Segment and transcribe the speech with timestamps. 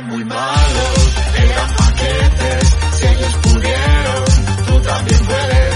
[0.00, 4.24] eran muy malos, eran paquetes, si ellos pudieron,
[4.66, 5.74] tú también puedes.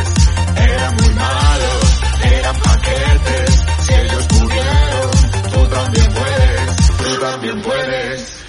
[0.57, 2.01] Eran muy malos,
[2.33, 5.11] eran paquetes, si ellos pudieron,
[5.53, 8.41] tú también puedes, tú también puedes.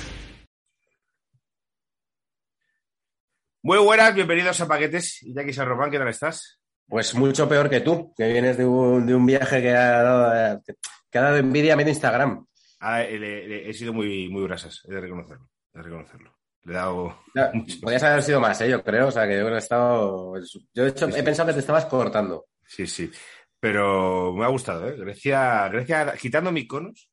[3.63, 5.19] Muy buenas, bienvenidos a Paquetes.
[5.35, 6.60] Jackie Sarromán, ¿qué tal estás?
[6.87, 10.62] Pues mucho peor que tú, que vienes de un, de un viaje que ha, dado,
[11.10, 12.46] que ha dado envidia a medio Instagram.
[12.79, 15.49] Ah, le- le- he sido muy, muy brasas, he de reconocerlo.
[15.76, 16.35] He de reconocerlo.
[16.63, 17.75] Le he dado Ya, mucho.
[17.81, 18.70] Podrías haber sido más, ¿eh?
[18.70, 19.07] yo creo.
[19.09, 20.34] O sea, que yo que he estado.
[20.73, 21.20] Yo de hecho, Sí, sí.
[21.20, 22.48] he pensado que te estabas cortando.
[22.65, 23.11] Sí, sí.
[23.59, 24.95] Pero me ha gustado, ¿eh?
[24.98, 27.09] Grecia, Grecia quitando Mykonos.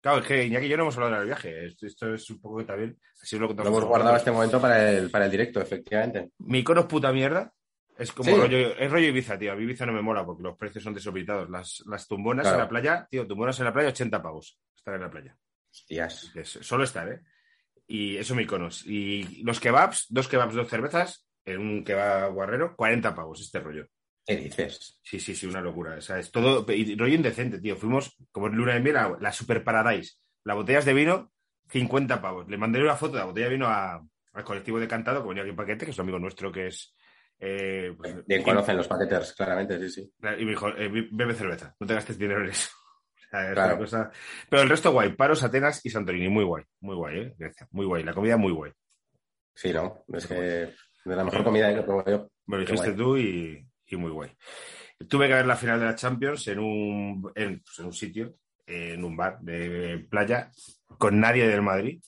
[0.00, 1.66] Claro, es que Iñaki y yo no hemos hablado del viaje.
[1.66, 2.98] Esto, esto es un poco que también.
[3.22, 6.30] Así lo Lo hemos guardado este momento para el, para el directo, efectivamente.
[6.38, 7.52] Mykonos, puta mierda.
[7.96, 8.36] Es como Sí.
[8.36, 9.52] rollo, es rollo Ibiza, tío.
[9.52, 11.48] A mí Ibiza no me mola porque los precios son desorbitados.
[11.48, 12.56] Las, las tumbonas Claro.
[12.58, 14.58] en la playa, tío, tumbonas en la playa, 80 pavos.
[14.76, 15.36] Estar en la playa.
[15.70, 16.32] Hostias.
[16.34, 17.20] Es- solo estar, ¿eh?
[17.86, 18.86] Y eso Mykonos.
[18.86, 23.86] Y los kebabs, dos kebabs, dos cervezas, en un kebab guarrero, 40 pavos, este rollo.
[24.26, 24.98] ¿Qué dices?
[25.02, 25.96] Sí, sí, sí, una locura.
[25.96, 27.76] O sea, es todo y rollo indecente, tío.
[27.76, 30.14] Fuimos como en luna de miel la Super Paradise.
[30.44, 31.32] Las botellas de vino,
[31.68, 32.48] 50 pavos.
[32.48, 35.28] Le mandé una foto de la botella de vino a- al colectivo de Cantado, que
[35.28, 36.94] venía aquí en paquete, que es un amigo nuestro que es...
[37.38, 40.12] eh, pues, Bien conocen los paqueters, claramente, sí, sí.
[40.38, 42.70] Y me dijo, eh, bebe cerveza, no te gastes dinero en eso.
[43.52, 43.78] Claro.
[43.78, 44.10] cosa...
[44.48, 45.14] Pero el resto guay.
[45.14, 46.28] Paros, Atenas y Santorini.
[46.28, 46.64] Muy guay.
[46.80, 47.34] Muy guay, ¿eh?
[47.36, 47.66] Grecia.
[47.72, 48.04] Muy guay.
[48.04, 48.72] La comida muy guay.
[49.54, 50.04] Sí, ¿no?
[50.12, 52.28] Es que de la mejor comida que probado yo.
[52.46, 54.30] Me lo dijiste tú y, y muy guay.
[55.08, 58.36] Tuve que ver la final de la Champions en un, en, pues, en un sitio,
[58.66, 60.50] en un bar de playa,
[60.98, 62.00] con nadie del Madrid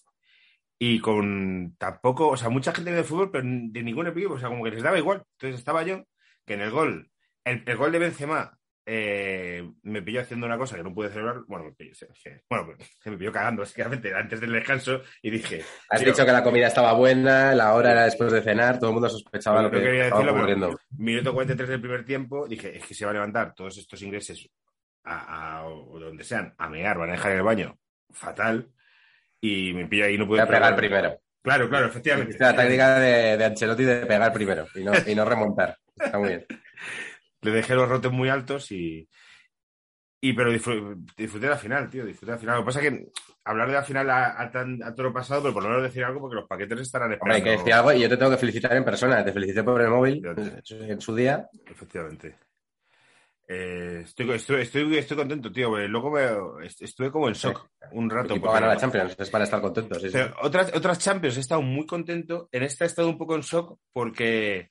[0.78, 4.48] y con tampoco, o sea, mucha gente de fútbol, pero de ningún equipo, o sea,
[4.48, 5.22] como que les daba igual.
[5.32, 6.04] Entonces estaba yo,
[6.44, 7.10] que en el gol,
[7.44, 11.40] el, el gol de Benzema eh, me pilló haciendo una cosa que no pude celebrar,
[11.48, 11.92] bueno, me pilló,
[12.48, 12.68] bueno,
[13.04, 15.64] me pilló cagando, básicamente, antes del descanso y dije...
[15.90, 18.94] Has dicho que la comida estaba buena, la hora era después de cenar, todo el
[18.94, 20.78] mundo sospechaba lo que quería estaba decirlo, ocurriendo.
[20.96, 24.48] Minuto 43 del primer tiempo, dije, es que se va a levantar todos estos ingleses
[25.04, 27.76] a, a- o donde sean, a mear, van a dejar el baño
[28.10, 28.70] fatal.
[29.40, 31.20] Y me pillo ahí, no Voy puedo a pegar primero.
[31.42, 32.34] Claro, claro, efectivamente.
[32.34, 35.76] Es la táctica de, de Ancelotti de pegar primero y no, y no remontar.
[35.96, 36.46] Está muy bien.
[37.46, 39.08] Le dejé los rotes muy altos y.
[40.20, 42.56] Y pero disfr- disfruté de la final, tío, disfruté la final.
[42.56, 43.06] Lo que pasa es que
[43.44, 45.84] hablar de la final a, a tan, a todo lo pasado, pero por lo menos
[45.84, 47.44] decir algo porque los paquetes estarán Hombre, hay esperando.
[47.44, 49.24] que decir algo y yo te tengo que felicitar en persona.
[49.24, 50.22] Te felicité por el móvil
[50.70, 51.46] en su día.
[51.66, 52.36] Efectivamente.
[53.48, 55.76] Eh, estoy, estoy, estoy, estoy contento, tío.
[55.86, 58.34] Luego me, est- estuve como en shock un rato.
[58.40, 60.00] porque- gana la Champions, es para estar contentos.
[60.02, 60.14] sí, sí.
[60.14, 62.48] Pero otras, otras Champions he estado muy contento.
[62.50, 64.70] En esta he estado un poco en shock porque,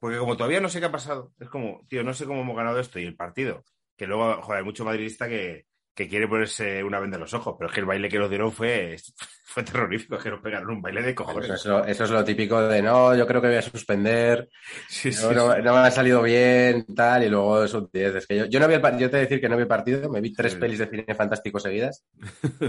[0.00, 2.56] porque como todavía no sé qué ha pasado, es como, tío, no sé cómo hemos
[2.56, 3.62] ganado esto y el partido.
[3.96, 7.56] Que luego, joder, hay mucho madridista que, que quiere ponerse una venda en los ojos,
[7.58, 8.96] pero es que el baile que nos dieron fue,
[9.44, 11.50] fue terrorífico, es que nos pegaron un baile de Eso, cojones.
[11.50, 14.48] es lo, eso es lo típico de no, yo creo que voy a suspender,
[14.88, 15.62] Sí, sí, no, no- sí.
[15.62, 18.14] no me ha salido bien, tal, y luego es un 10.
[18.14, 19.62] Es que yo, yo no vi el yo te voy a decir que no vi
[19.62, 22.04] el partido, me vi tres pelis de cine fantástico seguidas,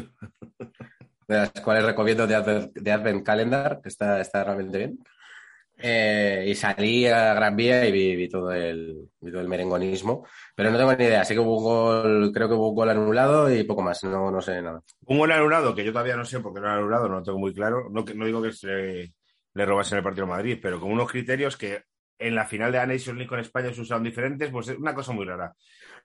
[1.28, 5.00] de las cuales recomiendo The Advent, The Advent Calendar, que está, está realmente bien.
[5.84, 10.26] Eh, y salí a Gran Vía y vi, vi todo el, vi todo el merengonismo,
[10.56, 11.26] pero no tengo ni idea.
[11.26, 14.30] Sé que hubo un gol, creo que hubo un gol anulado y poco más, no,
[14.30, 14.82] no sé nada.
[15.06, 17.40] Un gol anulado, que yo todavía no sé por qué no anulado, no lo tengo
[17.40, 17.90] muy claro.
[17.90, 19.14] No, no digo que se
[19.54, 21.84] le, robasen el partido a Madrid, pero con unos criterios que
[22.20, 24.94] en la final de la Nations League con España se usaron diferentes, pues es una
[24.94, 25.54] cosa muy rara.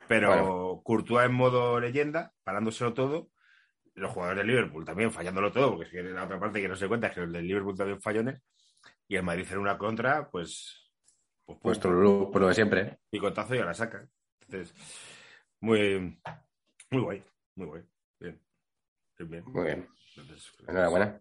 [0.09, 0.83] Pero Bueno.
[0.83, 3.29] Courtois en modo leyenda, parándoselo todo.
[3.95, 6.77] Los jugadores del Liverpool también fallándolo todo, porque es que la otra parte que no
[6.77, 8.43] se cuenta es que los del Liverpool también fallones.
[9.09, 10.91] Y el Madrid en una contra, pues.
[11.45, 11.93] Pues, Pues por
[12.41, 12.81] lo de siempre.
[12.81, 12.99] ¿eh?
[13.11, 14.09] picotazo y a la saca.
[14.43, 14.75] Entonces,
[15.61, 16.21] muy,
[16.91, 17.25] muy guay,
[17.55, 17.83] muy guay.
[18.19, 18.41] Bien.
[19.19, 19.45] Bien, bien.
[19.47, 19.89] Muy bien.
[20.17, 21.21] Entonces, Enhorabuena.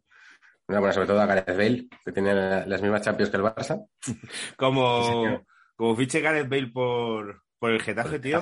[0.68, 3.88] Enhorabuena sobre todo a Gareth Bale, que tiene la- las mismas Champions que el Barça.
[4.58, 5.46] Como,
[5.76, 8.42] como fiche Gareth Bale por, por el Getafe, tío,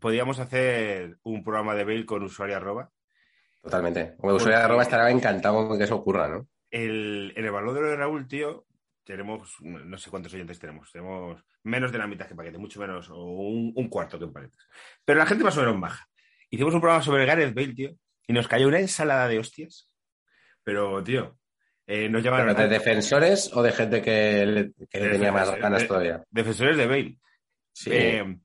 [0.00, 2.90] podríamos hacer un programa de Bale con usuario arroba.
[3.62, 4.16] Totalmente.
[4.18, 6.46] Usuario arroba estará encantado con que eso ocurra, ¿no?
[6.74, 8.66] El, en el balón de Raúl, tío,
[9.04, 13.08] tenemos, no sé cuántos oyentes tenemos, tenemos menos de la mitad que paquete, mucho menos,
[13.10, 14.66] o un, un cuarto que en paquetes.
[15.04, 16.08] Pero la gente más o menos baja.
[16.50, 17.90] Hicimos un programa sobre Gareth Bale, tío,
[18.26, 19.88] y nos cayó una ensalada de hostias.
[20.64, 21.38] Pero, tío,
[21.86, 25.54] eh, nos llamaron ¿Pero ¿De defensores o de gente que, le- que De tenía más
[25.56, 26.24] ganas todavía?
[26.30, 27.18] defensores de Bale.
[27.72, 27.90] Sí.
[27.92, 28.38] Eh,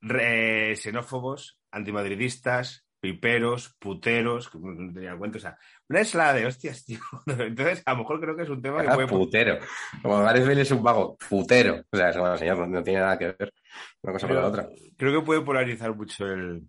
[0.00, 5.58] re- xenófobos, antimadridistas, piperos, puteros, que no tenía cuenta, o sea,
[5.90, 6.98] una ensalada de hostias, tío.
[7.26, 9.08] Entonces, a lo mejor creo que es un tema que Ah, puede...
[9.08, 9.58] putero.
[10.00, 11.82] Como Gareth Bale es un vago, putero.
[11.92, 13.52] O sea, es bueno, señor, no, no tiene nada que ver
[14.00, 14.68] una cosa con la otra.
[14.96, 16.62] creo que puede polarizar mucho el,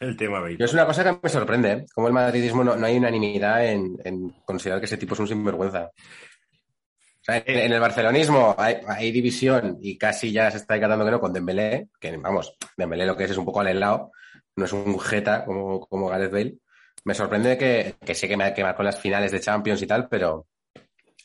[0.00, 0.58] el tema Bale.
[0.62, 1.86] Es una cosa que me sorprende, ¿eh?
[1.94, 5.28] Como el madridismo no, no hay unanimidad en, en considerar que ese tipo es un
[5.28, 5.84] sinvergüenza.
[5.86, 11.06] O sea, en, en el barcelonismo hay, hay división y casi ya se está decantando
[11.06, 14.12] que no con Dembélé, que vamos, Dembélé lo que es es un poco al helado,
[14.56, 16.58] no es un jeta como, como Gareth Bale.
[17.04, 19.86] Me sorprende que, que sé que me que marcó en las finales de Champions y
[19.86, 20.46] tal, pero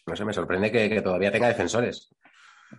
[0.06, 2.14] no sé, me sorprende que, que todavía tenga defensores.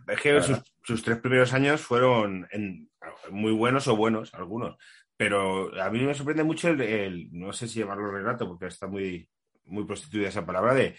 [0.06, 2.90] Es que sus, sus tres primeros años fueron en-
[3.30, 4.76] muy buenos o buenos, algunos.
[5.16, 8.86] Pero a mí me sorprende mucho el, el- no sé si llamarlo relato, porque está
[8.86, 9.28] muy,
[9.64, 10.96] muy prostituida esa palabra, de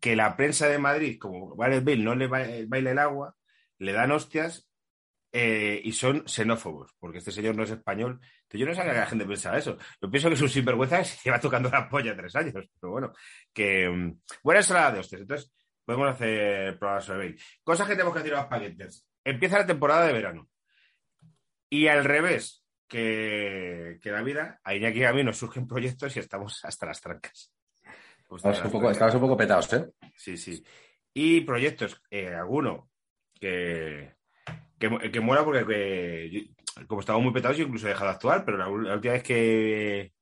[0.00, 3.34] que la prensa de Madrid, como Gareth Bale no le ba- baila el agua,
[3.78, 4.68] le dan hostias
[5.36, 8.20] eh, y son xenófobos, porque este señor no es español.
[8.22, 9.76] Entonces, yo no sabía que la gente pensaba eso.
[10.00, 12.92] Yo pienso que es un sinvergüenza que se lleva tocando la polla tres años, pero
[12.92, 13.12] bueno,
[13.52, 15.22] que mm, buena ensalada de hostias.
[15.22, 15.52] Entonces,
[15.84, 17.36] podemos hacer programas sobre Bale.
[17.64, 19.08] Cosas que tenemos que decir a los paquetes.
[19.24, 20.48] Empieza la temporada de verano.
[21.68, 26.14] Y al revés que, que la vida, a Iñaki y a mí nos surgen proyectos
[26.14, 27.52] y estamos hasta las trancas.
[28.30, 29.90] Estamos un poco, estamos un poco petados, ¿eh?
[30.16, 30.64] Sí, sí.
[31.12, 32.88] Y proyectos, eh, alguno
[33.34, 34.14] que,
[34.88, 36.50] que, que muera porque que
[36.86, 39.22] como estamos muy petados, yo incluso he dejado de actuar, pero la, la última vez
[39.22, 40.12] que,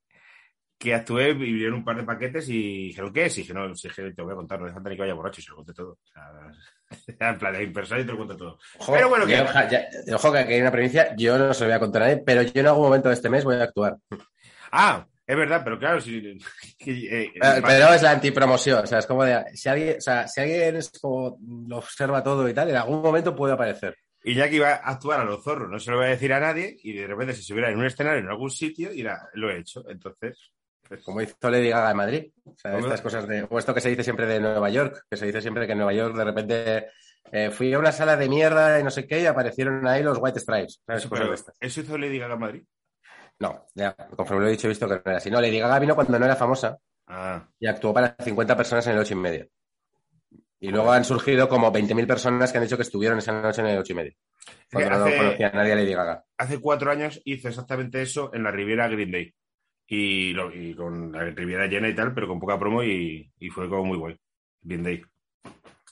[0.78, 3.38] que actué vinieron un par de paquetes y dijeron, ¿qué es?
[3.38, 5.40] Y dije, no, si es te voy a contar, no falta ni que vaya borracho
[5.40, 5.92] y se lo conté todo.
[5.92, 6.30] O sea,
[7.30, 8.58] en plan, de impersonal y te lo cuento todo.
[8.78, 11.68] Ojo, Pero bueno, que, ya- ojo que aquí hay una primicia, yo no se lo
[11.68, 13.62] voy a contar a nadie, pero yo en algún momento de este mes voy a
[13.62, 13.96] actuar.
[14.72, 16.16] Ah, es verdad, pero claro, si...
[16.18, 16.36] eh,
[16.86, 20.26] eh, Eh, Pero es la antipromoción, o sea, es como de, si alguien, o sea,
[20.26, 21.38] si alguien es como,
[21.68, 23.96] lo observa todo y tal, en algún momento puede aparecer.
[24.24, 26.76] Iñaki iba a actuar a los zorros, no se lo voy a decir a nadie,
[26.82, 29.58] y de repente se subiera en un escenario en algún sitio y la- lo he
[29.58, 29.84] hecho.
[29.88, 30.52] Entonces,
[30.88, 32.32] pues, Como hizo Lady Gaga en Madrid.
[32.44, 35.16] O sea, estas cosas de, o esto que se dice siempre de Nueva York, que
[35.16, 36.86] se dice siempre que en Nueva York de repente
[37.30, 40.18] eh, fui a una sala de mierda y no sé qué y aparecieron ahí los
[40.20, 40.82] White Stripes.
[40.86, 41.02] ¿sabes?
[41.04, 41.56] eso, pero, de estas.
[41.60, 42.62] ¿eso hizo Lady Gaga en Madrid?
[43.38, 45.30] No, ya, conforme lo he dicho, he visto que no era así.
[45.30, 48.92] No, Lady Gaga vino cuando no era famosa Ah, y actuó para 50 personas en
[48.94, 49.48] el 8 y medio.
[50.62, 53.66] Y luego han surgido como 20.000 personas que han dicho que estuvieron esa noche en
[53.66, 54.12] el 8 y medio.
[54.72, 56.24] Cuando no hace- conocía a nadie a Lady Gaga.
[56.38, 59.34] hace cuatro años hizo exactamente eso en la Riviera Green Day.
[59.88, 63.48] Y, lo- y con la Riviera llena y tal, pero con poca promo y, y
[63.50, 64.16] fue como muy guay.
[64.62, 65.02] Green Day.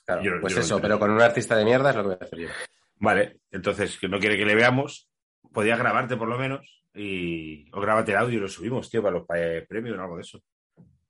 [0.06, 2.18] Claro, Yo- pues yo eso, pero con un artista de mierda es lo que voy
[2.20, 2.48] a hacer yo.
[2.96, 5.08] Vale, entonces, que no quiere que le veamos,
[5.52, 9.16] podía grabarte por lo menos y o grábate el audio y lo subimos, tío, para
[9.18, 10.40] los eh, premios o algo de eso.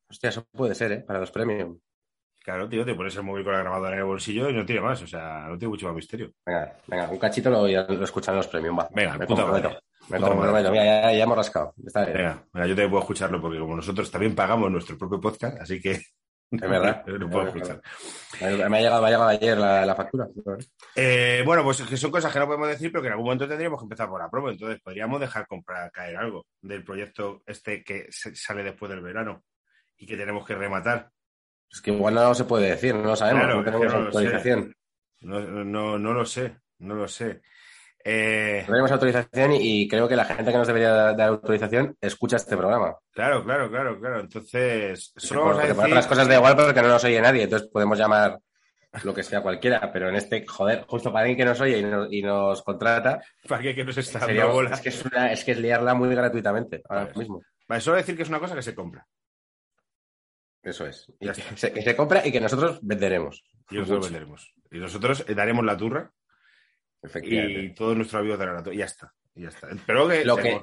[0.08, 1.04] Hostia, eso puede ser, ¿eh?
[1.06, 1.76] Para los premios.
[2.50, 4.80] Claro, tío, te pones el móvil con la grabadora en el bolsillo y no tiene
[4.80, 6.32] más, o sea, no tiene mucho más misterio.
[6.44, 8.76] Venga, venga, un cachito lo, lo escuchan en los premios.
[8.76, 8.88] Va.
[8.92, 9.68] Venga, me puta comprometo.
[9.68, 9.80] madre.
[10.08, 10.52] Me Puta comprometo.
[10.52, 10.70] madre.
[10.72, 11.74] Mira, ya, ya hemos rascado.
[11.86, 12.16] Está bien.
[12.16, 15.80] Venga, venga, yo también puedo escucharlo porque como nosotros también pagamos nuestro propio podcast, así
[15.80, 17.04] que Es verdad.
[17.06, 17.80] lo puedo escuchar.
[18.40, 18.50] Me, ha
[18.80, 20.26] llegado, me ha llegado ayer la, la factura.
[20.96, 23.46] Eh, bueno, pues que son cosas que no podemos decir, pero que en algún momento
[23.46, 24.50] tendríamos que empezar por la promo.
[24.50, 29.44] Entonces podríamos dejar comprar caer algo del proyecto este que sale después del verano
[29.96, 31.10] y que tenemos que rematar.
[31.72, 34.04] Es que igual no se puede decir, no lo sabemos, Claro, no tenemos que no
[34.06, 34.74] autorización.
[35.20, 37.42] No, no, no lo sé, no lo sé.
[38.02, 41.28] Eh, No tenemos autorización y, y creo que la gente que nos debería dar, dar
[41.28, 42.96] autorización escucha este programa.
[43.12, 44.20] claro, claro, claro, claro.
[44.20, 47.68] Entonces, solo Porque vamos a otras cosas da igual porque no nos oye nadie, entonces
[47.68, 48.38] podemos llamar
[49.04, 51.82] lo que sea cualquiera, pero en este, joder, justo para alguien que nos oye y
[51.84, 54.70] nos, y nos contrata, ¿Para qué que nos está sería- dando bola?
[54.74, 57.42] es, que es, una- es que es liarla muy gratuitamente ahora mismo.
[57.68, 59.06] Vale, solo decir que es una cosa que se compra.
[60.62, 61.10] Eso es.
[61.20, 63.42] Y que, se, que se compra y que nosotros venderemos.
[63.70, 64.08] Y nosotros Mucho.
[64.12, 64.54] venderemos.
[64.70, 66.12] Y nosotros eh, daremos la turra
[67.02, 67.60] Efectivamente.
[67.62, 68.74] y todos nuestros amigos darán la turra.
[68.74, 69.14] Y ya está.
[69.34, 69.68] y ya está.
[69.86, 70.24] Pero que...
[70.24, 70.62] Lo que-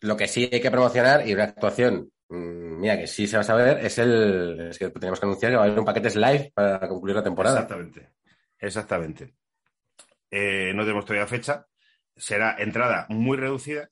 [0.00, 3.40] Lo que sí hay que promocionar y una actuación, mm, mira, que sí se va
[3.40, 4.68] a saber, es el.
[4.70, 7.22] Es que tenemos que anunciar que va a haber un paquete live para concluir la
[7.24, 7.56] temporada.
[7.62, 8.12] Exactamente.
[8.60, 9.34] Exactamente.
[10.30, 11.66] Eh, no tenemos todavía fecha.
[12.16, 13.90] Será entrada muy reducida.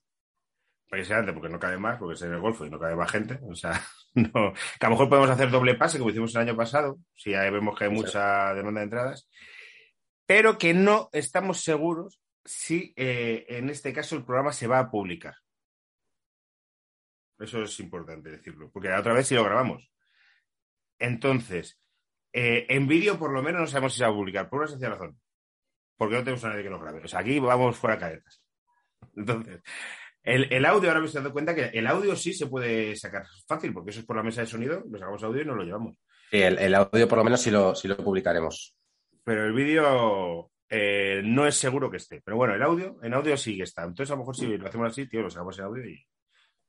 [0.88, 3.40] Precisamente porque no cabe más, porque es en el Golfo y no cabe más gente.
[3.42, 3.72] O sea,
[4.32, 4.52] no.
[4.54, 7.78] Que a lo mejor podemos hacer doble pase, como hicimos el año pasado, si vemos
[7.78, 9.28] que hay mucha demanda de entradas.
[10.26, 14.90] Pero que no estamos seguros si eh, en este caso el programa se va a
[14.90, 15.34] publicar.
[17.38, 19.90] Eso es importante decirlo, porque la otra vez sí lo grabamos.
[20.98, 21.78] Entonces,
[22.32, 24.68] eh, en vídeo, por lo menos, no sabemos si se va a publicar, por una
[24.68, 25.20] sencilla razón.
[25.98, 27.04] Porque no tenemos a nadie que nos grabe.
[27.04, 28.42] O sea, aquí vamos fuera caretas.
[29.14, 29.60] Entonces,
[30.26, 33.24] el, el audio, ahora me estoy dando cuenta que el audio sí se puede sacar
[33.46, 35.64] fácil, porque eso es por la mesa de sonido, lo sacamos audio y nos lo
[35.64, 35.96] llevamos.
[36.30, 38.76] Sí, el, el audio por lo menos sí lo, sí lo publicaremos.
[39.24, 42.20] Pero el vídeo eh, no es seguro que esté.
[42.24, 43.84] Pero bueno, el audio, en audio sí que está.
[43.84, 46.04] Entonces, a lo mejor si lo hacemos así, tío, lo sacamos en audio y,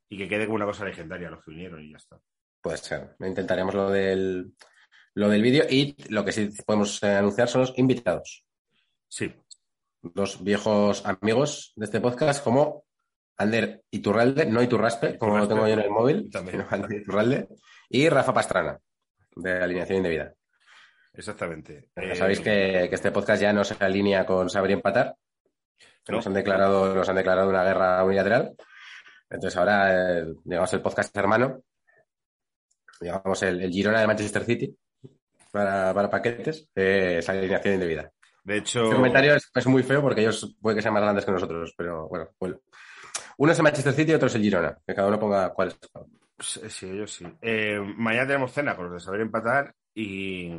[0.10, 2.20] y que quede como una cosa legendaria los que vinieron y ya está.
[2.62, 3.16] Puede ser.
[3.20, 4.54] Intentaremos lo del,
[5.16, 8.46] lo del vídeo y lo que sí podemos eh, anunciar son los invitados.
[9.10, 9.34] Sí,
[10.14, 12.86] Dos viejos amigos de este podcast como
[13.38, 16.66] Ander Iturralde, no Iturraspe, como lo tengo yo en el móvil, También.
[16.70, 17.48] Ander Iturralde,
[17.90, 18.80] y Rafa Pastrana,
[19.36, 20.34] de Alineación Indebida.
[21.14, 21.90] Exactamente.
[21.96, 25.16] Ya Eh, sabéis que, que este podcast ya no se alinea con saber y empatar.
[26.04, 26.18] que No.
[26.18, 28.56] Nos han declarado, nos han declarado una guerra unilateral.
[29.30, 31.62] Entonces ahora, eh, digamos, el podcast hermano,
[33.00, 34.76] digamos, el, el Girona de Manchester City,
[35.52, 38.12] para, para paquetes, eh, es alineación indebida.
[38.44, 41.26] De hecho, Este comentario es, es muy feo porque ellos puede que sean más grandes
[41.26, 42.62] que nosotros, pero bueno, bueno.
[43.38, 45.70] Uno es el Manchester City y otro es el Girona, que cada uno ponga cuál
[45.70, 45.80] es.
[46.40, 47.26] sí, sí, ellos sí.
[47.42, 50.52] Eh, mañana tenemos cena con los de saber empatar y,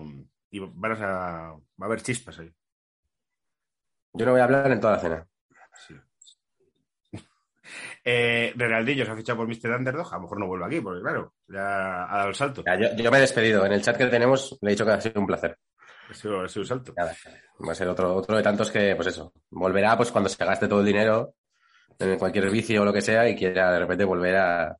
[0.50, 2.52] y van a, va a haber chispas ahí.
[4.12, 5.26] Yo no voy a hablar en toda la cena.
[5.86, 5.94] Sí.
[8.02, 9.76] Eh, se ha fichado por Mr.
[9.76, 12.64] Underdog, a lo mejor no vuelve aquí, porque claro, ya ha dado el salto.
[12.64, 13.66] Ya, yo, yo me he despedido.
[13.66, 15.58] En el chat que tenemos le he dicho que ha sido un placer.
[16.08, 16.94] Ha sido, ha sido un salto.
[16.96, 17.14] Nada,
[17.68, 20.66] va a ser otro, otro de tantos que, pues eso, volverá pues cuando se gaste
[20.66, 21.34] todo el dinero
[21.98, 24.76] en cualquier vicio o lo que sea y quiera de repente volver a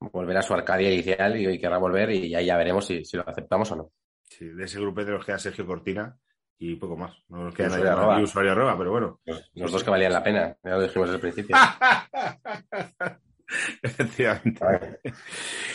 [0.00, 3.16] volver a su Arcadia inicial y, y querrá volver y ahí ya veremos si, si
[3.16, 3.92] lo aceptamos o no.
[4.22, 6.16] Sí, de ese grupete nos queda Sergio Cortina
[6.58, 7.16] y poco más.
[7.28, 8.20] No nos queda nadie arroba.
[8.20, 9.20] Y usuario arroba, pero bueno.
[9.24, 11.56] Los, los dos que valían la pena, ya lo dijimos desde el principio.
[13.82, 15.00] Efectivamente.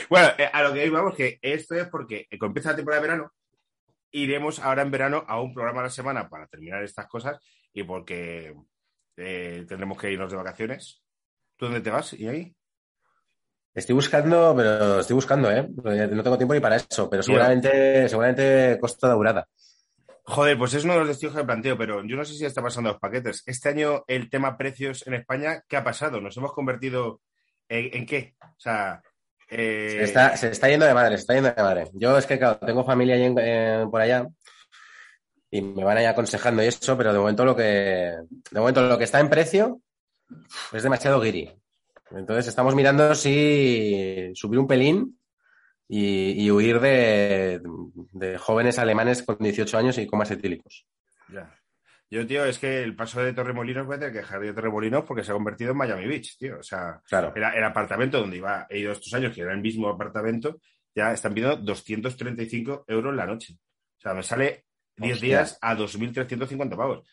[0.09, 3.33] Bueno, eh, a lo que íbamos, que esto es porque empieza la temporada de verano,
[4.11, 7.39] iremos ahora en verano a un programa a la semana para terminar estas cosas
[7.73, 8.53] y porque
[9.17, 11.01] eh, tendremos que irnos de vacaciones.
[11.58, 12.13] ¿Tú dónde te vas?
[12.13, 12.55] ¿Y ahí?
[13.74, 15.67] Estoy buscando, pero estoy buscando, ¿eh?
[15.75, 19.48] No tengo tiempo ni para eso, pero seguramente, seguramente Costa Daurada.
[20.25, 22.62] Joder, pues es uno de los destinos que planteo, pero yo no sé si está
[22.62, 23.43] pasando los paquetes.
[23.46, 26.22] Este año el tema precios en España, ¿qué ha pasado?
[26.22, 27.20] ¿Nos hemos convertido
[27.67, 28.36] en, en qué?
[28.41, 29.01] O sea,
[29.50, 31.89] eh, Se está, se está yendo de madre, se está yendo de madre.
[31.93, 34.27] Yo es que, claro, tengo familia en- por allá
[35.55, 38.98] y me van ahí aconsejando y eso, pero de momento lo que, de momento lo
[38.98, 39.81] que está en precio
[40.72, 41.51] es demasiado guiri.
[42.12, 45.19] Entonces estamos mirando si subir un pelín
[45.88, 47.62] y, y huir de,
[48.13, 50.86] de jóvenes alemanes con 18 años y comas etílicos.
[51.31, 51.53] Ya.
[52.10, 55.03] Yo, tío, es que el paso de Torremolinos voy a tener que dejar de Torremolinos
[55.05, 56.60] porque se ha convertido en Miami Beach, tío.
[56.60, 57.31] O sea, Claro.
[57.36, 60.60] era el apartamento donde iba, he ido estos años, que era el mismo apartamento,
[60.95, 63.53] ya están pidiendo 235 euros la noche.
[63.98, 64.65] O sea, me sale
[64.97, 65.27] 10 Hostia.
[65.27, 67.07] días a 2.350 pavos.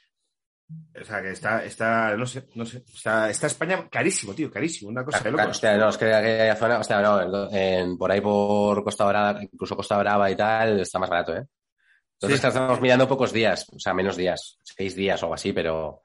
[1.00, 4.88] O sea, que está, está, no sé, no sé, está, está España carísimo, tío, carísimo,
[4.90, 5.50] una cosa de Claro, locos.
[5.56, 9.74] hostia, no, es que aquella zona, hostia, no, en- por ahí por Costa Brava, incluso
[9.74, 11.44] Costa Brava y tal, está más barato, ¿eh?
[12.20, 12.46] Entonces Sí.
[12.46, 16.02] estamos mirando pocos días, o sea, menos días, seis días o algo así, pero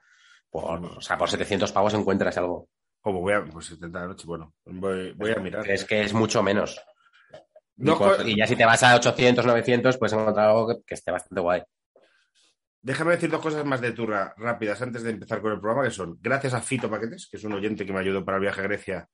[0.50, 2.68] por, o sea, por 700 pavos encuentras algo.
[3.00, 5.70] Como voy a, pues 70 de noche, bueno, voy, voy a mirar.
[5.70, 6.80] Es que es mucho menos.
[7.78, 11.40] Y, ya si te vas a 800, 900, pues encontrar algo que, que esté bastante
[11.40, 11.62] guay.
[12.80, 15.90] Déjame decir dos cosas más de turra rápidas antes de empezar con el programa, que
[15.90, 18.60] son gracias a Fito Paquetes, que es un oyente que me ayudó para el viaje
[18.60, 19.08] a Grecia.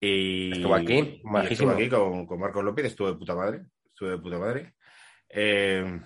[0.00, 3.66] Y Estuvo aquí, y estuvo aquí con, con Marcos López, estuvo de puta madre.
[3.86, 4.74] Estuvo de puta madre.
[5.28, 6.00] Eh,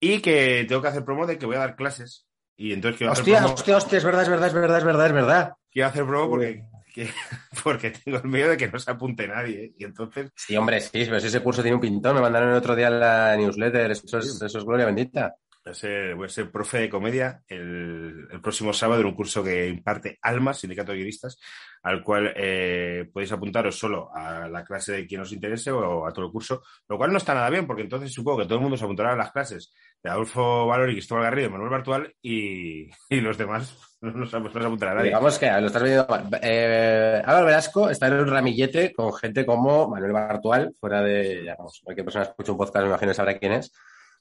[0.00, 2.26] y que tengo que hacer promo de que voy a dar clases.
[2.56, 4.84] Y entonces quiero hacer Hostia, promo, hostia, hostia, es verdad, es verdad, es verdad, es
[4.84, 5.52] verdad, es verdad.
[5.70, 6.64] quiero hacer promo porque,
[6.96, 7.10] que-
[7.62, 9.64] porque tengo el miedo de que no se apunte nadie.
[9.66, 9.72] ¿eh?
[9.78, 12.56] Y entonces, Sí, hombre, sí, pero si ese curso tiene un pintón, me mandaron el
[12.56, 15.34] otro día la newsletter, eso es, eso es gloria bendita.
[15.64, 19.14] voy a ser, voy a ser profe de comedia el, el próximo sábado en un
[19.14, 21.38] curso que imparte Alma, Sindicato de Guionistas,
[21.82, 26.12] al cual eh, podéis apuntaros solo a la clase de quien os interese o a
[26.12, 28.62] todo el curso, lo cual no está nada bien, porque entonces supongo que todo el
[28.62, 29.72] mundo se apuntará a las clases
[30.02, 34.58] de Adolfo Valori, Cristóbal Garrido, Manuel Bartual y, y los demás no nos, no se
[34.58, 35.08] apuntará nadie.
[35.08, 36.28] Digamos que lo estás viendo mal.
[36.40, 41.56] Eh, Álvaro Velasco está en un ramillete con gente como Manuel Bartual, fuera de, ya,
[41.56, 43.72] vamos, cualquier persona que escuche un podcast, me imagino sabrá quién es.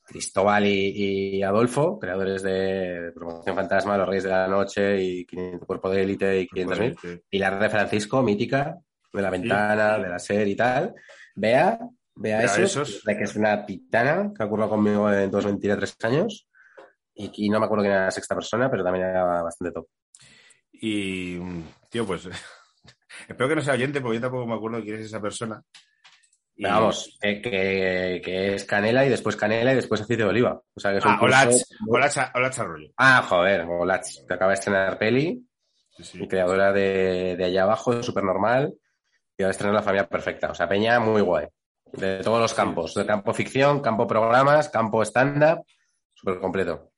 [0.08, 5.66] Cristóbal y, y Adolfo, creadores de Promoción Fantasma, Los Reyes de la Noche y 500
[5.66, 6.98] Cuerpo de Élite y 500.000.
[7.02, 7.22] Sí.
[7.28, 8.78] Pilar de Francisco, mítica,
[9.12, 10.94] de la ventana, de la serie y tal.
[11.34, 11.80] Vea,
[12.16, 13.04] vea Vea esos, esos.
[13.04, 16.48] de que es una titana que ha ocurrido conmigo en 2023 años.
[17.16, 19.88] Y, y no me acuerdo quién era la sexta persona, pero también era bastante top.
[20.74, 21.40] Y,
[21.90, 22.28] tío, pues
[23.28, 25.62] espero que no sea oyente, porque yo tampoco me acuerdo quién es esa persona.
[26.58, 30.62] Y- vamos, que, que- que es canela y después canela y después aceite de oliva.
[30.74, 31.36] O sea que es un Ah, curso-
[31.88, 32.90] Olach, Olach, Olach Arroyo.
[32.98, 35.46] Ah, joder, Olach, que acaba de estrenar peli,
[35.98, 38.74] Sí, creadora de, de Allá Abajo, de Super Normal,
[39.38, 40.52] y va a estrenar La Familia Perfecta.
[40.52, 41.48] O sea, Peña muy guay.
[41.94, 45.64] De todos los campos, de campo ficción, campo programas, campo stand-up,
[46.14, 46.92] súper completo.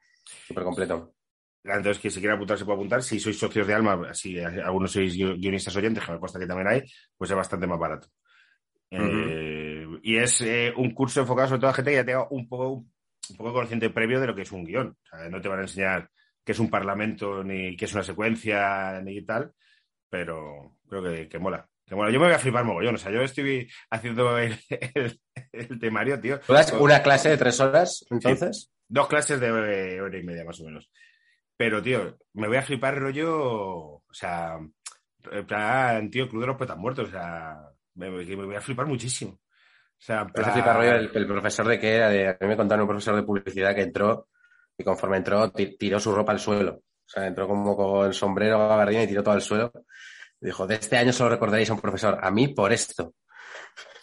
[0.48, 1.14] Súper completo.
[1.64, 3.04] Entonces, quien se quiera apuntar se puede apuntar.
[3.04, 6.48] Si sois socios de Alma, si algunos sois guio- guionistas oyentes, que me consta que
[6.48, 6.84] también hay,
[7.18, 8.08] pues es bastante más barato.
[8.90, 12.48] Eh, y es eh, un curso enfocado sobre todo a gente que ya tenga un
[12.48, 12.70] poco,
[13.30, 14.88] un poco conocimiento previo de lo que es un guion.
[14.90, 16.10] O sea, no te van a enseñar
[16.46, 19.52] qué es un parlamento, ni qué es una secuencia, ni tal,
[20.10, 21.68] pero creo que, que mola.
[21.86, 22.12] Que mola.
[22.12, 22.96] Yo me voy a flipar mogollón.
[22.96, 24.58] O sea, yo estoy haciendo el,
[24.94, 25.20] el-
[25.52, 26.40] el temario, tío.
[26.40, 28.72] ¿Tú das una clase de tres horas, entonces?
[28.88, 29.52] Dos clases de
[30.02, 30.90] hora y media, más o menos.
[31.58, 33.36] Pero, tío, me voy a flipar rollo.
[33.36, 34.58] O sea,
[35.32, 37.10] en plan, tío, Club de los Poetas Muertos.
[37.10, 37.58] O sea,
[37.96, 39.32] me, voy a flipar muchísimo.
[39.34, 42.38] O sea, en plan- se flipa rollo el, el profesor de que era, de- a
[42.40, 44.30] mí me contaron un profesor de publicidad que entró
[44.78, 46.74] y conforme entró ti- tiró su ropa al suelo.
[46.76, 49.72] O sea, entró como con sombrero, gabardina y tiró todo al suelo.
[50.40, 53.16] Dijo, de este año solo recordaréis a un profesor, a mí por esto.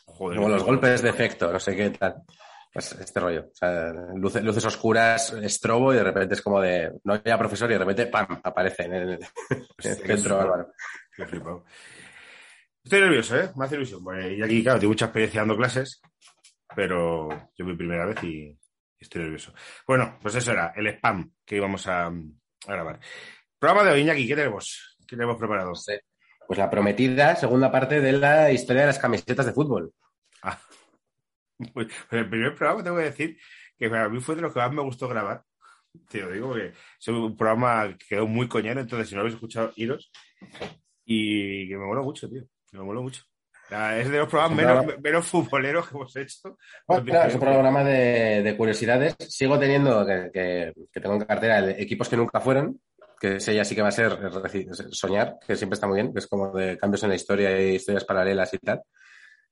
[0.07, 2.23] Joder, Como los golpes de efecto, no sé qué tal.
[2.75, 3.47] Pues este rollo.
[3.53, 7.71] O sea, luces, luces oscuras, estrobo y de repente es como de, no había profesor
[7.71, 9.11] y de repente, ¡pam!, aparece en el,
[9.51, 10.73] en el centro Álvaro.
[11.15, 11.65] qué flipado.
[12.83, 13.51] Estoy nervioso, ¿eh?
[13.55, 14.03] Me hace ilusión.
[14.03, 16.03] Bueno, y aquí, claro, tengo mucha experiencia dando clases,
[16.75, 18.59] pero yo mi primera vez y
[18.99, 19.55] estoy nervioso.
[19.87, 22.13] Bueno, pues eso era el spam que íbamos a, a
[22.67, 22.99] grabar.
[23.57, 24.97] Programa de hoy, Iñaki, ¿qué tenemos?
[25.07, 25.73] ¿Qué tenemos preparado?
[26.47, 29.93] Pues la prometida segunda parte de la historia de las camisetas de fútbol.
[31.59, 33.39] Pues, pues el primer programa tengo que decir
[33.79, 35.43] que a mí fue de los que más me gustó grabar.
[36.09, 39.35] Te lo digo porque es un programa que quedó muy coñero, entonces si no habéis
[39.37, 40.11] escuchado, iros.
[41.05, 42.43] Y que me moló mucho, tío.
[42.73, 43.23] Me moló mucho.
[43.71, 46.59] Es de los programas menos, menos futboleros que hemos hecho.
[46.87, 49.17] Bueno, claro, es un programa de, de curiosidades.
[49.21, 52.81] Sigo teniendo que, que- que tengo en cartera el equipos que nunca fueron,
[53.19, 54.19] que ese ya sí que va a ser
[54.91, 57.77] soñar, que siempre está muy bien, que es como de cambios en la historia y
[57.77, 58.83] historias paralelas y tal.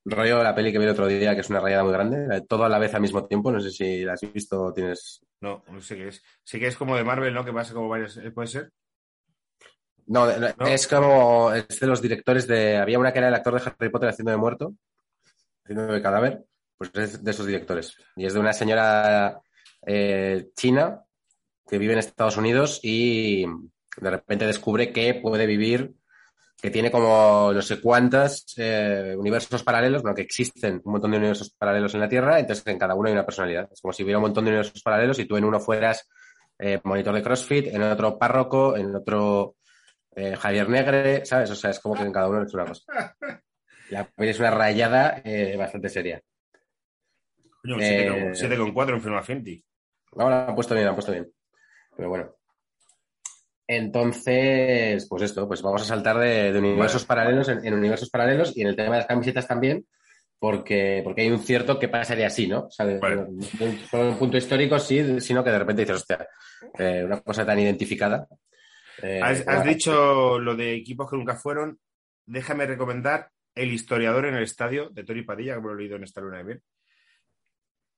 [0.05, 2.65] Rollo la peli que vi el otro día, que es una rayada muy grande, todo
[2.65, 3.53] a la vez al mismo tiempo.
[3.53, 5.21] No sé si la has visto o tienes.
[5.41, 6.23] No, no sé qué es.
[6.43, 7.45] Sí que es como de Marvel, ¿no?
[7.45, 8.17] Que pasa como varias.
[8.17, 8.31] ¿eh?
[8.33, 8.73] ¿Puede ser?
[10.07, 10.29] ¿No?
[10.67, 11.53] es como.
[11.53, 12.77] Es de los directores de.
[12.79, 14.75] Había una que era el actor de Harry Potter haciendo de muerto,
[15.65, 16.45] haciendo de cadáver,
[16.77, 17.97] pues es de esos directores.
[18.17, 19.41] Y es de una señora
[19.87, 21.05] eh, china
[21.69, 25.95] que vive en Estados Unidos y de repente descubre que puede vivir,
[26.63, 31.17] que tiene como no sé cuántas eh, universos paralelos, bueno, que existen un montón de
[31.17, 33.69] universos paralelos en la Tierra, entonces en cada uno hay una personalidad.
[33.73, 36.09] Es como si hubiera un montón de universos paralelos y tú en uno fueras
[36.61, 39.57] eh, monitor de CrossFit, en otro párroco, en otro
[40.15, 41.51] eh, Javier Negre, ¿sabes?
[41.51, 43.17] O sea, es como que en cada uno es una cosa.
[43.91, 45.21] La peli es una rayada
[45.59, 46.23] bastante seria.
[47.61, 49.65] Coño, Eh, 7,4 en Film Affinity.
[50.17, 51.29] Ahora han puesto bien, han puesto bien.
[51.97, 52.37] Pero bueno.
[53.67, 58.57] Entonces, pues esto, pues vamos a saltar de, de universos paralelos en, en universos paralelos
[58.57, 59.87] y en el tema de las camisetas también,
[60.39, 62.67] porque, porque hay un cierto que pasaría así, ¿no?
[62.67, 66.27] O sea, de, de un, punto histórico, sí, sino que de repente dices, hostia,
[66.79, 68.27] eh, una cosa tan identificada.
[69.03, 71.79] eh, Has, has bueno, dicho lo de equipos que nunca fueron.
[72.27, 75.97] Déjame recomendar El historiador en el estadio de Tori Padilla, que me lo he leído
[75.97, 76.63] en esta luna de miel.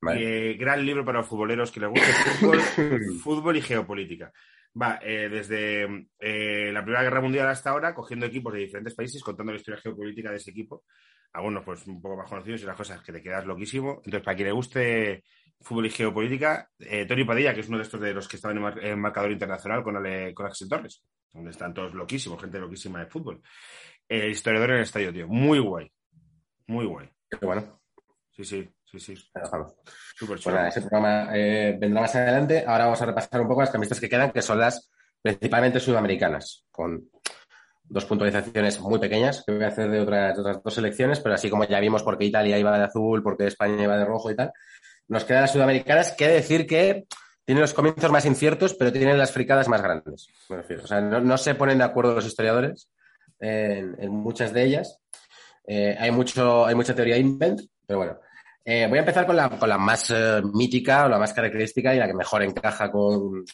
[0.01, 0.51] vale.
[0.51, 2.61] Eh, gran libro para los futboleros que les guste el fútbol,
[3.23, 4.33] fútbol y geopolítica.
[4.81, 9.23] Va eh, desde eh, la Primera Guerra Mundial hasta ahora, cogiendo equipos de diferentes países,
[9.23, 10.85] contando la historia geopolítica de ese equipo.
[11.33, 14.01] Algunos, pues, un poco más conocidos y las cosas que te quedas loquísimo.
[14.05, 15.25] Entonces, para quien le guste
[15.61, 18.57] fútbol y geopolítica, eh, Tony Padilla, que es uno de estos de los que estaban
[18.57, 22.59] en, mar- en marcador internacional con, Ale, con Axel Torres, donde están todos loquísimos, gente
[22.59, 23.41] loquísima de fútbol.
[24.09, 25.29] Historiador en el estadio, tío.
[25.29, 25.91] Muy guay.
[26.67, 27.09] Muy guay.
[27.31, 27.81] Qué bueno,
[28.31, 29.31] Sí, sí, sí, sí.
[30.17, 32.65] Súper Pues ese programa eh, vendrá más adelante.
[32.67, 36.67] Ahora vamos a repasar un poco las camisetas que quedan, que son las principalmente sudamericanas,
[36.71, 37.09] con
[37.83, 41.35] dos puntualizaciones muy pequeñas que voy a hacer de otras, de otras dos selecciones, pero
[41.35, 44.05] así como ya vimos por qué Italia iba de azul, por qué España iba de
[44.05, 44.53] rojo y tal,
[45.09, 47.07] nos quedan las sudamericanas, que decir que
[47.45, 50.85] tienen los comienzos más inciertos, pero tienen las fricadas más grandes, me refiero.
[50.85, 52.91] O sea, no, no se ponen de acuerdo los historiadores
[53.39, 54.99] en, en muchas de ellas.
[55.67, 58.21] Eh, hay, mucho, hay mucha teoría invent, pero bueno.
[58.65, 61.95] Eh, voy a empezar con la, con la más eh, mítica o la más característica
[61.95, 63.45] y la que mejor encaja con,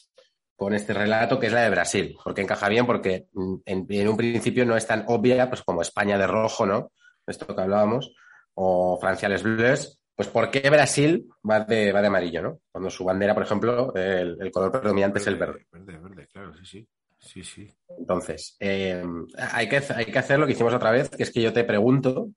[0.54, 2.16] con este relato, que es la de Brasil.
[2.22, 5.82] Porque encaja bien porque mm, en, en un principio no es tan obvia pues como
[5.82, 6.92] España de rojo, ¿no?
[7.26, 8.14] Esto que hablábamos,
[8.54, 9.98] o Francia les bleus.
[10.14, 12.60] Pues ¿por qué Brasil va de, va de amarillo, ¿no?
[12.70, 15.66] Cuando su bandera, por ejemplo, el, el color predominante es el verde.
[15.72, 16.88] Verde, verde, claro, sí, sí.
[17.20, 17.70] Sí, sí.
[17.98, 19.02] Entonces, eh,
[19.36, 21.64] hay, que, hay que hacer lo que hicimos otra vez, que es que yo te
[21.64, 22.30] pregunto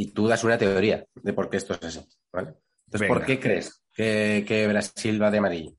[0.00, 2.00] y tú das una teoría de por qué esto es así.
[2.32, 2.54] ¿vale?
[2.86, 3.14] Entonces, Venga.
[3.14, 5.72] ¿por qué crees que, que Brasil va de amarillo?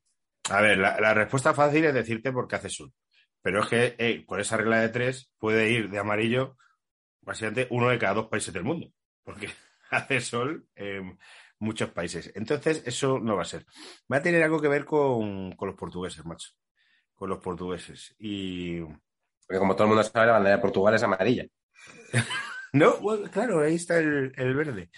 [0.51, 2.93] A ver, la, la respuesta fácil es decirte porque hace sol.
[3.41, 6.55] Pero es que eh, por esa regla de tres puede ir de amarillo
[7.21, 8.91] básicamente uno de cada dos países del mundo.
[9.23, 9.49] Porque
[9.89, 11.17] hace sol en
[11.57, 12.31] muchos países.
[12.36, 13.65] Entonces, eso no va a ser.
[14.12, 16.51] Va a tener algo que ver con, con los portugueses, macho.
[17.15, 18.13] Con los portugueses.
[18.19, 18.81] Y.
[18.81, 21.47] Porque como todo el mundo sabe, la bandera de Portugal es amarilla.
[22.73, 24.89] No, bueno, claro, ahí está el, el verde.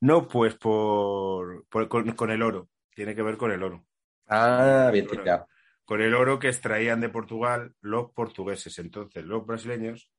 [0.00, 2.68] No, pues por, por- con, con el oro.
[2.94, 3.86] Tiene que ver con el oro.
[4.28, 5.22] Ah, bien Bueno.
[5.22, 5.48] tirado.
[5.84, 8.78] con el oro que extraían de Portugal los portugueses.
[8.78, 10.10] Entonces, los brasileños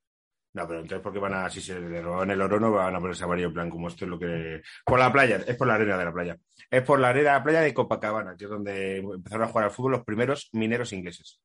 [0.53, 2.95] No, pero entonces, ¿por qué van a, si se le roban el oro, no van
[2.95, 4.61] a ponerse amarillo en plan como esto es lo que.
[4.85, 6.37] Por la playa, es por la arena de la playa.
[6.69, 9.65] Es por la arena de la playa de Copacabana, que es donde empezaron a jugar
[9.65, 11.39] al fútbol los primeros mineros ingleses.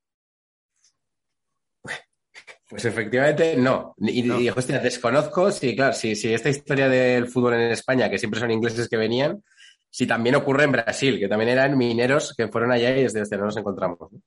[2.69, 3.95] Pues efectivamente no.
[3.99, 4.41] Y, No.
[4.41, 8.39] y, hostia, desconozco si, claro, si, si esta historia del fútbol en España, que siempre
[8.39, 9.43] son ingleses que venían,
[9.91, 13.39] si también ocurre en Brasil, que también eran mineros que fueron allá y desde donde
[13.39, 13.99] nos encontramos.
[14.01, 14.21] ¿no?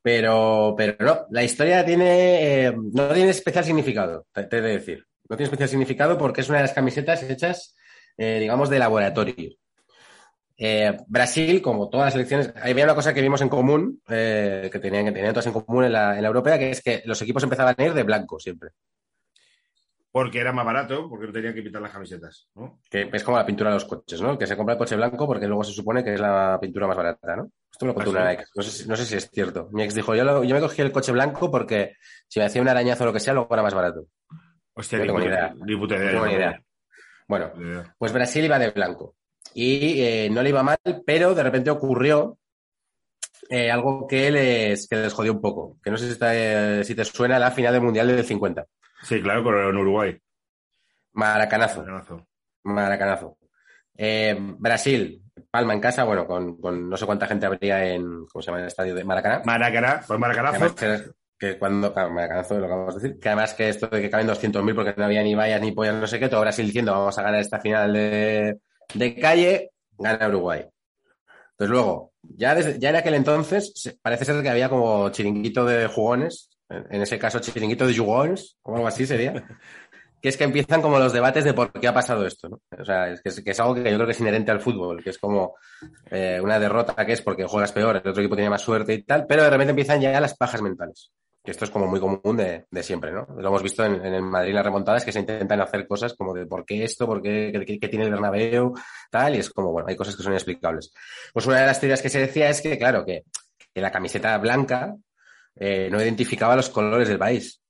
[0.00, 4.72] Pero, pero no, la historia tiene, eh, no tiene especial significado, te, te he de
[4.78, 5.04] decir.
[5.28, 7.76] No tiene especial significado porque es una de las camisetas hechas,
[8.16, 9.50] eh, digamos, de laboratorio.
[10.60, 14.78] Eh, Brasil, como todas las elecciones, había una cosa que vimos en común, eh, que
[14.80, 17.22] tenían que tenían todas en común en la, en la europea, que es que los
[17.22, 18.70] equipos empezaban a ir de blanco siempre.
[20.10, 22.80] Porque era más barato, porque no tenían que pintar las camisetas, ¿no?
[22.90, 24.36] Que es como la pintura de los coches, ¿no?
[24.38, 26.96] Que se compra el coche blanco porque luego se supone que es la pintura más
[26.96, 27.52] barata, ¿no?
[27.70, 28.50] Esto me lo contó una ex.
[28.56, 29.68] No sé, si- no sé si es cierto.
[29.70, 32.62] Mi ex dijo, yo, lo- yo me cogí el coche blanco porque si me hacía
[32.62, 34.06] un arañazo o lo que sea, luego era más barato.
[34.74, 35.54] Hostia, No ni tengo ni idea.
[35.66, 36.12] ni puta idea.
[36.12, 36.64] No.
[37.28, 37.52] Bueno.
[37.98, 39.14] Pues Brasil iba de blanco.
[39.60, 42.38] Y eh, no le iba mal, pero de repente ocurrió
[43.50, 45.78] eh, algo que les, que les jodió un poco.
[45.82, 48.64] Que no sé si, está, eh, si te suena la final del Mundial del 50.
[49.02, 50.16] Sí, claro, con en Uruguay.
[51.14, 51.80] Maracanazo.
[51.80, 52.28] Maracanazo.
[52.62, 53.38] Maracanazo.
[54.60, 58.52] Brasil, Palma en casa, bueno, con, con no sé cuánta gente habría en, ¿cómo se
[58.52, 59.42] llama el estadio de Maracaná?
[59.44, 60.54] Maracaná, pues Maracanazo.
[60.54, 63.88] además que, que cuando, claro, Maracanazo, lo que vamos a decir, que además que esto
[63.88, 66.42] de que caben 200.000 porque no había ni vallas ni pollas, no sé qué, todo
[66.42, 68.60] Brasil diciendo vamos a ganar esta final de,
[68.94, 70.64] de calle, gana Uruguay.
[71.52, 75.88] Entonces luego, ya, desde, ya en aquel entonces, parece ser que había como chiringuito de
[75.88, 79.32] jugones, en, ese caso chiringuito de jugones, o algo así sería,
[80.22, 82.60] que es que empiezan como los debates de por qué ha pasado esto, ¿no?
[82.78, 84.60] O sea, es que, es que es algo que yo creo que es inherente al
[84.60, 85.56] fútbol, que es como
[86.10, 89.02] eh, una derrota que es porque juegas peor, el otro equipo tiene más suerte y
[89.02, 91.10] tal, pero de repente empiezan ya las pajas mentales.
[91.48, 93.26] Que esto es como muy común de, de siempre, ¿no?
[93.38, 96.34] Lo hemos visto en, en el Madrid las remontadas que se intentan hacer cosas como
[96.34, 98.74] de por qué esto, por qué, qué, qué tiene el Bernabéu,
[99.10, 100.92] tal, y es como, bueno, hay cosas que son inexplicables.
[101.32, 103.24] Pues una de las teorías que se decía es que, claro, que,
[103.72, 104.94] que la camiseta blanca
[105.56, 107.62] eh, no identificaba los colores del país.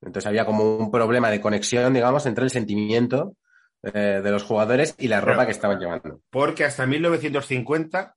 [0.00, 3.34] Entonces había como un problema de conexión, digamos, entre el sentimiento
[3.82, 6.20] eh, de los jugadores y la ropa que estaban llevando.
[6.30, 8.14] Porque hasta 1950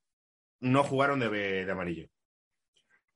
[0.60, 1.30] no jugaron de,
[1.66, 2.10] de amarillo.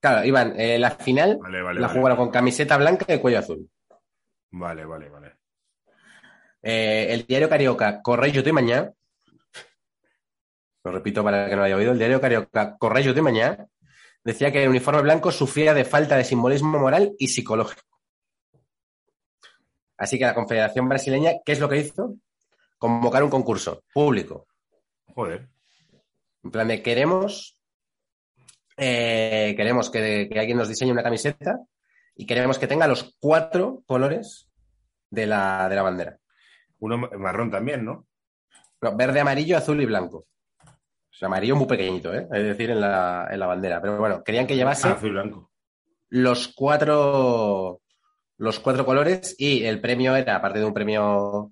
[0.03, 1.79] Claro, Iván, eh, la final Vale, vale.
[1.79, 1.97] la vale.
[1.97, 3.69] jugaron con camiseta blanca y cuello azul.
[4.51, 5.37] Vale, vale, vale.
[6.61, 8.91] Eh, el diario Carioca Correio de Mañá,
[10.83, 13.65] lo repito para el que no lo haya oído, el diario Carioca Correio de Mañá
[14.25, 17.81] decía que el uniforme blanco sufría de falta de simbolismo moral y psicológico.
[19.97, 22.15] Así que la Confederación Brasileña, ¿qué es lo que hizo?
[22.77, 24.47] Convocar un concurso público.
[25.15, 25.47] Joder.
[26.43, 27.52] En plan de queremos,
[28.77, 31.59] eh, queremos que, que alguien nos diseñe una camiseta
[32.15, 34.49] y queremos que tenga los cuatro colores
[35.09, 36.17] de la, de la bandera.
[36.79, 38.07] Uno marrón también, ¿no?
[38.81, 40.25] No, verde, amarillo, azul y blanco.
[40.65, 42.27] O sea, amarillo muy pequeñito, ¿eh?
[42.31, 43.81] es decir, en la, en la bandera.
[43.81, 45.51] Pero bueno, querían que llevase azul y blanco.
[46.09, 47.81] los cuatro
[48.37, 51.51] los cuatro colores y el premio era, aparte de un premio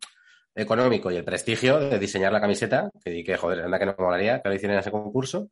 [0.53, 3.95] económico y el prestigio de diseñar la camiseta, que di que joder, anda que no
[3.97, 5.49] me molaría que lo hicieran en ese concurso,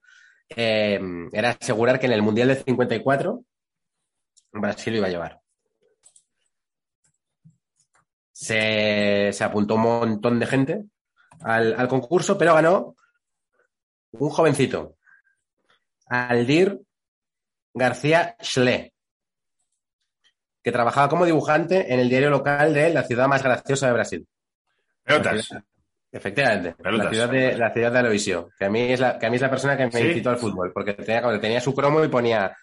[0.56, 1.00] eh,
[1.32, 3.44] era asegurar que en el Mundial del 54
[4.52, 5.42] Brasil lo iba a llevar.
[8.32, 10.86] Se, se apuntó un montón de gente
[11.42, 12.96] al, al concurso, pero ganó
[14.12, 14.96] un jovencito,
[16.08, 16.80] Aldir
[17.74, 18.94] García Schle,
[20.64, 24.28] que trabajaba como dibujante en el diario local de la ciudad más graciosa de Brasil.
[26.12, 27.06] Efectivamente, Pelotas.
[27.06, 29.36] la ciudad de la ciudad de Aloisio, que a mí es la, que a mí
[29.36, 30.08] es la persona que me ¿Sí?
[30.08, 32.56] incitó al fútbol, porque tenía, tenía su cromo y ponía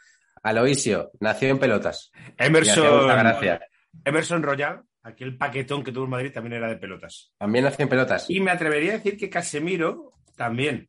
[0.43, 2.11] Aloisio, nació en pelotas.
[2.37, 3.61] Emerson, gracia.
[4.05, 7.33] Emerson Royal, aquel paquetón que tuvo en Madrid, también era de pelotas.
[7.39, 8.29] También nació en pelotas.
[8.29, 10.89] Y me atrevería a decir que Casemiro también.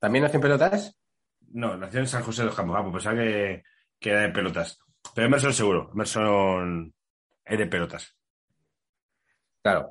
[0.00, 0.96] ¿También nació en pelotas?
[1.52, 2.76] No, nació en San José de los Campos.
[2.76, 3.62] Ah, pues pensaba que,
[4.00, 4.80] que era de pelotas.
[5.14, 5.90] Pero Emerson seguro.
[5.94, 6.92] Emerson
[7.44, 8.16] es de pelotas.
[9.64, 9.88] Claro.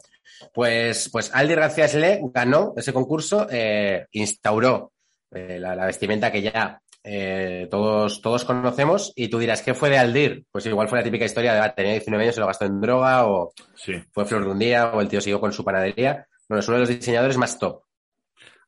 [0.53, 4.91] Pues, pues Aldir García Schle ganó ese concurso, eh, instauró
[5.31, 9.89] eh, la, la vestimenta que ya eh, todos, todos conocemos y tú dirás, ¿qué fue
[9.89, 10.45] de Aldir?
[10.51, 12.79] Pues igual fue la típica historia de, ah, tenía 19 años, se lo gastó en
[12.79, 13.93] droga o Sí.
[14.11, 16.27] fue flor de un día o el tío siguió con su panadería.
[16.47, 17.81] Bueno, es uno de los diseñadores más top.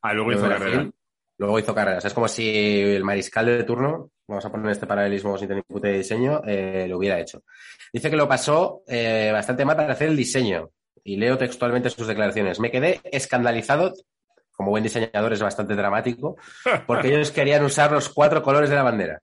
[0.02, 0.90] Ah, luego hizo carrera.
[1.38, 2.04] Luego hizo carreras.
[2.04, 5.86] Es como si el mariscal de turno, vamos a poner este paralelismo sin tener puta
[5.86, 7.44] de diseño, eh, lo hubiera hecho.
[7.92, 8.82] Dice que lo pasó
[9.32, 10.70] bastante mal para hacer el diseño.
[11.06, 12.58] Y leo textualmente sus declaraciones.
[12.58, 13.94] Me quedé escandalizado,
[14.50, 16.36] como buen diseñador es bastante dramático,
[16.88, 19.20] porque ellos querían usar los cuatro colores de la bandera.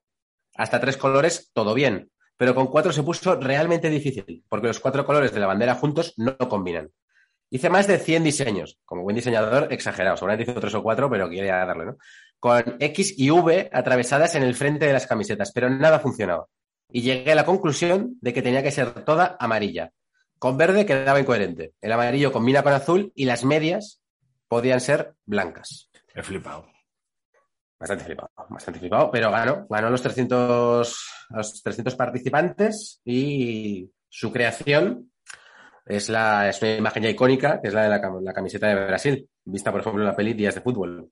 [0.55, 2.09] Hasta tres colores, todo bien.
[2.37, 6.13] pero con cuatro se puso realmente difícil, porque los cuatro colores de la bandera juntos
[6.15, 6.89] no combinan.
[7.49, 11.29] Hice más de 100 diseños, como buen diseñador, exagerado, seguramente hizo tres o cuatro, pero
[11.29, 11.97] quería darle, ¿no?
[12.39, 16.47] Con X y V atravesadas en el frente de las camisetas, pero nada funcionaba.
[16.89, 19.91] Y llegué a la conclusión de que tenía que ser toda amarilla.
[20.43, 21.71] Con verde quedaba incoherente.
[21.79, 24.01] El amarillo combina con azul y las medias
[24.49, 25.89] podían ser blancas.
[26.13, 26.67] He flipado.
[27.79, 35.13] Bastante flipado, bastante flipado, pero ganó, ganó los 300, los 300 participantes y su creación
[35.85, 38.67] es, la, es una imagen ya icónica, que es la de la, cam- la camiseta
[38.67, 41.09] de Brasil, vista por ejemplo en la peli Días de Fútbol.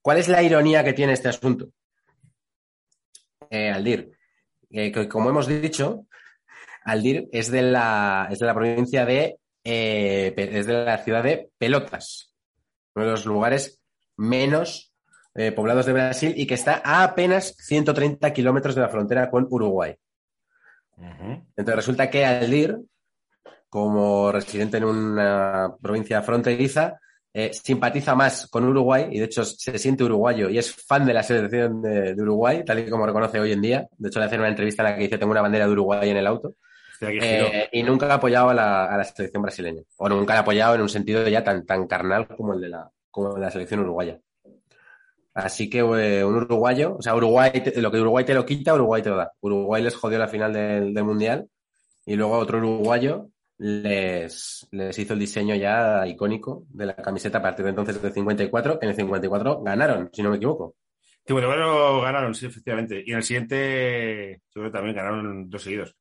[0.00, 1.70] ¿Cuál es la ironía que tiene este asunto?
[3.50, 4.12] Eh, Aldir,
[4.70, 6.06] eh, que como hemos dicho,
[6.88, 11.50] Aldir es de la, es de la provincia de, eh, es de la ciudad de
[11.58, 12.34] Pelotas,
[12.94, 13.80] uno de los lugares
[14.16, 14.92] menos
[15.34, 19.46] eh, poblados de Brasil y que está a apenas 130 kilómetros de la frontera con
[19.50, 19.94] Uruguay.
[20.96, 22.76] Entonces resulta que Aldir,
[23.68, 26.98] como residente en una provincia fronteriza,
[27.32, 31.14] eh, simpatiza más con Uruguay y de hecho se siente uruguayo y es fan de
[31.14, 33.86] la selección de, de Uruguay, tal y como reconoce hoy en día.
[33.96, 36.08] De hecho, le hacen una entrevista en la que dice tengo una bandera de Uruguay
[36.08, 36.54] en el auto.
[37.00, 39.82] Eh, y nunca ha apoyado a la, a la selección brasileña.
[39.96, 42.68] O nunca la ha apoyado en un sentido ya tan, tan carnal como el de
[42.70, 44.18] la, como de la selección uruguaya.
[45.34, 48.74] Así que eh, un uruguayo, o sea, Uruguay, te- lo que Uruguay te lo quita,
[48.74, 49.32] Uruguay te lo da.
[49.40, 51.48] Uruguay les jodió la final del, del Mundial
[52.06, 57.42] y luego otro uruguayo les, les hizo el diseño ya icónico de la camiseta a
[57.42, 58.78] partir de entonces del 54.
[58.82, 60.74] En el 54 ganaron, si no me equivoco.
[61.24, 63.02] Sí, bueno, bueno, ganaron, sí, efectivamente.
[63.06, 65.94] Y en el siguiente, yo creo que también ganaron dos seguidos.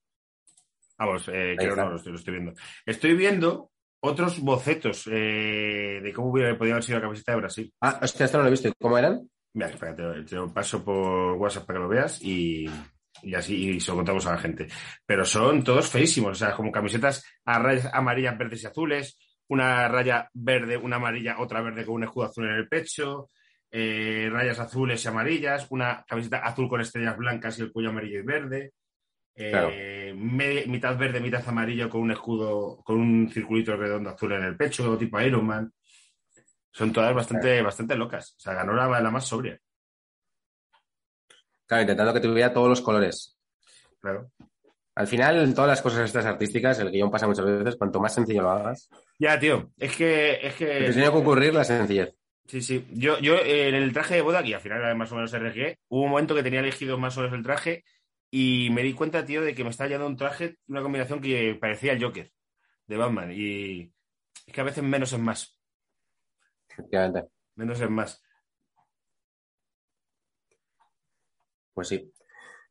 [0.97, 2.53] Vamos, eh, creo no, lo estoy, lo estoy viendo.
[2.86, 7.73] Estoy viendo otros bocetos eh, de cómo hubiera podido haber sido la camiseta de Brasil.
[7.81, 8.71] Ah, hostia, esto no lo he visto.
[8.79, 9.29] ¿Cómo eran?
[9.53, 12.69] Mira, espérate, te lo paso por WhatsApp para que lo veas y,
[13.23, 14.67] y así y se lo contamos a la gente.
[15.05, 19.88] Pero son todos feísimos, o sea, como camisetas a rayas amarillas, verdes y azules, una
[19.88, 23.29] raya verde, una amarilla, otra verde con un escudo azul en el pecho,
[23.71, 28.19] eh, rayas azules y amarillas, una camiseta azul con estrellas blancas y el cuello amarillo
[28.19, 28.73] y verde.
[29.38, 29.69] Eh, Claro.
[30.17, 34.58] me- mitad verde, mitad amarillo con un escudo, con un circulito redondo azul en el
[34.58, 35.71] pecho, tipo Iron Man.
[36.71, 38.34] Son todas bastante, bastante locas.
[38.38, 39.60] O sea, ganó la, la más sobria.
[41.65, 43.38] Claro, intentando que tuviera todos los colores.
[44.00, 44.32] Claro.
[44.95, 48.13] Al final, en todas las cosas estas artísticas, el guion pasa muchas veces, cuanto más
[48.15, 52.15] sencillo lo hagas, Ya, tío, es que, es te que, ocurrir la sencillez.
[52.47, 52.88] sí, sí.
[52.93, 55.32] Yo, yo eh, en el traje de boda, que al final era más o menos
[55.34, 57.84] RG, hubo un momento que tenía elegido más o menos el traje
[58.29, 61.57] y me di cuenta, tío, de que me estaba llevando un traje, una combinación que
[61.59, 62.31] parecía el Joker
[62.87, 63.31] de Batman.
[63.31, 63.93] Y
[64.45, 65.57] es que a veces menos es más.
[66.69, 67.23] Efectivamente.
[67.55, 68.21] Menos es más.
[71.73, 72.11] Pues sí.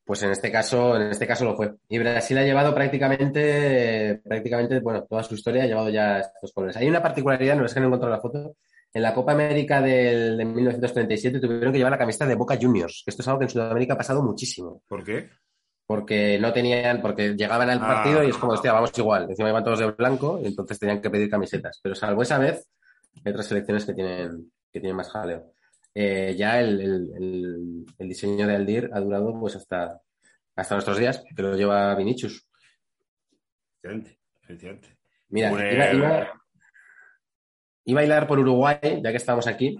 [0.05, 1.75] Pues en este caso, en este caso lo fue.
[1.88, 6.77] Y Brasil ha llevado prácticamente, prácticamente, bueno, toda su historia ha llevado ya estos colores.
[6.77, 8.57] Hay una particularidad, no es que no he encontrado la foto.
[8.92, 13.03] En la Copa América del, de 1937 tuvieron que llevar la camiseta de Boca Juniors,
[13.05, 14.83] que esto es algo que en Sudamérica ha pasado muchísimo.
[14.87, 15.29] ¿Por qué?
[15.87, 17.87] Porque no tenían, porque llegaban al Ah.
[17.87, 19.29] partido y es como, hostia, vamos igual.
[19.31, 21.79] Encima iban todos de blanco y entonces tenían que pedir camisetas.
[21.83, 22.68] Pero salvo esa vez,
[23.25, 25.53] hay otras selecciones que tienen, que tienen más jaleo.
[25.94, 30.01] Eh, ya el, el- el- el diseño de Aldir ha durado pues hasta,
[30.57, 32.46] hasta nuestros días, que lo lleva Vinicius.
[33.83, 34.96] Efectivamente, efectivamente.
[35.29, 36.33] Mira, iba, iba-
[37.85, 39.79] iba a bailar por Uruguay, ya que estamos aquí,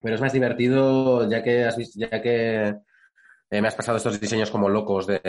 [0.00, 2.74] pero es más divertido ya que has visto, ya que
[3.50, 5.20] eh, me has pasado estos diseños como locos de,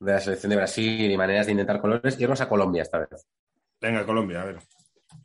[0.00, 3.26] de la selección de Brasil y maneras de intentar colores, irnos a Colombia esta vez.
[3.80, 4.58] Venga, Colombia, a ver.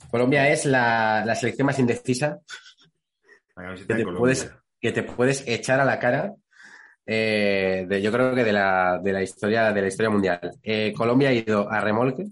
[0.09, 2.39] Colombia es la, la selección más indecisa
[3.55, 6.33] La que te puedes, que te puedes echar a la cara
[7.05, 10.57] eh, de, yo creo que de la, de la historia, de la historia mundial.
[10.61, 12.25] Eh, Colombia ha ido a remolque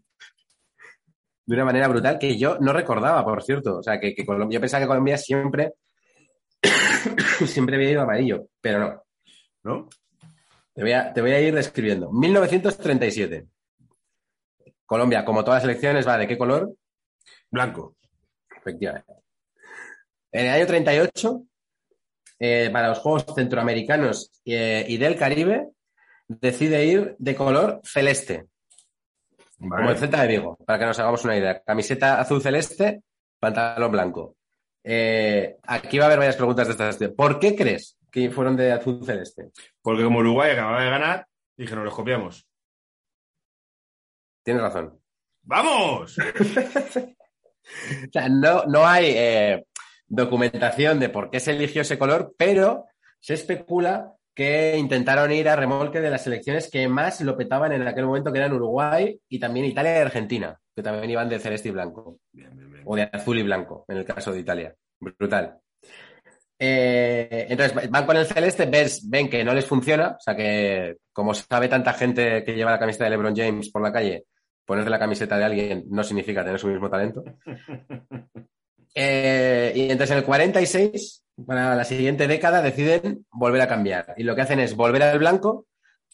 [1.45, 3.77] de una manera brutal que yo no recordaba, por cierto.
[3.77, 5.73] O sea, que, que Colombia, yo pensaba que Colombia siempre,
[7.45, 9.03] siempre había ido amarillo, pero no.
[9.63, 9.87] ¿No?
[10.73, 12.11] Te voy a, te voy a ir describiendo.
[12.11, 13.47] 1937.
[14.85, 16.73] Colombia, como todas las elecciones, va de qué color?
[17.49, 17.95] Blanco.
[18.57, 19.13] Efectivamente.
[20.31, 21.43] En el año 38,
[22.39, 25.69] eh, para los Juegos Centroamericanos eh, y del Caribe,
[26.27, 28.45] decide ir de color celeste,
[29.59, 29.97] como el.
[29.97, 31.61] Celta de Vigo, para que nos hagamos una idea.
[31.61, 33.03] Camiseta azul celeste,
[33.39, 34.37] pantalón blanco.
[34.83, 37.11] Eh, aquí va a haber varias preguntas de estas.
[37.15, 39.51] ¿Por qué crees que fueron de azul celeste?
[39.81, 42.47] Porque como Uruguay acababa de ganar, dije, nos los copiamos.
[44.43, 44.99] Tienes razón.
[45.43, 46.17] ¡Vamos!
[47.63, 49.65] O sea, no, no hay eh,
[50.07, 52.85] documentación de por qué se eligió ese color, pero
[53.19, 57.87] se especula que intentaron ir a remolque de las selecciones que más lo petaban en
[57.87, 61.69] aquel momento, que eran Uruguay y también Italia y Argentina, que también iban de celeste
[61.69, 62.83] y blanco, Bien, bien, bien.
[62.85, 64.75] o de azul y blanco, en el caso de Italia.
[64.99, 65.59] Brutal.
[66.63, 70.97] Eh, entonces van con el celeste, ves- ven que no les funciona, o sea que
[71.11, 74.25] como sabe tanta gente que lleva la camiseta de LeBron James por la calle,
[74.63, 77.23] ponerte la camiseta de alguien no significa tener su mismo talento.
[78.93, 84.13] Eh, y entonces en el 46, para la siguiente década, deciden volver a cambiar.
[84.17, 85.65] Y lo que hacen es volver al blanco,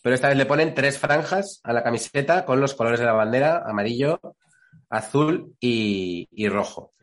[0.03, 3.13] pero esta vez le ponen tres franjas a la camiseta con los colores de la
[3.13, 4.19] bandera, amarillo,
[4.89, 6.93] azul y, y rojo.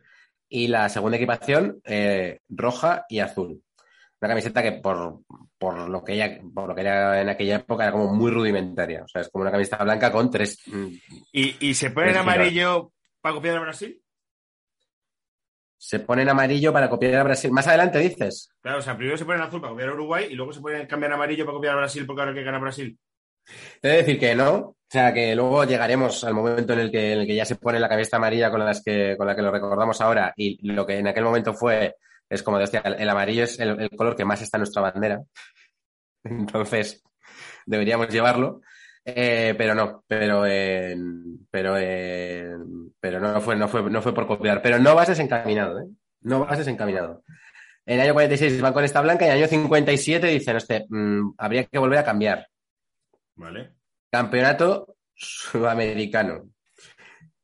[0.56, 3.60] Y la segunda equipación, eh, roja y azul.
[4.20, 5.22] Una camiseta que por,
[5.58, 9.02] por lo que ella, por lo que era en aquella época era como muy rudimentaria.
[9.02, 10.60] O sea, es como una camiseta blanca con tres.
[10.66, 10.86] mm,
[11.32, 14.00] ¿Y, y se pone en amarillo para copiar a Brasil?
[15.76, 17.50] Se ponen amarillo para copiar a Brasil.
[17.50, 18.48] Más adelante dices.
[18.60, 20.60] Claro, o sea, primero se pone en azul para copiar a Uruguay y luego se
[20.60, 22.96] pone cambiar a amarillo para copiar a Brasil porque ahora que gana Brasil.
[23.80, 24.54] Te de decir que no.
[24.54, 27.56] O sea, que luego llegaremos al momento en el que, en el que ya se
[27.56, 30.86] pone la camiseta amarilla con, las que, con la que lo recordamos ahora y lo
[30.86, 31.96] que en aquel momento fue,
[32.28, 34.82] es como de, hostia, el, amarillo es el, el color que más está en nuestra
[34.82, 35.20] bandera.
[36.24, 37.02] Entonces,
[37.66, 38.60] deberíamos llevarlo.
[39.04, 40.96] Eh, pero no, pero, eh,
[41.50, 42.48] pero, eh,
[42.98, 44.62] pero no fue, no fue, no fue por copiar.
[44.62, 45.86] Pero no vas desencaminado, ¿eh?
[46.22, 47.22] No vas desencaminado.
[47.84, 50.86] En el año 46 van con esta blanca y en el año 57 dicen, este,
[51.36, 52.46] habría que volver a cambiar.
[53.36, 53.74] Vale.
[54.10, 56.50] Campeonato sudamericano.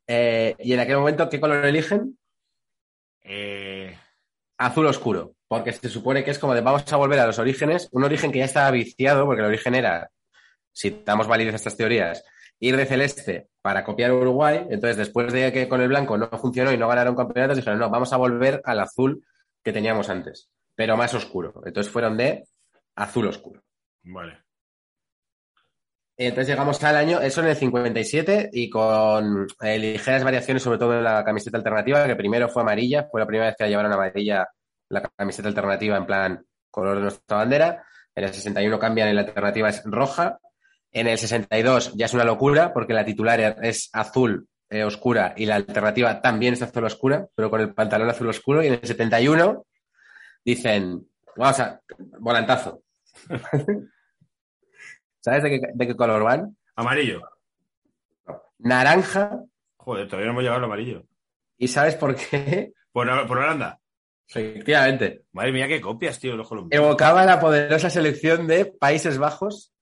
[0.07, 2.19] Eh, y en aquel momento, ¿qué color eligen?
[3.23, 3.97] Eh,
[4.59, 7.89] Azul oscuro, porque se supone que es como de vamos a volver a los orígenes,
[7.93, 10.11] un origen que ya estaba viciado, porque el origen era,
[10.73, 12.25] si damos validez a estas teorías,
[12.59, 14.67] ir de celeste para copiar Uruguay.
[14.69, 17.89] Entonces, después de que con el blanco no funcionó y no ganaron campeonatos, dijeron, no,
[17.89, 19.25] vamos a volver al azul
[19.63, 21.63] que teníamos antes, pero más oscuro.
[21.65, 22.45] Entonces fueron de
[22.97, 23.63] azul oscuro.
[24.03, 24.39] vale.
[26.23, 30.93] Entonces llegamos al año, eso en el 57, y con eh, ligeras variaciones, sobre todo
[30.93, 33.91] en la camiseta alternativa, que primero fue amarilla, fue la primera vez que la llevaron
[33.91, 34.47] amarilla
[34.91, 37.87] la camiseta alternativa en plan color de nuestra bandera.
[38.15, 40.39] En el 61 cambian y la alternativa es roja.
[40.93, 45.47] En el 62 ya es una locura, porque la titular es azul eh, oscura y
[45.47, 48.63] la alternativa también es azul oscura, pero con el pantalón azul oscuro.
[48.63, 49.65] Y en el 71
[50.45, 51.81] dicen, vamos a,
[52.19, 52.83] volantazo.
[55.21, 56.57] ¿Sabes de qué, de qué color van?
[56.77, 57.21] Amarillo.
[58.59, 59.45] Naranja.
[59.77, 61.05] Joder, todavía no hemos llegado al amarillo.
[61.59, 62.73] ¿Y sabes por qué?
[62.93, 63.79] Por, por Holanda.
[64.27, 65.23] Efectivamente.
[65.31, 66.85] Madre mía, qué copias, tío, los colombianos.
[66.85, 69.73] Evocaba la poderosa selección de Países Bajos,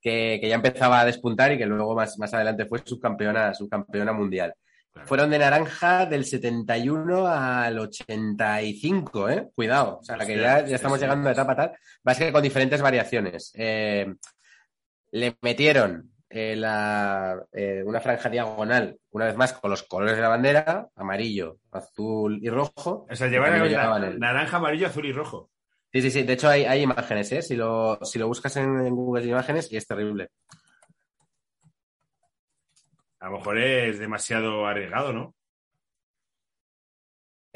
[0.00, 4.14] que, que ya empezaba a despuntar y que luego más, más adelante fue subcampeona, subcampeona
[4.14, 4.54] mundial.
[4.96, 5.08] Claro.
[5.08, 9.50] Fueron de naranja del 71 al 85, ¿eh?
[9.54, 9.98] Cuidado.
[9.98, 11.72] O sea, que ya, estamos llegando a etapa tal.
[12.06, 13.52] Va a ser con diferentes variaciones.
[13.56, 14.14] Eh,
[15.10, 20.22] le metieron eh, la, eh, una franja diagonal, una vez más, con los colores de
[20.22, 23.06] la bandera, amarillo, azul y rojo.
[23.10, 25.50] O sea, llevan el- naranja, amarillo, azul y rojo.
[25.92, 26.22] Sí, sí, sí.
[26.22, 27.42] De hecho, hay, hay imágenes, ¿eh?
[27.42, 30.30] Si lo, si lo buscas en, en Google Imágenes, y es terrible.
[33.20, 35.34] A lo mejor es demasiado arriesgado, ¿no?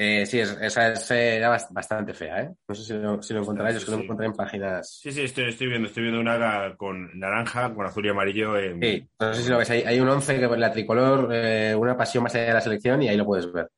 [0.02, 2.54] Eh, sí, es, esa es, eh, era bast- bastante fea, ¿eh?
[2.66, 4.02] No sé si lo, si lo encontráis, es que lo Sí.
[4.04, 4.98] encontré en páginas.
[5.02, 8.56] Sí, sí, estoy, estoy viendo, estoy viendo una con naranja, con azul y amarillo.
[8.58, 8.80] En...
[8.80, 9.68] Sí, no sé si lo ves.
[9.68, 13.02] Hay, hay un 11 que la tricolor, eh, una pasión más allá de la selección,
[13.02, 13.70] y ahí lo puedes ver.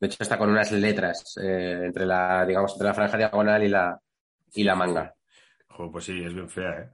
[0.00, 3.68] De hecho, está con unas letras eh, entre la, digamos, entre la franja diagonal y
[3.68, 4.00] la,
[4.54, 5.14] y la manga.
[5.68, 6.88] Joder, pues sí, es bien fea, ¿eh?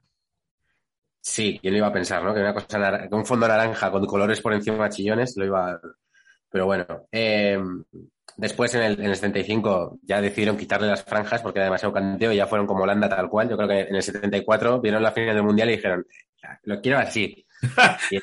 [1.31, 2.33] Sí, ¿quién lo iba a pensar, no?
[2.35, 5.73] Que una cosa nar- que un fondo naranja con colores por encima chillones, lo iba
[5.73, 5.81] a...
[6.51, 7.59] Pero bueno, eh,
[8.37, 12.33] después en el, en el 75 ya decidieron quitarle las franjas porque era demasiado canteo
[12.33, 13.49] y ya fueron como Holanda tal cual.
[13.51, 16.07] Yo creo que en el 74 vieron la final del Mundial y dijeron,
[16.63, 17.45] lo quiero así.
[18.11, 18.19] Y,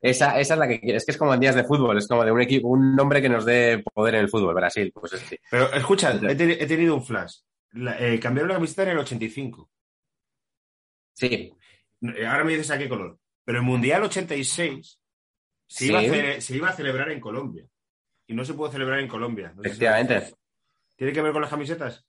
[0.00, 0.96] esa, esa es la que quiero.
[0.96, 3.20] Es que es como en días de fútbol, es como de un equipo, un nombre
[3.20, 5.24] que nos dé poder en el fútbol, Brasil, pues es.
[5.50, 7.36] Pero escucha, he, te- he tenido un flash.
[7.72, 9.68] La- eh, cambiaron la camiseta en el 85.
[11.14, 11.52] Sí,
[12.02, 13.18] Eh, Ahora me dices a qué color.
[13.44, 14.98] Pero el Mundial 86
[15.66, 15.90] se, Sí.
[15.90, 17.66] iba a se iba a celebrar en Colombia.
[18.26, 19.52] Y no se puede celebrar en Colombia.
[19.54, 20.34] No sé si- efectivamente.
[20.96, 22.06] ¿Tiene que ver con las camisetas?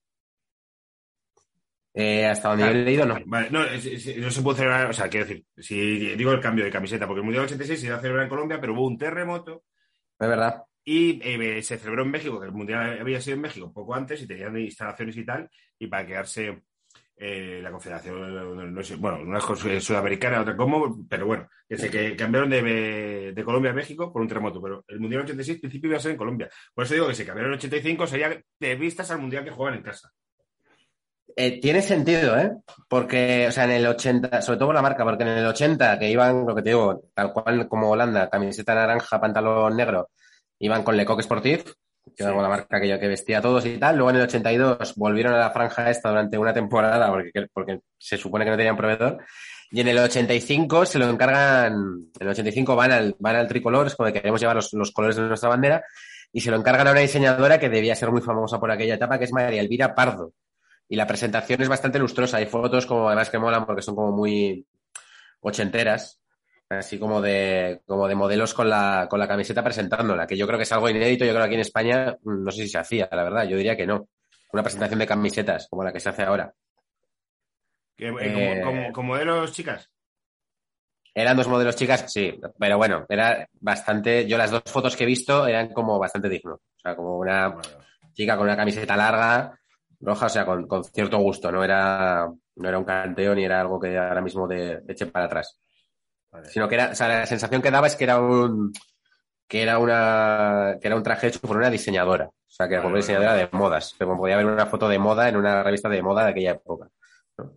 [1.94, 2.78] Eh, hasta donde Claro.
[2.78, 3.18] yo he leído, no.
[3.26, 6.64] Vale, no, es- no se puede celebrar, o sea, quiero decir, si digo el cambio
[6.64, 8.98] de camiseta, porque el Mundial 86 se iba a celebrar en Colombia, pero hubo un
[8.98, 9.66] terremoto
[10.18, 10.64] Es verdad.
[10.86, 14.22] y eh, se celebró en México, que el Mundial había sido en México poco antes
[14.22, 16.62] y tenían instalaciones y tal, y para quedarse
[17.24, 23.44] eh, la Confederación, bueno, una sudamericana, otra como, pero bueno, se que cambiaron de, de
[23.44, 26.14] Colombia a México por un terremoto, pero el Mundial 86 en principio iba a ser
[26.14, 26.50] en Colombia.
[26.74, 29.78] Por eso digo que si cambiaron el 85 sería de vistas al Mundial que juegan
[29.78, 30.12] en casa.
[31.36, 32.54] Eh, tiene sentido, ¿eh?
[32.90, 36.10] Porque, o sea, en el 80, sobre todo la marca, porque en el 80 que
[36.10, 40.10] iban, lo que te digo, tal cual como Holanda, camiseta naranja, pantalón negro,
[40.58, 41.72] iban con Lecoq Sportif,
[42.18, 42.38] era Sí.
[42.38, 43.96] la marca que yo que vestía a todos y tal.
[43.98, 48.18] Luego en el 82 volvieron a la franja esta durante una temporada porque, porque se
[48.18, 49.24] supone que no tenían proveedor.
[49.72, 53.88] Y en el 85 se lo encargan, en el 85 van al, van al tricolor,
[53.88, 55.84] es como de que queremos llevar los, los colores de nuestra bandera,
[56.34, 59.18] y se lo encargan a una diseñadora que debía ser muy famosa por aquella etapa,
[59.18, 60.34] que es María Elvira Pardo.
[60.90, 62.38] Y la presentación es bastante lustrosa.
[62.38, 64.66] Hay fotos como además que molan porque son como muy
[65.40, 66.21] ochenteras,
[66.80, 70.58] así como de, como de modelos con la, con la camiseta presentándola, que yo creo
[70.58, 71.26] que es algo inédito.
[71.26, 73.46] Yo creo que aquí en España mm, no sé si se hacía, la verdad.
[73.48, 74.08] Yo diría que no.
[74.54, 76.54] Una presentación de camisetas como la que se hace ahora.
[77.98, 79.90] Eh, Eh, como, como, como de los chicas.
[81.14, 84.26] Eran dos modelos chicas, sí, pero bueno, era bastante.
[84.28, 86.60] Yo las dos fotos que he visto eran como bastante dignos.
[86.60, 87.70] O sea, como una Bueno,
[88.14, 89.60] chica con una camiseta larga,
[90.00, 91.52] roja, o sea, con, con cierto gusto.
[91.52, 95.26] No era, no era un canteo ni era algo que ahora mismo de, eche para
[95.26, 95.60] atrás.
[96.32, 96.50] Vale.
[96.50, 98.74] Sino que era, o sea, la sensación que daba es que era un
[99.48, 102.26] que era una que era un traje hecho por una diseñadora.
[102.28, 103.96] O sea, que era por una Vale, diseñadora de modas.
[103.98, 106.52] Que como podía haber una foto de moda en una revista de moda de aquella
[106.52, 106.90] época.
[107.38, 107.54] ¿no?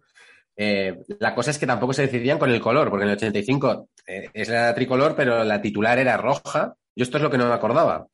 [0.57, 3.89] Eh, la cosa es que tampoco se decidían con el color, porque en el 85
[4.07, 6.75] eh, es la tricolor, pero la titular era roja.
[6.97, 8.07] Yo esto es lo que no me acordaba.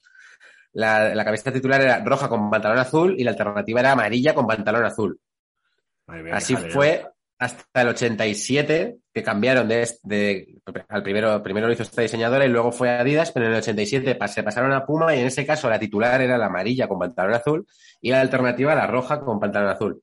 [0.72, 4.46] La, la camiseta titular era roja con pantalón azul y la alternativa era amarilla con
[4.46, 5.18] pantalón azul.
[6.06, 7.06] Madre Así fue
[7.40, 12.48] hasta el 87, que cambiaron de, de- al primero, primero lo hizo esta diseñadora y
[12.48, 15.44] luego fue Adidas, pero en el 87 pas- se pasaron a Puma y en ese
[15.46, 17.66] caso la titular era la amarilla con pantalón azul
[18.00, 20.02] y la alternativa la roja con pantalón azul.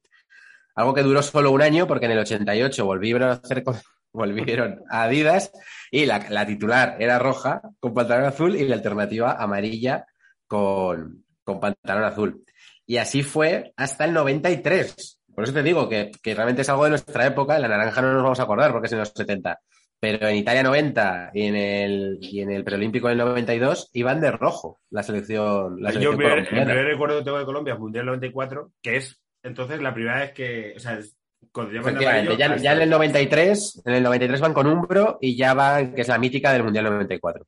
[0.76, 3.64] Algo que duró solo un año porque en el 88 volvieron a hacer
[4.14, 5.52] volvieron a Adidas
[5.92, 10.06] y la, la titular era roja con pantalón azul y la alternativa amarilla
[10.48, 12.44] con, con pantalón azul.
[12.86, 15.17] Y así fue hasta el 93.
[15.38, 17.58] Por eso te digo que, que realmente es algo de nuestra época.
[17.58, 19.60] En la naranja no nos vamos a acordar porque es en los 70.
[20.00, 24.32] Pero en Italia 90 y en el, y en el preolímpico del 92 iban de
[24.32, 25.80] rojo la selección.
[25.80, 28.72] La Yo selección el primer, el primer recuerdo que tengo de Colombia es Mundial 94,
[28.82, 30.74] que es entonces la primera vez que.
[30.76, 31.16] O sea, es-
[31.54, 35.94] Efectivamente, ya, ya en el 93, en el 93 van con Umbro y ya van,
[35.94, 37.46] que es la mítica del Mundial 94.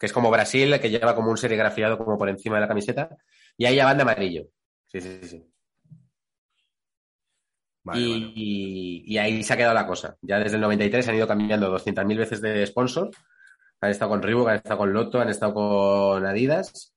[0.00, 3.08] Que es como Brasil, que lleva como un serigrafiado como por encima de la camiseta.
[3.56, 4.44] Y ahí ya van de amarillo.
[4.86, 5.44] Sí, sí, sí.
[7.90, 8.32] Vale, y, vale.
[8.36, 10.16] y- y ahí se ha quedado la cosa.
[10.22, 13.10] Ya desde el 93 han ido cambiando 200.000 veces de sponsor.
[13.80, 16.94] Han estado con Reebok, han estado con Lotto, han estado con Adidas.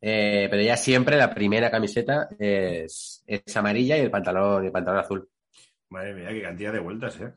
[0.00, 5.00] Eh, pero ya siempre la primera camiseta es, es amarilla y el pantalón, el pantalón
[5.00, 5.28] azul.
[5.90, 7.32] Madre mía, qué cantidad de vueltas, ¿eh?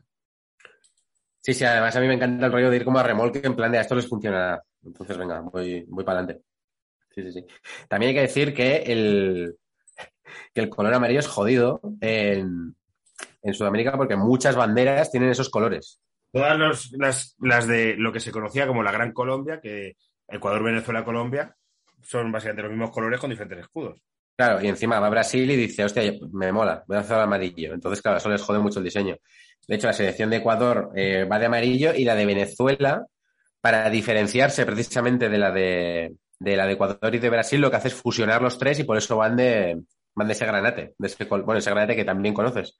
[1.40, 3.54] Sí, sí, además a mí me encanta el rollo de ir como a remolque en
[3.54, 4.62] plan de a esto les funcionará.
[4.84, 6.44] Entonces, venga, voy, voy para adelante.
[7.14, 7.46] Sí, sí, sí.
[7.88, 9.56] También hay que decir que el,
[10.54, 12.74] que el color amarillo es jodido en,
[13.46, 16.00] en Sudamérica porque muchas banderas tienen esos colores.
[16.32, 19.96] Todas los- las, las de lo que se conocía como la Gran Colombia, que
[20.28, 21.54] Ecuador, Venezuela, Colombia,
[22.02, 24.00] son básicamente los mismos colores con diferentes escudos.
[24.36, 27.72] Claro, y encima va a Brasil y dice, hostia, me mola, voy a hacer amarillo.
[27.72, 29.16] Entonces, claro, eso les jode mucho el diseño.
[29.66, 33.06] De hecho, la selección de Ecuador eh, va de amarillo y la de Venezuela,
[33.62, 37.76] para diferenciarse precisamente de la de, de la de Ecuador y de Brasil, lo que
[37.76, 39.80] hace es fusionar los tres y por eso van de,
[40.14, 42.76] van de ese granate, de ese, bueno, ese granate que también conoces,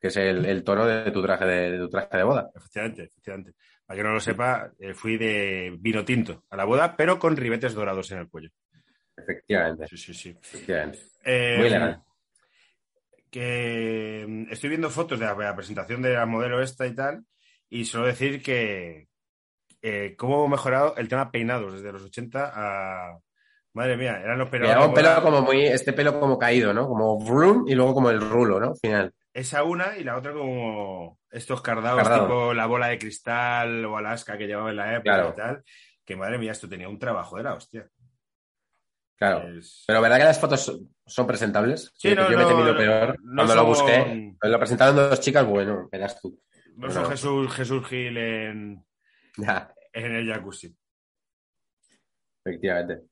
[0.00, 2.50] que es el, el tono de tu traje de, de tu traje de boda.
[2.54, 3.52] Efectivamente, efectivamente.
[3.84, 7.36] Para que no lo sepa, eh, fui de vino tinto a la boda, pero con
[7.36, 8.50] ribetes dorados en el cuello.
[9.16, 10.36] Efectivamente, Sí, sí, sí.
[10.40, 10.98] efectivamente.
[11.24, 12.02] Eh, Muy legal.
[13.30, 16.94] Que mm, estoy viendo fotos de la, de la presentación de la modelo esta y
[16.94, 17.24] tal,
[17.68, 19.08] y solo decir que
[19.82, 23.18] eh, cómo hemos mejorado el tema peinados desde los 80 a...
[23.74, 24.74] Madre mía, eran los peinados.
[24.74, 26.88] Lleva un pelo como muy, este pelo como caído, ¿no?
[26.88, 28.74] Como vroom y luego como el rulo, ¿no?
[28.74, 29.12] Final.
[29.38, 32.22] Esa una y la otra como estos cardados Cardado.
[32.26, 35.30] tipo la bola de cristal o Alaska que llevaba en la época Claro.
[35.32, 35.64] y tal.
[36.04, 37.88] Que madre mía, esto tenía un trabajo de la hostia.
[39.16, 39.48] Claro.
[39.56, 41.92] Es- Pero ¿verdad que las fotos son- presentables?
[41.94, 43.16] Sí, Yo- no, me temido no, peor.
[43.34, 46.40] Cuando lo busqué, lo presentaron dos chicas, bueno, verás tú.
[46.76, 47.08] No son.
[47.08, 48.84] Jesús, Jesús Gil en,
[49.92, 50.76] en el jacuzzi.
[52.44, 53.02] efectivamente.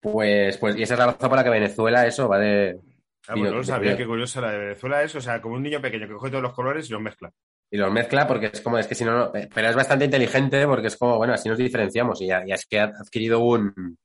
[0.00, 2.80] Pues, pues, y esa es la razón por la que Venezuela, eso, va de.
[3.28, 5.80] Ah, yo- no sabía, qué curiosa la de Venezuela es, o sea, como un niño
[5.80, 7.30] pequeño que coge todos los colores y los mezcla.
[7.70, 10.06] Y los mezcla porque es como, es que si no, no- eh, pero es bastante
[10.06, 13.40] inteligente porque es como, bueno, así nos diferenciamos y ya, ya es que ha adquirido
[13.40, 13.98] un,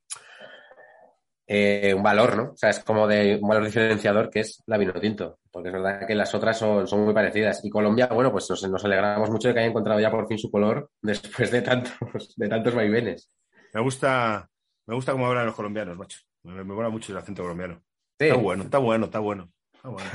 [1.48, 2.44] eh, un valor, ¿no?
[2.52, 5.74] O sea, es como de un valor diferenciador que es la vino tinto, porque es
[5.74, 7.64] verdad que las otras son, son muy parecidas.
[7.64, 10.38] Y Colombia, bueno, pues nos, nos alegramos mucho de que haya encontrado ya por fin
[10.38, 13.30] su color después de tantos, de tantos vaivenes.
[13.74, 14.50] Me gusta,
[14.86, 16.20] me gusta cómo hablan los colombianos, macho.
[16.44, 17.82] Me, me mola mucho el acento colombiano.
[18.20, 19.52] Sí, Está bueno, está bueno, está bueno.
[19.74, 20.10] Está bueno.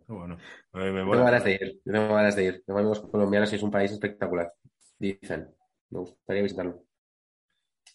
[0.00, 0.38] Está bueno.
[0.72, 1.12] Me mola.
[1.12, 1.80] tengo ganas de ir.
[1.84, 2.62] Tengo ganas de ir.
[2.66, 4.52] Tengo amigos colombianos y es un país espectacular.
[4.98, 5.54] Dicen.
[5.90, 6.84] Me gustaría visitarlo.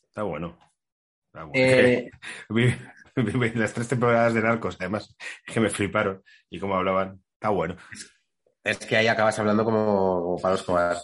[0.08, 0.58] Está bueno.
[1.28, 1.52] Está bueno.
[1.56, 2.10] Eh,
[3.56, 6.24] Las tres temporadas de Narcos, además, que me fliparon.
[6.50, 7.76] Y como hablaban, está bueno.
[8.64, 10.38] es que ahí acabas hablando como, como.
[10.38, 10.96] Sí, para-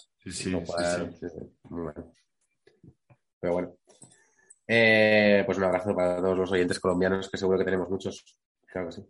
[1.06, 1.18] sí.
[1.20, 1.40] sí, sí.
[1.64, 2.12] Muy bueno.
[3.42, 3.76] Pero bueno.
[4.68, 8.38] Eh, pues un abrazo para todos los oyentes colombianos, que seguro que tenemos muchos.
[8.66, 9.06] Claro que sí.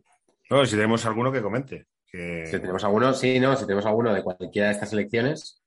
[0.49, 1.87] No, si tenemos alguno que comente.
[2.05, 2.45] Que...
[2.45, 5.63] Si tenemos alguno, sí, no, si tenemos alguno de cualquiera de estas elecciones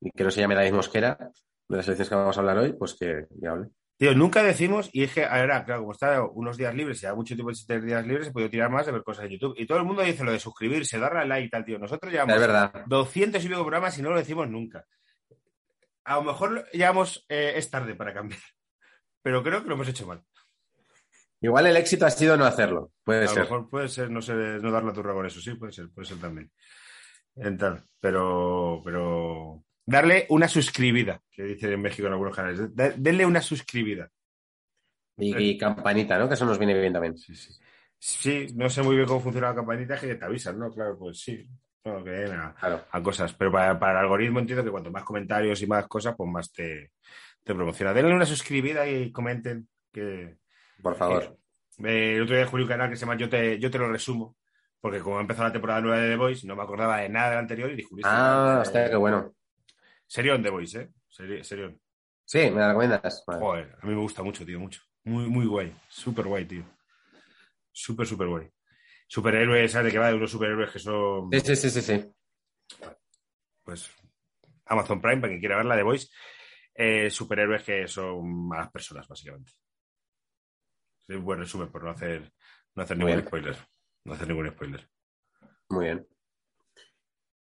[0.00, 1.16] y que no se llame David Mosquera,
[1.68, 3.68] de las elecciones que vamos a hablar hoy, pues que, que hable.
[4.00, 7.14] Tío, nunca decimos, y es que ahora, claro, como está unos días libres y hay
[7.14, 9.54] mucho tiempo sin tener días libres, he podido tirar más de ver cosas en YouTube.
[9.58, 11.78] Y todo el mundo dice lo de suscribirse, darle al like y tal, tío.
[11.78, 12.72] Nosotros llevamos Es verdad.
[12.86, 14.86] 200 y pico programas y no lo decimos nunca.
[16.04, 18.40] A lo mejor llegamos, eh, es tarde para cambiar.
[19.22, 20.22] Pero creo que lo hemos hecho mal.
[21.42, 22.92] Igual el éxito ha sido no hacerlo.
[23.02, 23.42] Puede A lo ser.
[23.44, 26.06] mejor puede ser, no sé, no dar la turra con eso, sí, puede ser, puede
[26.06, 26.50] ser también.
[27.36, 32.60] En tal, pero, pero darle una suscribida, que dicen en México en algunos canales.
[32.74, 34.10] Denle una suscribida.
[35.16, 36.28] Y, y campanita, ¿no?
[36.28, 37.16] Que eso nos viene bien también.
[37.16, 37.52] Sí, sí.
[37.98, 40.70] Sí, no sé muy bien cómo funciona la campanita, que te avisan, ¿no?
[40.70, 41.46] Claro, pues sí.
[41.84, 42.84] No, que den a, Claro.
[42.90, 43.32] a cosas.
[43.34, 46.50] Pero para, para el algoritmo entiendo que cuanto más comentarios y más cosas, pues más
[46.52, 46.92] te,
[47.50, 47.92] te promociona.
[47.92, 50.36] Denle una suscribida y comenten que,
[50.82, 51.36] Por favor.
[51.84, 53.90] Eh, el otro día descubrí un canal que se llama Yo te, yo te lo
[53.90, 54.36] resumo,
[54.80, 57.30] porque como ha empezado la temporada nueva de The Voice, no me acordaba de nada
[57.30, 59.34] del anterior y descubrí este Ah, hostia, qué bueno.
[60.06, 60.90] Serión The Voice, ¿eh?
[61.08, 61.80] Seri- Serión.
[62.24, 63.24] Sí, me la recomiendas.
[63.26, 63.40] Vale.
[63.40, 64.82] Joder, a mí me gusta mucho, tío, mucho.
[65.04, 65.74] Muy, muy guay.
[65.88, 66.62] Súper guay, tío.
[67.72, 68.48] Súper, súper guay.
[69.08, 70.08] Superhéroes, ¿sabes de qué va?
[70.08, 72.12] De unos superhéroes que son, Sí, sí, sí, sí, sí.
[73.64, 73.90] pues,
[74.66, 76.08] Amazon Prime, para quien quiera verla, The Voice.
[76.82, 79.52] Eh, superhéroes que son malas personas, básicamente.
[81.06, 82.32] Es un buen resumen, por no hacer,
[82.74, 83.26] no hacer ningún bien.
[83.26, 83.56] spoiler.
[84.06, 84.88] No hacer ningún spoiler.
[85.68, 86.08] Muy bien.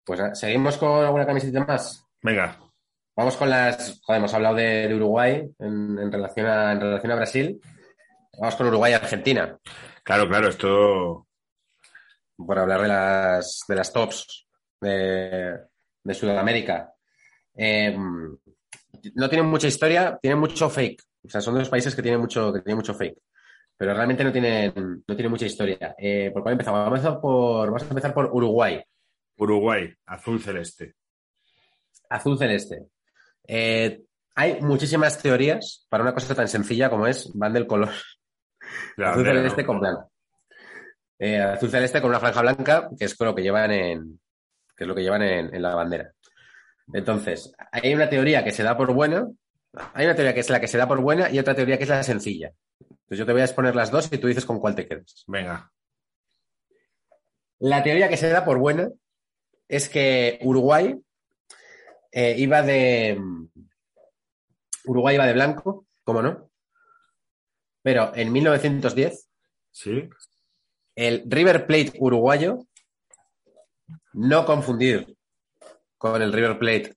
[0.04, 2.06] Pues ah, seguimos con alguna camiseta más.
[2.22, 2.60] Venga,
[3.16, 4.02] Vamos con las.
[4.04, 7.62] Joder, hemos hablado de, de Uruguay en, en relación a, en relación a Brasil.
[8.40, 9.58] Vamos con Uruguay y Argentina.
[10.04, 11.28] claro, claro, esto
[12.36, 14.48] por hablar de las, de las tops
[14.82, 15.60] de,
[16.04, 16.92] de Sudamérica.
[17.56, 17.96] Eh,
[19.16, 21.02] no tienen mucha historia, tienen mucho fake.
[21.26, 23.18] O sea, son dos países que tienen mucho, que tienen mucho fake.
[23.78, 25.96] Pero realmente no tienen, no tienen mucha historia.
[25.98, 26.80] Eh, ¿Por cuál empezamos?
[26.80, 28.82] Vamos a, empezar por, vamos a empezar por Uruguay.
[29.38, 30.96] Uruguay, azul celeste.
[32.10, 32.88] Azul celeste.
[33.48, 34.04] Eh,
[34.36, 37.90] hay muchísimas teorías para una cosa tan sencilla como es van del color.
[38.98, 39.68] La azul celeste ¿no?
[39.68, 40.12] con blanco.
[41.20, 44.20] Eh, azul celeste con una franja blanca, que es lo que llevan en,
[44.76, 46.14] que es lo que llevan en, en la bandera.
[46.92, 49.28] Entonces, hay una teoría que se da por buena,
[49.94, 51.84] hay una teoría que es la que se da por buena y otra teoría que
[51.84, 52.52] es la sencilla.
[52.80, 55.24] Entonces yo te voy a exponer las dos y tú dices con cuál te quedas.
[55.28, 55.72] Venga,
[57.60, 58.90] La teoría que se da por buena
[59.68, 61.00] es que Uruguay
[62.12, 63.20] eh, iba de.
[64.86, 66.52] Uruguay iba de blanco, ¿cómo no?
[67.82, 69.30] Pero en 1910,
[69.72, 70.10] sí.
[70.96, 72.60] el River Plate uruguayo,
[74.14, 75.13] no confundir
[76.04, 76.96] con el River Plate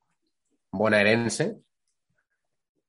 [0.73, 1.59] bonaerense,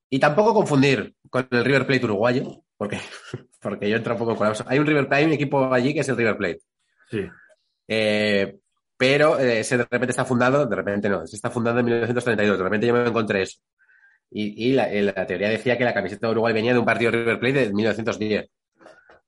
[0.10, 3.00] y tampoco confundir con el River Plate uruguayo, porque,
[3.62, 4.66] porque yo entro un poco en colapso.
[4.68, 6.60] Hay un, River, hay un equipo allí que es el River Plate.
[7.12, 7.24] Sí.
[7.88, 8.58] Eh,
[8.98, 12.58] pero eh, ese de repente está fundado, de repente no, se está fundado en 1932,
[12.58, 13.60] de repente yo me encontré eso.
[14.32, 17.12] Y, y la, la teoría decía que la camiseta de Uruguay venía de un partido
[17.12, 18.50] River Plate de 1910,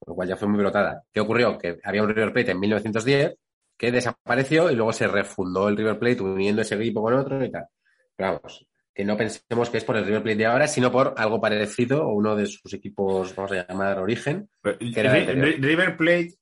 [0.08, 1.04] lo cual ya fue muy brotada.
[1.14, 1.56] ¿Qué ocurrió?
[1.56, 3.36] Que había un River Plate en 1910
[3.80, 7.50] que desapareció y luego se refundó el River Plate uniendo ese equipo con otro y
[7.50, 7.66] tal.
[8.14, 11.16] Pero vamos, que no pensemos que es por el River Plate de ahora, sino por
[11.16, 14.50] algo parecido o uno de sus equipos, vamos a llamar origen.
[14.62, 16.36] Pero, era River Plate.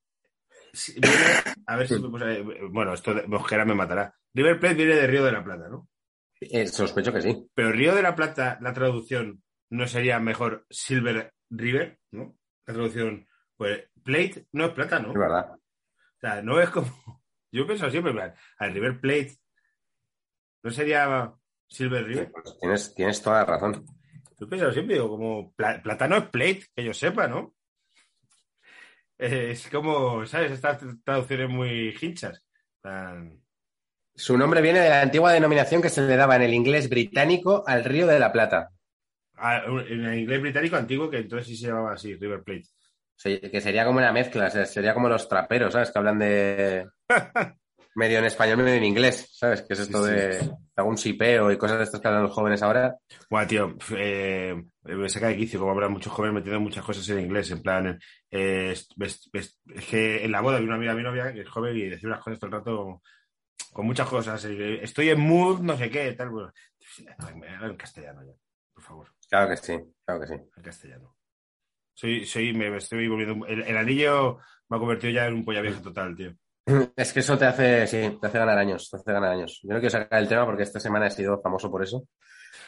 [1.68, 2.00] a ver si.
[2.00, 2.24] pues,
[2.72, 4.12] bueno, esto de Mosquera me matará.
[4.34, 5.88] River Plate viene de Río de la Plata, ¿no?
[6.42, 7.48] Eh, sospecho que sí.
[7.54, 12.36] Pero Río de la Plata, la traducción no sería mejor Silver River, ¿no?
[12.66, 15.12] La traducción, pues Plate no es plata, ¿no?
[15.12, 15.52] Es verdad.
[15.52, 17.17] O sea, no es como.
[17.52, 19.38] Yo pienso siempre, en plan, al River Plate
[20.64, 21.34] no sería
[21.68, 22.32] Silver River.
[22.32, 23.86] Pues tienes, tienes toda la razón.
[24.40, 27.56] Yo pienso siempre, digo, como pla- plátano es plate, que yo sepa, ¿no?
[29.18, 30.52] Eh, Es como, ¿sabes?
[30.52, 32.44] Estas traducciones muy hinchas.
[32.82, 33.42] Tan-
[34.16, 37.64] Su nombre viene de la antigua denominación que se le daba en el inglés británico
[37.66, 38.70] al Río de la Plata,
[39.40, 42.68] Ah, En el inglés británico antiguo, que entonces sí se llamaba así, River Plate.
[43.24, 45.92] Que sería como una mezcla, o sea, sería como los traperos, ¿sabes?
[45.92, 46.88] Que hablan de,
[47.96, 49.64] medio en español, medio en inglés, ¿sabes?
[49.64, 50.16] Que es esto Sí, sí.
[50.16, 52.96] de algún sipeo y cosas de estas que hablan los jóvenes ahora.
[53.30, 57.22] Bueno, tío, eh, me saca de quicio como hablan muchos jóvenes metiendo muchas cosas en
[57.22, 58.00] inglés, en plan,
[58.30, 58.88] eh, es,
[59.90, 62.24] que en la boda de una amiga mi novia que es joven y decía unas
[62.24, 63.02] cosas todo el rato con,
[63.74, 66.54] con muchas cosas, eh, estoy en mood, no sé qué, tal, bueno,
[67.64, 68.34] en castellano ya,
[68.74, 70.34] por favor, Claro que sí, claro que sí.
[70.34, 71.18] en castellano.
[71.96, 74.38] Soy, soy, me, me estoy volviendo, el, el anillo
[74.70, 76.32] me ha convertido ya en un polla vieja total, tío.
[76.96, 79.60] Es que eso te hace, sí, te hace ganar años, te hace ganar años.
[79.64, 82.08] Yo no quiero sacar el tema porque esta semana he sido famoso por eso.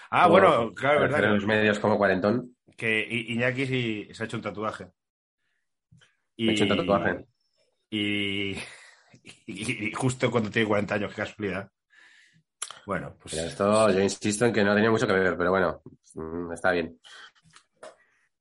[0.10, 1.24] Ah, Por bueno, claro, verdad.
[1.26, 2.56] En los medios como cuarentón.
[2.78, 4.88] que Iñaki sí se ha hecho un tatuaje.
[6.38, 7.26] Me he hecho un tatuaje.
[7.90, 8.54] Y,
[9.48, 11.70] y- y justo cuando tiene 40 años, qué casualidad.
[12.86, 15.52] Bueno, pues Pero esto yo insisto en que no ha tenido mucho que ver, pero
[15.52, 15.82] bueno,
[16.16, 17.00] mm, está bien.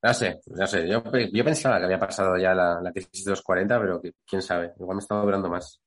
[0.03, 0.88] No sé, no sé.
[0.88, 4.42] Yo, yo pensaba que había pasado ya la, la crisis de los 40, pero quién
[4.42, 4.72] sabe.
[4.78, 5.80] Igual me estaba durando más.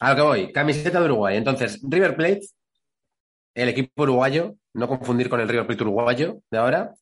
[0.00, 1.36] A lo que voy, camiseta de Uruguay.
[1.36, 2.40] Entonces, River Plate,
[3.54, 6.94] el equipo uruguayo, no confundir con el River Plate uruguayo de ahora,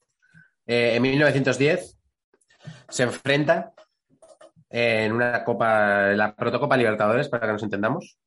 [0.67, 1.99] eh, en 1910
[2.89, 3.73] se enfrenta
[4.69, 8.19] en una Copa, la Protocopa Libertadores, para que nos entendamos,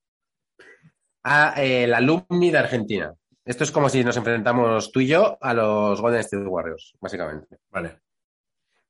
[1.23, 3.13] a eh, el alumni de Argentina.
[3.45, 7.57] Esto es como si nos enfrentamos tú y yo a los Golden State Warriors, básicamente.
[7.69, 7.99] vale.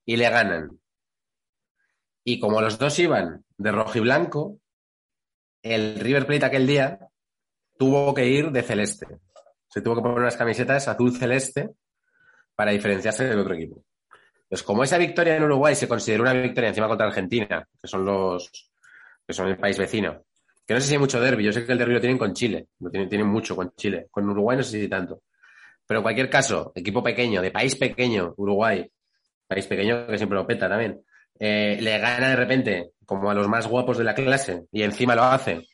[0.05, 0.79] Y le ganan.
[2.23, 4.59] Y como los dos iban de rojo y blanco,
[5.61, 6.99] el River Plate aquel día
[7.77, 9.07] tuvo que ir de celeste.
[9.67, 11.71] Se tuvo que poner unas camisetas azul celeste
[12.55, 13.83] para diferenciarse del otro equipo.
[14.47, 18.05] Pues como esa victoria en Uruguay se consideró una victoria encima contra Argentina, que son
[18.05, 18.71] los
[19.25, 20.25] que son el país vecino,
[20.65, 22.33] que no sé si hay mucho derbi, yo sé que el derbi lo tienen con
[22.33, 25.23] Chile, lo tienen, tienen mucho con Chile, con Uruguay no sé si tanto.
[25.85, 28.89] Pero en cualquier caso, equipo pequeño, de país pequeño, Uruguay,
[29.47, 31.03] país pequeño que siempre lo peta también,
[31.39, 35.15] eh, le gana de repente como a los más guapos de la clase y encima
[35.15, 35.67] lo hace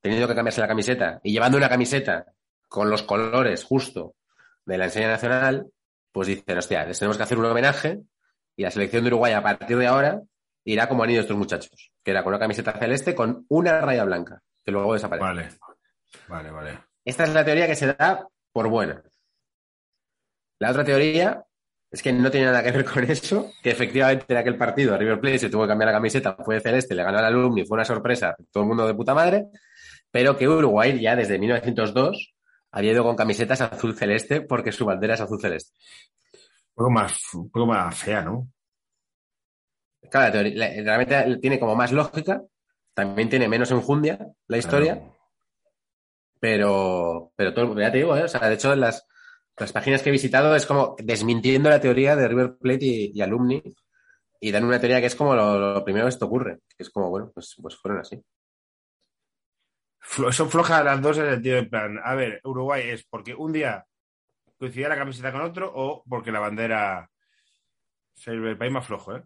[0.00, 2.26] teniendo que cambiarse la camiseta y llevando una camiseta
[2.68, 4.16] con los colores justo
[4.66, 5.68] de la enseña nacional,
[6.12, 8.00] pues dicen, hostia, les tenemos que hacer un homenaje
[8.56, 10.22] y la selección de Uruguay a partir de ahora
[10.64, 14.04] irá como han ido estos muchachos, que era con una camiseta celeste con una raya
[14.04, 15.24] blanca, que luego desaparece.
[15.24, 15.48] Vale.
[16.28, 16.78] Vale, vale.
[17.04, 19.02] Esta es la teoría que se da por buena.
[20.58, 21.44] La otra teoría
[21.90, 25.20] es que no tiene nada que ver con eso, que efectivamente en aquel partido River
[25.20, 27.76] Plate se tuvo que cambiar la camiseta, fue de celeste, le ganó al alumni, fue
[27.76, 29.46] una sorpresa, todo el mundo de puta madre,
[30.10, 32.34] pero que Uruguay ya desde 1902
[32.72, 35.76] había ido con camisetas azul celeste porque su bandera es azul celeste.
[36.32, 38.48] Un poco más, un poco más fea, ¿no?
[40.14, 42.40] Claro, la teoría- la- realmente tiene como más lógica,
[42.94, 45.16] también tiene menos enjundia la historia, Claro.
[46.38, 48.22] pero, pero todo, ya te digo, ¿eh?
[48.22, 49.06] o sea, de hecho, las,
[49.58, 53.22] las páginas que he visitado es como desmintiendo la teoría de River Plate y, y
[53.22, 53.60] Alumni
[54.38, 56.90] y dan una teoría que es como lo, lo primero que esto ocurre, que es
[56.90, 58.22] como, bueno, pues, pues fueron así.
[60.30, 63.52] Son flojas las dos en el sentido de plan, a ver, Uruguay es porque un
[63.52, 63.84] día
[64.58, 67.10] coincidía la camiseta con otro o porque la bandera
[68.16, 69.22] es el país más flojo, ¿eh?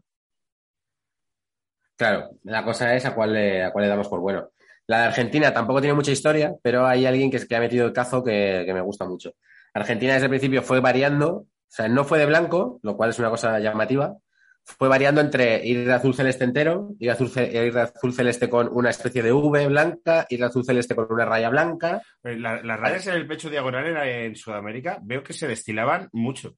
[1.99, 4.51] Claro, la cosa es a cuál le, a cuál le damos por bueno.
[4.86, 7.92] La de Argentina tampoco tiene mucha historia, pero hay alguien que, que ha metido el
[7.92, 9.32] cazo que, que me gusta mucho.
[9.74, 13.18] Argentina desde el principio fue variando, o sea, no fue de blanco, lo cual es
[13.18, 14.16] una cosa llamativa.
[14.64, 18.12] Fue variando entre ir de azul celeste entero, ir de azul, ce- ir de azul
[18.14, 22.01] celeste con una especie de V blanca, ir de azul celeste con una raya blanca.
[22.22, 26.09] Eh, la- las rayas en el pecho diagonal en, en Sudamérica veo que se destilaban
[26.12, 26.55] mucho.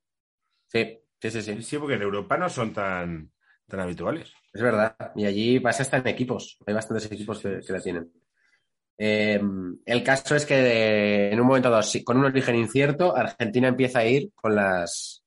[0.66, 1.62] Sí, sí, sí, sí.
[1.62, 3.30] Sí, porque en Europa no son tan,
[3.70, 4.32] tan habituales.
[4.52, 4.94] Es verdad.
[5.16, 6.58] Y allí pasa hasta en equipos.
[6.66, 8.12] Hay bastantes equipos que, que la tienen.
[8.98, 9.40] Eh,
[9.86, 14.00] el caso es que de- en un momento dado, con un origen incierto, Argentina empieza
[14.00, 15.22] a ir con las,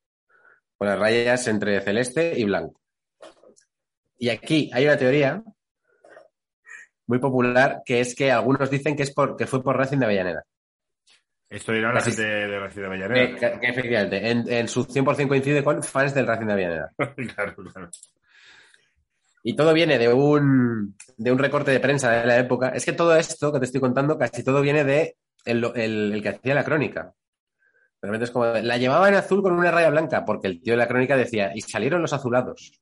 [0.78, 2.80] con las rayas entre celeste y blanco.
[4.20, 5.44] Y aquí hay una teoría
[7.08, 10.06] muy popular que es que algunos dicen que es por, que fue por Racing de
[10.06, 10.44] Avellaneda.
[11.50, 13.40] Esto dirá la gente de ciudad de Avellaneda.
[13.54, 16.94] que- que efectivamente, en, en su 100% coincide con fans del Racing de Avellaneda.
[17.36, 17.90] claro, claro.
[19.44, 22.70] Y todo viene de un, de un recorte de prensa de la época.
[22.70, 26.22] Es que todo esto que te estoy contando, casi todo viene de el, el- el
[26.24, 27.14] que hacía la crónica.
[28.02, 30.78] Realmente es como, la llevaba en azul con una raya blanca, porque el tío de
[30.78, 32.80] la crónica decía, y salieron los azulados.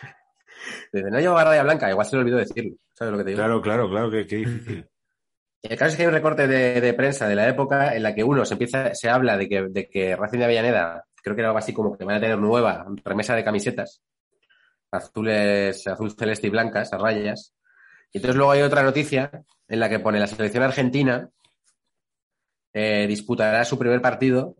[0.92, 2.76] Dice, no llevaba raya blanca, igual se le olvidó decirlo.
[2.94, 3.38] ¿Sabes lo que te digo?
[3.38, 4.86] Claro, claro, claro, qué, qué difícil.
[5.62, 8.14] El caso es que hay un recorte de, de prensa de la época en la
[8.14, 11.40] que uno se empieza, se habla de que, de que Racing de Avellaneda, creo que
[11.42, 14.02] era algo así como que van a tener nueva remesa de camisetas,
[14.92, 17.54] azules, azul celeste y blancas, a rayas.
[18.12, 19.30] Y entonces luego hay otra noticia
[19.68, 21.30] en la que pone la selección argentina
[22.74, 24.56] eh, disputará su primer partido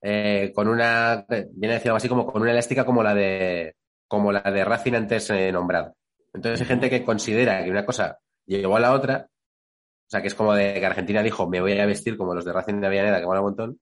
[0.00, 3.74] eh, con una, viene a decir algo así como con una elástica como la de,
[4.06, 5.94] como la de Racing antes eh, nombrada.
[6.32, 9.28] Entonces hay gente que considera que una cosa llevó a la otra.
[9.28, 12.44] O sea, que es como de que Argentina dijo, me voy a vestir como los
[12.44, 13.80] de Racing de Avellaneda, que mola un montón.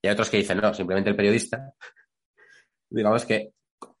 [0.00, 1.72] Y hay otros que dicen, no, simplemente el periodista,
[2.88, 3.52] digamos que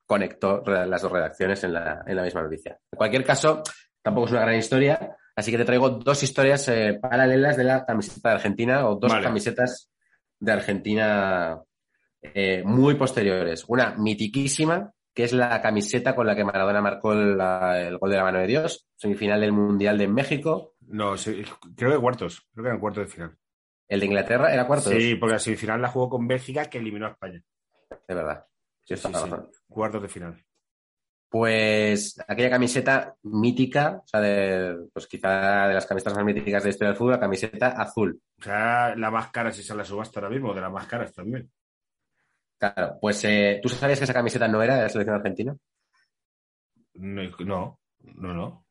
[0.06, 2.78] conectó las dos redacciones en la, en la misma noticia.
[2.92, 3.62] En cualquier caso,
[4.02, 7.84] tampoco es una gran historia, así que te traigo dos historias eh, paralelas de la
[7.84, 9.24] camiseta de Argentina o dos Vale.
[9.24, 9.90] camisetas
[10.38, 11.60] de Argentina
[12.22, 13.64] eh, muy posteriores.
[13.68, 18.16] Una mitiquísima, que es la camiseta con la que Maradona marcó la- el gol de
[18.16, 20.74] la mano de Dios, semifinal del Mundial de México.
[20.86, 21.42] No, sí,
[21.76, 22.46] creo que cuartos.
[22.52, 23.36] Creo que eran cuartos de final.
[23.88, 24.92] El de Inglaterra era cuartos.
[24.92, 27.42] Sí, porque la semifinal la jugó con Bélgica que eliminó a España.
[28.08, 28.44] De verdad.
[28.84, 29.12] Sí, Sí, sí.
[29.12, 29.48] razón.
[29.68, 30.44] Cuartos de final.
[31.28, 36.68] Pues aquella camiseta mítica, o sea, de, pues quizá de las camisetas más míticas de
[36.68, 38.20] la historia del fútbol, la camiseta azul.
[38.38, 41.12] O sea, la más cara si sale la subasta ahora mismo, de las más caras
[41.12, 41.50] también.
[42.56, 45.56] Claro, pues eh, ¿tú sabías que esa camiseta no era de la selección argentina?
[46.94, 48.34] No, no, no.
[48.34, 48.66] no.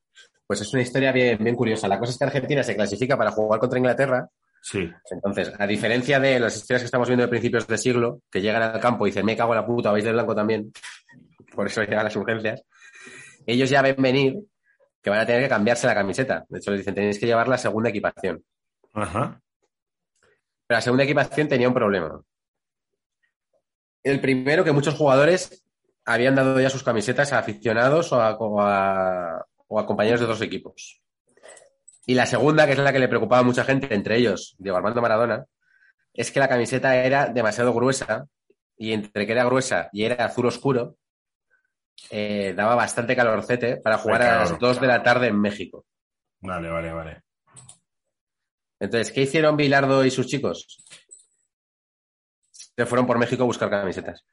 [0.48, 1.88] Pues es una historia bien, bien curiosa.
[1.88, 4.30] La cosa es que Argentina se clasifica para jugar contra Inglaterra.
[4.66, 4.90] Sí.
[5.12, 8.62] Entonces, a diferencia de las historias que estamos viendo de principios de siglo, que llegan
[8.64, 10.72] al campo y dicen, me cago en la puta, vais de blanco también,
[11.56, 12.64] por eso llegan las urgencias,
[13.46, 14.40] ellos ya ven venir
[15.02, 16.46] que van a tener que cambiarse la camiseta.
[16.48, 18.42] De hecho, les dicen, tenéis que llevar la segunda equipación.
[18.94, 19.42] Ajá.
[20.66, 22.22] Pero la segunda equipación tenía un problema.
[24.02, 25.66] El primero, que muchos jugadores
[26.06, 30.26] habían dado ya sus camisetas a aficionados o a, o a- o a compañeros de
[30.26, 31.02] otros equipos.
[32.06, 34.78] Y la segunda, que es la que le preocupaba a mucha gente, entre ellos Diego
[34.78, 35.46] Armando Maradona,
[36.14, 38.28] es que la camiseta era demasiado gruesa
[38.78, 40.98] y entre que era gruesa y era azul oscuro,
[42.10, 44.60] eh, daba bastante calorcete para jugar a las calor.
[44.60, 45.86] 2 de la tarde en México.
[46.42, 47.22] Vale, vale, vale.
[48.80, 50.84] Entonces, ¿qué hicieron Bilardo y sus chicos?
[52.52, 54.26] Se fueron por México a buscar camisetas.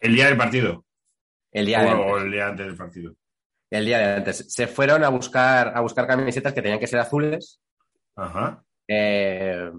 [0.00, 0.84] El día del partido.
[1.50, 2.22] El día o, antes.
[2.24, 3.14] el día antes del partido.
[3.70, 4.44] El día de antes.
[4.52, 7.60] Se fueron a buscar, a buscar camisetas que tenían que ser azules.
[8.16, 8.62] Ajá.
[8.88, 9.70] eh,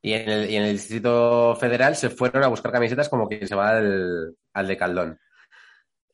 [0.00, 3.48] y, en el, y en el Distrito Federal se fueron a buscar camisetas como quien
[3.48, 5.18] se va al, al de Caldón.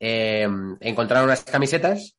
[0.00, 0.48] Eh,
[0.80, 2.16] encontraron unas camisetas,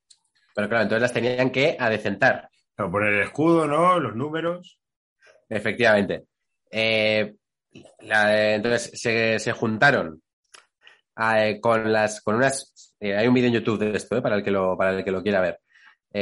[0.53, 2.49] pero claro, entonces las tenían que adecentar.
[2.75, 3.99] Claro, poner el escudo, ¿no?
[3.99, 4.79] Los números.
[5.49, 6.25] Efectivamente.
[6.71, 7.35] Eh,
[8.01, 10.21] la- entonces se, se juntaron
[11.17, 14.35] eh, con las con unas eh, hay un vídeo en YouTube de esto eh, para
[14.35, 15.59] el que lo para el que lo quiera ver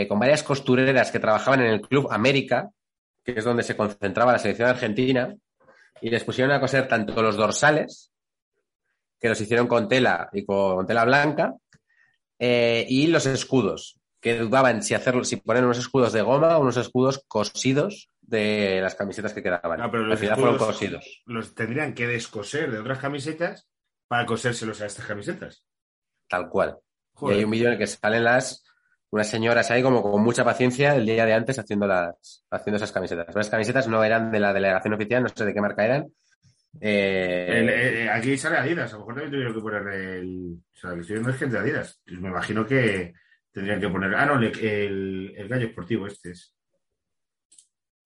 [0.07, 2.71] con varias costureras que trabajaban en el Club América
[3.23, 5.35] que es donde se concentraba la selección argentina
[6.01, 8.11] y les pusieron a coser tanto los dorsales
[9.19, 11.55] que los hicieron con tela y con tela blanca
[12.39, 16.61] eh, y los escudos que dudaban si hacerlo si poner unos escudos de goma o
[16.61, 19.81] unos escudos cosidos de las camisetas que quedaban.
[19.81, 21.23] Ah, pero Al los final fueron cosidos.
[21.25, 23.69] Los tendrían que descoser de otras camisetas
[24.07, 25.65] para cosérselos a estas camisetas.
[26.29, 26.77] Tal cual.
[27.13, 27.35] Joder.
[27.35, 28.65] Y hay un vídeo en el que salen las
[29.11, 32.91] unas señoras ahí como con mucha paciencia el día de antes haciendo las haciendo esas
[32.91, 33.33] camisetas.
[33.35, 36.07] Las camisetas no eran de la delegación oficial, no sé de qué marca eran.
[36.81, 40.57] Eh, El- eh, aquí sale Adidas, a lo mejor también tuvieron que poner el.
[40.73, 42.01] O sea, que estoy viendo es gente de Adidas.
[42.03, 43.13] Pues me imagino que
[43.51, 44.15] tendrían que poner.
[44.15, 46.55] Ah, no, el, el, el gallo esportivo este es.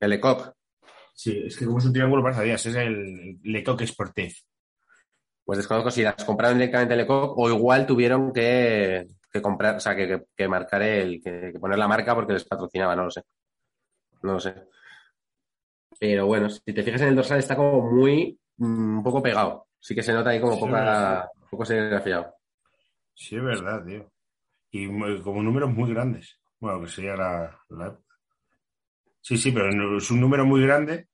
[0.02, 0.54] el Lecoq.
[1.14, 4.38] Sí, es que como es un triángulo parece Adidas, es el Lecoq Sportif.
[5.48, 9.80] Pues desconozco si las compraron directamente en Lecoq o igual tuvieron que, que comprar, o
[9.80, 13.12] sea, que, que- que marcar el, que, poner la marca porque les patrocinaba, no lo
[13.12, 13.22] sé.
[14.24, 14.54] No lo sé.
[16.00, 19.68] Pero bueno, si te fijas en el dorsal está como muy, mm, un poco pegado.
[19.80, 22.36] Sí que se nota ahí como Sí, poca, poco serigrafiado.
[23.14, 24.12] Sí, es verdad, tío.
[24.72, 24.88] Y
[25.22, 26.42] como números muy grandes.
[26.60, 27.58] Bueno, que sería la.
[29.22, 31.08] Sí, sí, pero es un número muy grande.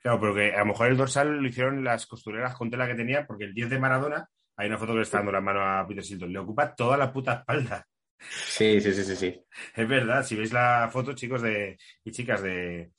[0.00, 2.94] Claro, pero que a lo mejor el dorsal lo hicieron las costureras con tela que
[2.94, 5.60] tenía, porque el 10 de Maradona, hay una foto que le está dando la mano
[5.62, 7.86] a Peter Silton, le ocupa toda la puta espalda.
[8.18, 9.44] Sí, sí, sí, sí, sí.
[9.74, 12.92] Es verdad, si veis la foto, chicos de, y chicas de,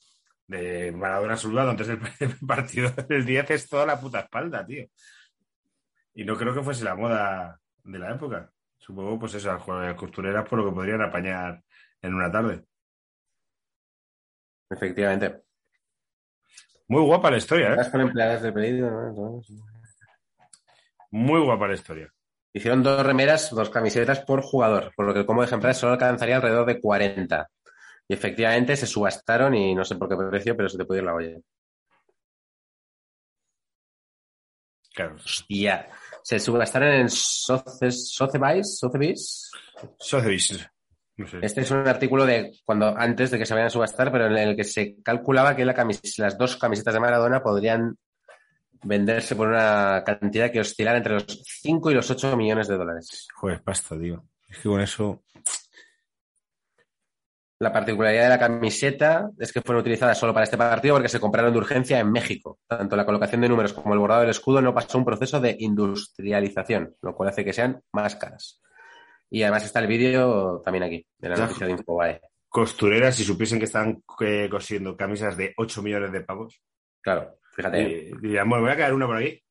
[0.47, 1.99] de Maradona saludando antes del
[2.47, 4.85] partido del 10, es toda la puta espalda, tío.
[6.13, 8.51] Y no creo que fuese la moda de la época.
[8.77, 11.63] Supongo, pues eso, las costureras por lo que podrían apañar
[12.01, 12.65] en una tarde.
[14.69, 15.43] Efectivamente.
[16.91, 17.75] Muy guapa la historia, ¿eh?
[17.77, 19.41] Vas con empleadas de pedido, ¿no?
[21.11, 22.11] Muy guapa la historia.
[22.51, 25.93] Hicieron dos remeras, dos camisetas por jugador, por lo que el combo de ejemplares solo
[25.93, 27.49] alcanzaría alrededor de 40.
[28.09, 31.05] Y efectivamente se subastaron y no sé por qué precio, pero se te puede ir
[31.05, 31.37] la olla.
[34.93, 35.15] Claro.
[35.15, 35.87] Hostia.
[36.21, 39.49] Se subastaron en Sotheby's, Sotheby's.
[39.97, 40.69] Sotheby's.
[41.41, 44.37] Este es un artículo de cuando antes de que se vayan a subastar, pero en
[44.37, 47.95] el que se calculaba que la camis- las dos camisetas de Maradona podrían
[48.83, 53.27] venderse por una cantidad que oscilara entre los 5 y los 8 millones de dólares.
[53.35, 54.23] Joder, pasta, tío.
[54.49, 55.23] Es que con eso.
[57.59, 61.19] La particularidad de la camiseta es que fueron utilizadas solo para este partido porque se
[61.19, 62.57] compraron de urgencia en México.
[62.67, 65.55] Tanto la colocación de números como el bordado del escudo no pasó un proceso de
[65.59, 68.59] industrialización, lo cual hace que sean más caras.
[69.31, 72.21] Y además está el vídeo también aquí, de la noticia de Infobae.
[72.49, 76.61] Costureras, si supiesen que están eh, cosiendo camisas de 8 millones de pavos,
[76.99, 78.11] Claro, fíjate.
[78.21, 79.41] dirían, bueno, voy a caer una por aquí.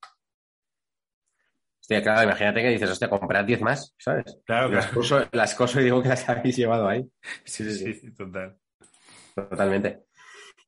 [1.81, 4.39] Hostia, claro, imagínate que dices, hostia, comprad 10 más, ¿sabes?
[4.45, 5.01] Claro, Las claro.
[5.01, 7.05] coso, las coso y digo que las habéis llevado ahí.
[7.45, 8.57] Sí, sí, sí, total.
[9.35, 10.05] Totalmente.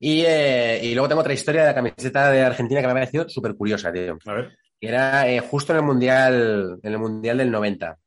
[0.01, 2.97] Y, eh, y luego tengo otra historia de la camiseta de Argentina que me ha
[2.97, 4.19] parecido súper curiosa, tío.
[4.27, 4.57] A ver.
[4.81, 7.99] Que era eh, justo en el Mundial, en el Mundial del 90.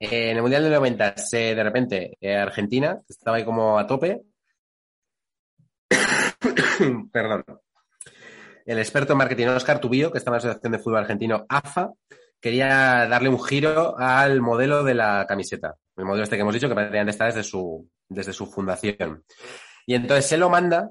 [0.00, 3.86] Eh, en el Mundial del 90, se, de repente, eh, Argentina, estaba ahí como a
[3.86, 4.22] tope.
[7.12, 7.44] Perdón.
[8.64, 11.90] El experto en marketing Oscar Tubillo, que está en la Asociación de Fútbol Argentino AFA,
[12.40, 15.74] quería darle un giro al modelo de la camiseta.
[15.96, 19.24] El modelo este que hemos dicho que prácticamente está desde su, desde su fundación.
[19.86, 20.90] Y entonces se lo manda,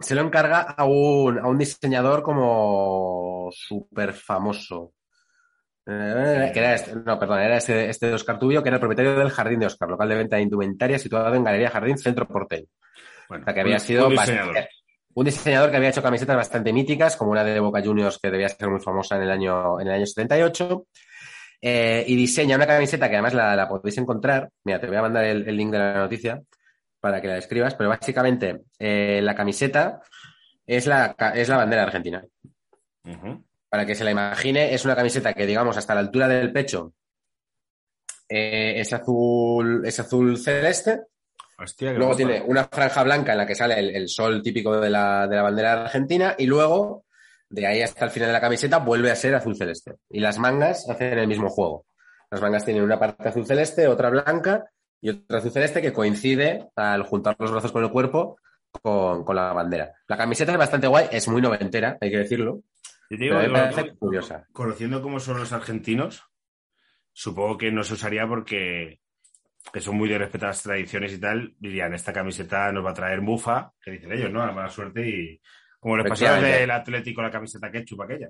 [0.00, 4.92] se lo encarga a un, a un diseñador como súper famoso.
[5.88, 8.80] Eh, que era este, no, perdón, era este, este de Oscar Tubio, que era el
[8.80, 12.26] propietario del Jardín de Oscar, local de venta de indumentaria situado en Galería Jardín, Centro
[12.26, 12.66] Porteño.
[13.28, 14.56] Bueno, O sea, que había un- sido un diseñador.
[15.14, 18.48] un diseñador que había hecho camisetas bastante míticas, como una de Boca Juniors que debía
[18.48, 20.86] ser muy famosa en el año, en el año 78.
[21.62, 24.50] Eh, y diseña una camiseta que además la, la podéis encontrar.
[24.64, 26.42] Mira, te voy a mandar el, el link de la noticia
[27.00, 30.02] para que la escribas, pero básicamente eh, la camiseta
[30.66, 32.22] es la, es la bandera argentina.
[33.04, 33.42] Ujú.
[33.68, 36.94] Para que se la imagine, es una camiseta que, digamos, hasta la altura del pecho
[38.28, 41.02] eh, es azul, es azul celeste.
[41.58, 44.90] Hostia, Luego tiene una franja blanca en la que sale el, el sol típico de
[44.90, 47.04] la, de la bandera argentina y luego,
[47.48, 49.94] de ahí hasta el final de la camiseta, vuelve a ser azul celeste.
[50.10, 51.86] Y las mangas hacen el mismo juego.
[52.30, 54.66] Las mangas tienen una parte azul celeste, otra blanca
[55.00, 58.36] y otra azul celeste que coincide al juntar los brazos con el cuerpo
[58.82, 59.94] con, con la bandera.
[60.08, 62.62] La camiseta es bastante guay, es muy noventera, hay que decirlo.
[63.10, 63.38] Yo digo,
[63.98, 64.46] curiosa.
[64.52, 66.24] conociendo cómo son los argentinos,
[67.12, 69.00] supongo que no se usaría porque
[69.72, 72.94] que son muy de respetar las tradiciones y tal, dirían, esta camiseta nos va a
[72.94, 74.42] traer mufa, que dicen ellos, ¿no?
[74.42, 75.40] A la mala suerte y
[75.80, 76.60] como les Efectivamente.
[76.60, 78.28] del Atlético la camiseta ketchup aquella.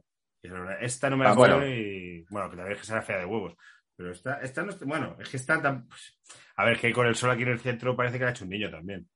[0.81, 1.67] Esta no me la Ah, bueno.
[1.67, 3.55] y bueno, que también es que será fea de huevos.
[3.97, 5.87] Pero esta, esta no está, bueno, es que está tan...
[5.89, 6.19] pues,
[6.57, 8.45] a ver, que con el sol aquí en el centro parece que la ha hecho
[8.45, 9.09] un niño también.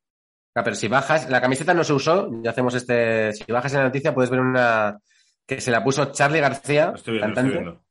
[0.55, 3.79] Ah, pero si bajas, la camiseta no se usó, ya hacemos este, si bajas en
[3.81, 4.99] la noticia puedes ver una
[5.55, 7.85] que se la puso Charlie García, estoy estoy cantante, viendo.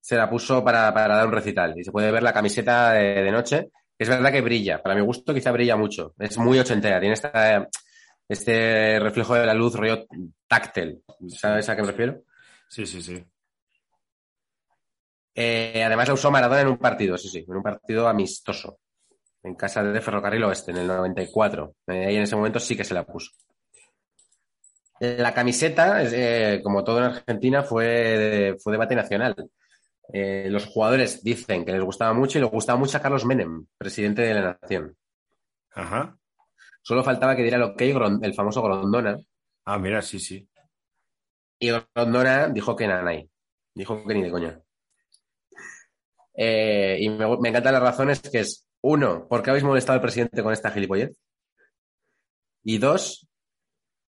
[0.00, 3.22] se la puso para, para dar un recital y se puede ver la camiseta de,
[3.22, 3.70] de noche.
[3.98, 7.68] Es verdad que brilla, para mi gusto quizá brilla mucho, es muy ochentera, tiene esta,
[8.28, 10.06] este reflejo de la luz rollo
[10.46, 12.22] táctil, ¿sabes a qué me refiero?
[12.68, 13.24] Sí, sí, sí.
[15.34, 18.78] Eh, además la usó Maradona en un partido, sí, sí, en un partido amistoso,
[19.42, 21.74] en casa de Ferrocarril Oeste, en el 94.
[21.88, 23.32] Eh, ahí en ese momento sí que se la puso.
[25.00, 29.34] La camiseta, eh, como todo en Argentina, fue, fue debate nacional.
[30.12, 33.66] Eh, los jugadores dicen que les gustaba mucho y les gustaba mucho a Carlos Menem,
[33.76, 34.96] presidente de la nación.
[35.72, 36.16] Ajá.
[36.82, 37.80] Solo faltaba que diera el ok
[38.22, 39.18] el famoso Grondona.
[39.64, 40.48] Ah, mira, sí, sí.
[41.60, 43.28] Y Grondona dijo que nanay.
[43.74, 44.60] Dijo que ni de coña.
[46.34, 50.02] Eh, y me, me encantan las razones que es, uno, ¿por qué habéis molestado al
[50.02, 51.16] presidente con esta gilipollez?
[52.64, 53.27] Y dos,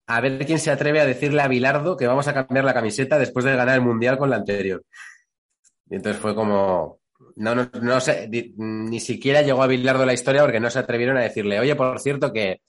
[0.08, 3.18] a ver quién se atreve a decirle a Bilardo que vamos a cambiar la camiseta
[3.18, 4.84] después de ganar el Mundial con la anterior.
[5.90, 7.00] Y entonces fue como,
[7.36, 11.18] no, no, no sé, ni siquiera llegó a Bilardo la historia porque no se atrevieron
[11.18, 12.62] a decirle, oye, por cierto, que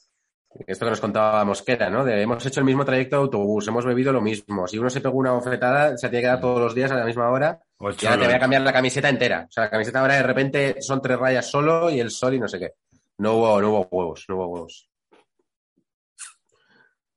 [0.67, 2.05] esto que nos contaba Mosquera, ¿no?
[2.05, 4.67] De, hemos hecho el mismo trayecto de autobús, hemos bebido lo mismo.
[4.67, 7.05] Si uno se pegó una bofetada, se tiene que dar todos los días a la
[7.05, 7.61] misma hora.
[7.79, 9.47] O Y ahora te voy a cambiar la camiseta entera.
[9.49, 12.41] O sea, la camiseta ahora de repente son tres rayas solo y el sol y
[12.41, 12.73] no sé qué.
[13.19, 14.89] No hubo, no hubo huevos, no hubo huevos.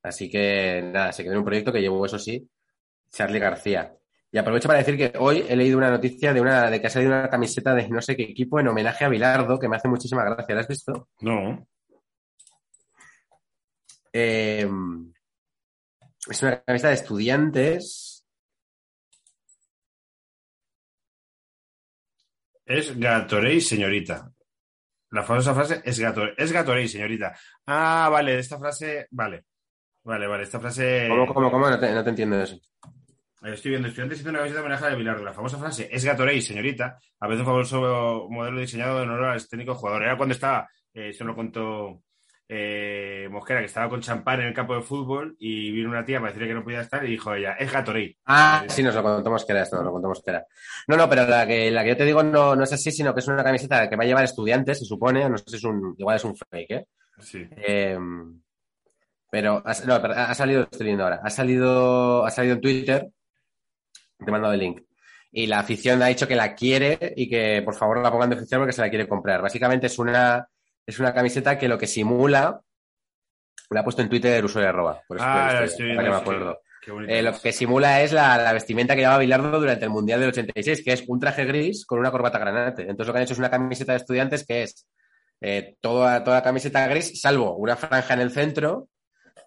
[0.02, 2.48] Así que nada, se quedó en un proyecto que llevó, eso sí,
[3.10, 3.94] Charlie García.
[4.32, 6.90] Y aprovecho para decir que hoy he leído una noticia de una de que ha
[6.90, 9.88] salido una camiseta de no sé qué equipo en homenaje a Bilardo, que me hace
[9.88, 10.54] muchísima gracia.
[10.54, 11.08] ¿La has visto?
[11.20, 11.66] No.
[14.12, 14.68] Eh,
[16.28, 18.24] es una camiseta de estudiantes.
[22.64, 24.30] Es Gatorade, señorita.
[25.10, 26.34] La famosa frase es Gatorade.
[26.38, 27.36] Es Gatorade, señorita.
[27.66, 29.08] Ah, vale, esta frase.
[29.10, 29.46] Vale.
[30.10, 31.06] Vale, vale, esta frase.
[31.08, 31.70] ¿Cómo, cómo, cómo?
[31.70, 32.58] No te, no te entiendo eso.
[33.44, 35.24] Estoy viendo estudiantes haciendo una camiseta de homenaje de Bilardo.
[35.24, 36.98] La famosa frase es Gatorade, señorita.
[37.20, 40.02] A veces un famoso modelo diseñado en honor al técnico jugador.
[40.02, 42.02] Era cuando estaba, eh, eso lo contó
[42.48, 46.18] eh, Mosquera, que estaba con champán en el campo de fútbol y vino una tía
[46.18, 48.16] para decirle que no podía estar y dijo ella, es Gatorade.
[48.26, 50.44] Ah, sí, nos lo contamos que era esto, nos lo contamos que era.
[50.88, 53.14] No, no, pero la que, la que yo te digo no, no es así, sino
[53.14, 55.64] que es una camiseta que va a llevar estudiantes, se supone, no sé si es
[55.64, 56.86] un, igual es un fake, ¿eh?
[57.20, 57.46] Sí.
[57.56, 57.96] Eh,
[59.30, 63.08] pero, ha, no, ha salido, estoy viendo ahora, ha salido, ha salido en Twitter,
[64.18, 64.82] te he mandado el link,
[65.32, 68.36] y la afición ha dicho que la quiere y que por favor la pongan de
[68.36, 69.40] oficial porque se la quiere comprar.
[69.42, 70.46] Básicamente es una,
[70.86, 72.60] es una camiseta que lo que simula,
[73.70, 76.24] la ha puesto en Twitter usuario arroba, por eso Ah, estoy- la estoy para viendo,
[76.24, 76.60] que me acuerdo.
[77.08, 80.30] Eh, lo que simula es la, la vestimenta que llevaba Bilardo durante el Mundial del
[80.30, 82.82] 86, que es un traje gris con una corbata granate.
[82.82, 84.88] Entonces lo que han hecho es una camiseta de estudiantes que es
[85.42, 88.88] eh, toda, toda camiseta gris, salvo una franja en el centro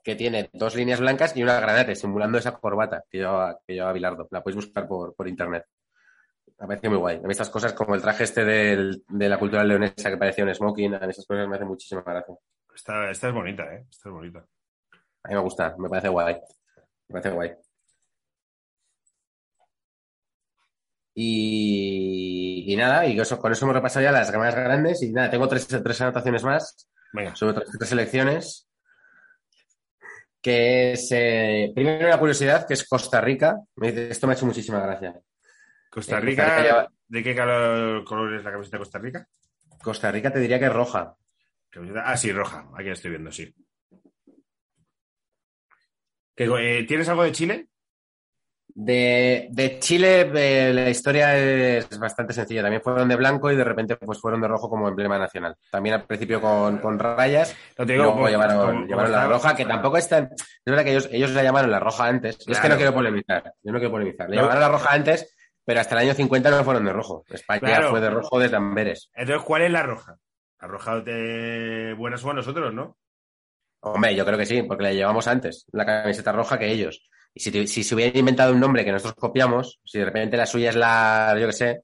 [0.03, 3.93] que tiene dos líneas blancas y una granate, simulando esa corbata que llevaba, que llevaba
[3.93, 4.27] Bilardo.
[4.31, 5.65] La podéis buscar por, por internet.
[6.59, 7.17] Me parece muy guay.
[7.17, 10.43] A mí estas cosas, como el traje este del- de la cultura leonesa que parecía
[10.43, 12.35] un smoking, a mí esas cosas me hacen muchísima gracia.
[12.75, 13.85] Esta, esta es bonita, ¿eh?
[13.89, 14.39] Esta es bonita.
[15.23, 16.35] A mí me gusta, me parece guay.
[17.07, 17.51] Me parece guay.
[21.15, 25.01] Y, y nada, y eso, con eso hemos repasado ya las más grandes.
[25.03, 27.35] Y nada, tengo tres, tres anotaciones más Venga.
[27.35, 28.67] sobre otras tres selecciones.
[30.43, 33.57] Que es, eh, primero una curiosidad, que es Costa Rica.
[33.77, 35.17] Me dice, Esto me ha hecho muchísima gracia.
[35.89, 38.99] Costa Eh, Rica, Costa Rica lleva- ¿de qué color, color es la camiseta de Costa
[38.99, 39.27] Rica?
[39.81, 41.15] Costa Rica te diría que es roja.
[42.03, 42.67] Ah, sí, roja.
[42.75, 43.55] Aquí la estoy viendo, sí.
[46.35, 47.67] ¿Que, eh, ¿Tienes algo de Chile?
[48.75, 52.63] De, de Chile eh, la historia es bastante sencilla.
[52.63, 55.55] También fueron de blanco y de repente pues fueron de rojo como emblema nacional.
[55.69, 59.55] También al principio con, con rayas No te y digo, luego llevaron, la está- roja,
[59.55, 60.29] que tampoco es tan...
[60.33, 62.37] Es verdad que ellos, ellos la llamaron la roja antes.
[62.47, 63.53] Es que no quiero polemizar.
[63.61, 64.27] Yo no quiero polemizar.
[64.29, 64.41] Le No.
[64.43, 67.23] llamaron la roja antes, pero hasta el año 50 no fueron de rojo.
[67.29, 67.89] España Claro.
[67.91, 69.11] fue de rojo desde Amberes.
[69.13, 70.17] Entonces, ¿cuál es la roja?
[70.59, 72.97] La roja de buenas somos nosotros, ¿no?
[73.81, 77.07] Hombre, yo creo que sí, porque la llevamos antes, la camiseta roja que ellos.
[77.33, 80.37] Y si, te- si se hubieran inventado un nombre que nosotros copiamos, si de repente
[80.37, 81.81] la suya es la, yo qué sé,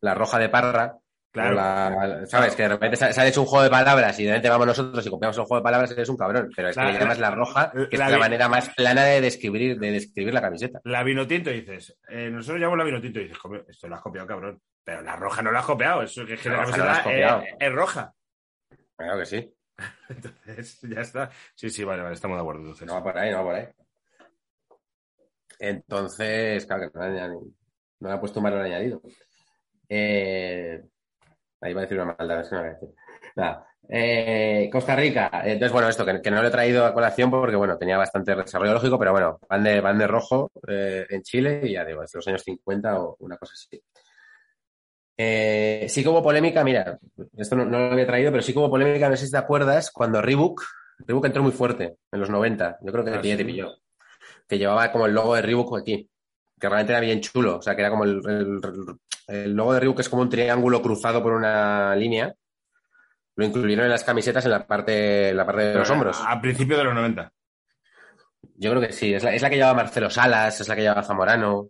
[0.00, 0.96] la roja de parra,
[1.30, 1.54] Claro.
[1.54, 2.56] la- ¿sabes?
[2.56, 4.66] Que de repente se, se ha hecho un juego de palabras y de repente vamos
[4.66, 6.50] nosotros y copiamos el juego de palabras, eres un cabrón.
[6.56, 6.88] Pero es Claro.
[6.88, 9.90] que le llamas la roja, que La es la manera más plana de describir, de
[9.92, 10.80] describir la camiseta.
[10.84, 11.96] La vino tinto dices.
[12.08, 14.60] eh, nosotros llamamos la vino tinto y dices, "Coño, esto lo has copiado, cabrón.
[14.82, 16.02] Pero la roja no la has copiado.
[16.02, 17.42] Eso es que La la roja no la has camiseta copiado.
[17.42, 18.14] es, es roja.
[18.96, 19.54] Claro que sí.
[20.08, 21.30] Entonces, ya está.
[21.54, 22.60] Sí, sí, vale, vale, estamos de acuerdo.
[22.62, 22.86] Entonces.
[22.86, 23.66] No va por ahí, no va por ahí.
[25.58, 27.42] Entonces, claro que no,
[28.00, 29.02] le ha puesto un valor añadido.
[29.88, 30.82] Eh,
[31.60, 32.88] ahí va a decir una maldad, es que no voy a decir.
[33.36, 33.66] Nada.
[33.88, 35.30] Eh, Costa Rica.
[35.44, 38.34] Entonces, bueno, esto que, que no lo he traído a colación porque, bueno, tenía bastante
[38.34, 42.02] desarrollo lógico, pero bueno, van de, van de rojo eh, en Chile y ya digo,
[42.02, 43.82] desde los años 50 o una cosa así.
[45.20, 46.98] Eh, sí que hubo polémica, mira,
[47.36, 49.38] esto no, no lo había traído, pero sí que hubo polémica, no sé si te
[49.38, 50.62] acuerdas, cuando Reebok,
[51.00, 53.74] Reebok entró muy fuerte en los 90, yo creo que Ah, pillé, te pilló,
[54.48, 56.08] que llevaba como el logo de Reebok aquí,
[56.58, 58.60] que realmente era bien chulo, o sea, que era como el, el-
[59.28, 62.34] el logo de Reebok es como un triángulo cruzado por una línea,
[63.36, 66.18] lo incluyeron en las camisetas en la parte, en la parte de los hombros.
[66.26, 67.30] A, principios de los 90.
[68.56, 70.82] Yo creo que sí, es la, es la que llevaba Marcelo Salas, es la que
[70.82, 71.68] llevaba Zamorano.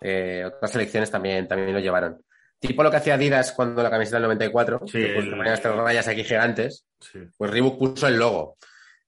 [0.00, 2.20] Eh, otras selecciones también, también lo llevaron.
[2.58, 5.36] Tipo lo que hacía Adidas cuando la camiseta del 94, Sí, que pues, el- te
[5.36, 7.20] ponían estas rayas aquí gigantes, Sí.
[7.38, 8.56] pues Reebok puso el logo.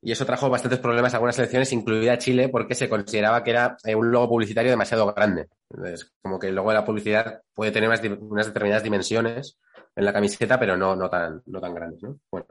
[0.07, 3.79] Y eso trajo bastantes problemas a algunas selecciones, incluida Chile, porque se consideraba que era
[3.85, 5.49] eh, un logo publicitario demasiado grande.
[5.71, 7.89] Entonces, como que el logo de la publicidad puede tener
[8.21, 9.59] unas determinadas dimensiones
[9.97, 12.19] en la camiseta, pero no, no, tan, no tan grandes, ¿no?
[12.31, 12.47] Bueno,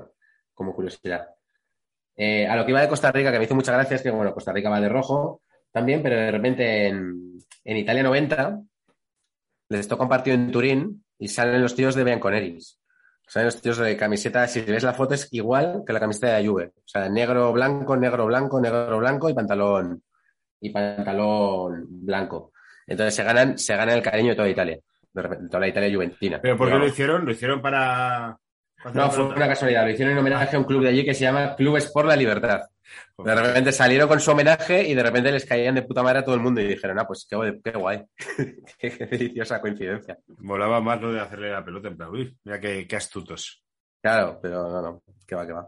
[0.56, 1.28] como curiosidad.
[2.16, 4.34] Eh, a lo que iba de Costa Rica, que me hizo muchas gracias, que bueno,
[4.34, 8.62] Costa Rica va de rojo también, pero de repente en, en Italia 90
[9.70, 12.80] les toca un partido en Turín y salen los tíos de Bianconeris.
[13.34, 16.44] Salen los tíos de camiseta, si ves la foto es igual que la camiseta de
[16.44, 16.66] la Juve.
[16.78, 20.04] O sea, negro, blanco, negro, blanco, negro, blanco y pantalón
[20.62, 22.52] y pantalón blanco.
[22.86, 24.78] Entonces se ganan, se ganan el cariño de toda Italia,
[25.12, 26.40] de repente, toda la Italia juventina.
[26.44, 27.26] ¿Pero por qué lo hicieron?
[27.26, 28.38] ¿Lo hicieron para...?
[28.94, 29.84] No, fue una casualidad.
[29.84, 32.16] Lo hicieron en homenaje a un club de allí que se llama Clubes por la
[32.16, 32.62] Libertad.
[33.18, 36.26] De repente salieron con su homenaje y de repente les caían de puta madre a
[36.26, 38.04] todo el mundo y dijeron, ah, pues qué, guay- qué guay.
[38.80, 40.18] qué, qué deliciosa coincidencia.
[40.40, 43.64] Molaba más lo de hacerle la pelota en plan, uy, mira qué, qué astutos.
[44.02, 45.68] Claro, pero no, no, que va, que va.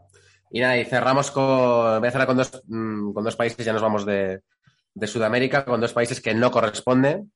[0.51, 3.73] Y nada, y cerramos con, voy a cerrar con dos, mm, con dos países, ya
[3.73, 4.41] nos vamos de,
[4.93, 7.31] de Sudamérica, con dos países que no corresponden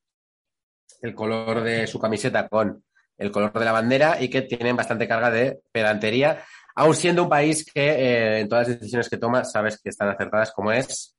[1.01, 2.83] el color de su camiseta con
[3.17, 6.43] el color de la bandera y que tienen bastante carga de pedantería,
[6.79, 10.07] aun siendo un país que eh, en todas las decisiones que toma sabes que están
[10.07, 11.13] acertadas, como es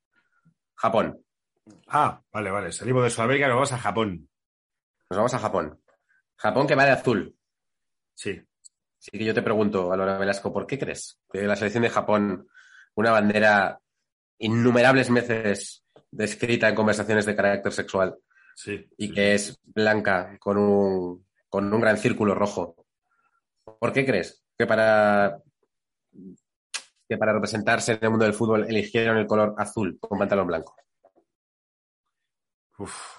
[0.74, 1.22] Japón.
[1.86, 2.72] Ah, vale, vale.
[2.72, 4.26] Salimos de Sudamérica y nos vamos a Japón.
[5.10, 5.78] Nos vamos a Japón.
[6.36, 7.36] Japón que va de azul.
[8.14, 8.40] Sí.
[8.98, 12.48] Así que yo te pregunto, Alora Velasco, ¿por qué crees que la selección de Japón,
[12.94, 13.78] una bandera
[14.38, 18.16] innumerables veces descrita en conversaciones de carácter sexual
[18.54, 18.88] Sí.
[18.96, 22.76] y sí, que es blanca con un, con un gran círculo rojo,
[23.78, 25.40] ¿por qué crees que para,
[27.10, 30.76] que para representarse en el mundo del fútbol eligieron el color azul con pantalón blanco?
[32.78, 33.16] Uf.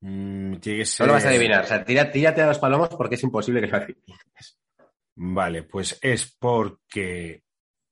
[0.00, 1.64] Mm, tiene que No lo vas a adivinar.
[1.64, 4.58] O sea, tira- tírate a los palomos porque es imposible que lo adivines.
[5.16, 7.42] Vale, pues es porque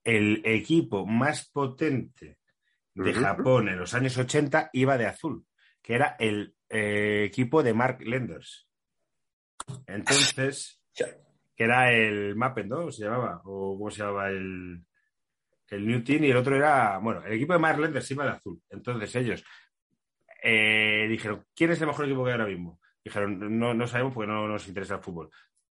[0.02, 2.38] el equipo más potente
[2.94, 3.12] de.
[3.12, 5.46] Japón en los años 80 iba de azul,
[5.82, 8.66] que era el eh, equipo de Mark Lenders.
[9.86, 10.80] Entonces,
[11.56, 12.90] que era el Mappen, ¿no?
[12.90, 13.40] ¿Se llamaba?
[13.44, 14.84] ¿O cómo se llamaba el,
[15.68, 16.24] el New Team?
[16.24, 18.60] Y el otro era, bueno, el equipo de Mark Lenders iba de azul.
[18.70, 19.44] Entonces ellos
[20.42, 22.80] eh, dijeron, ¿quién es el mejor equipo que hay ahora mismo?
[23.04, 25.30] Dijeron, no, no sabemos porque no nos interesa el fútbol.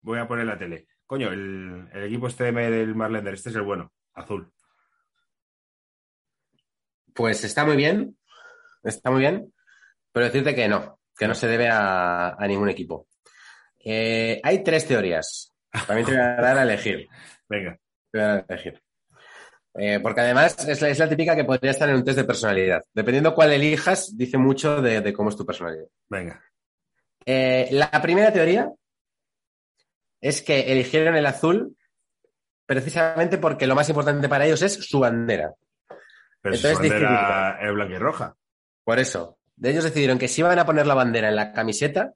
[0.02, 0.86] Voy a poner la tele.
[1.06, 4.50] Coño, el, el equipo este de- del Marlender, este es el bueno, azul.
[7.14, 8.16] Pues está muy bien,
[8.82, 9.52] está muy bien,
[10.12, 13.06] pero decirte que no, que no se debe a, a ningún equipo.
[13.78, 15.53] Eh, hay tres teorías.
[15.86, 17.08] También te voy a dar a elegir.
[17.48, 17.78] Venga,
[18.10, 18.82] Te voy a dar a elegir.
[19.76, 22.24] Eh, porque además es la, es la típica que podría estar en un test de
[22.24, 22.84] personalidad.
[22.92, 25.86] Dependiendo cuál elijas, dice mucho de, de cómo es tu personalidad.
[26.08, 26.42] venga.
[27.26, 28.70] Eh, la primera teoría
[30.20, 31.76] es que eligieron el azul
[32.66, 35.54] precisamente porque lo más importante para ellos es su bandera.
[36.40, 38.36] Pero Entonces su bandera es blanca y roja.
[38.84, 42.12] Por eso, de ellos decidieron que si iban a poner la bandera en la camiseta,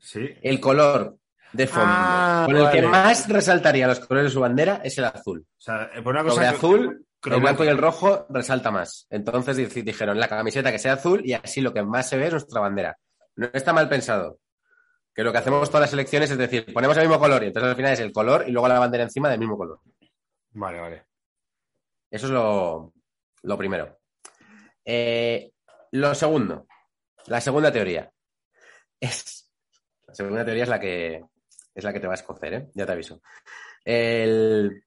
[0.00, 0.30] Sí.
[0.42, 1.18] el color
[1.54, 5.04] de fondo Ah, con el que más resaltaría los colores de su bandera es el
[5.04, 5.40] azul.
[5.48, 8.70] O sea, eh, por una cosa Sobre que- azul, el blanco y el rojo resalta
[8.70, 9.06] más.
[9.08, 12.32] Entonces dijeron la camiseta que sea azul y así lo que más se ve es
[12.32, 12.98] nuestra bandera.
[13.36, 14.38] No está mal pensado.
[15.14, 17.70] Que lo que hacemos todas las elecciones es decir, ponemos el mismo color y entonces
[17.70, 19.80] al final es el color y luego la bandera encima del mismo color.
[20.52, 21.04] Vale, vale.
[22.10, 22.92] Eso es lo,
[23.42, 23.96] lo primero.
[24.84, 25.52] Eh,
[25.92, 26.66] lo segundo,
[27.26, 28.10] la segunda teoría.
[29.00, 29.50] Es,
[30.06, 31.24] la segunda teoría es la que
[31.74, 32.68] es la que te va a escocer, ¿eh?
[32.74, 33.20] Ya te aviso.
[33.84, 34.84] El-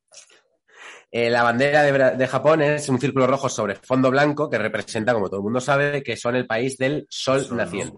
[1.11, 5.13] eh, la bandera de, de Japón es un círculo rojo sobre fondo blanco que representa,
[5.13, 7.97] como todo el mundo sabe, que son el país del sol, Sol, naciente.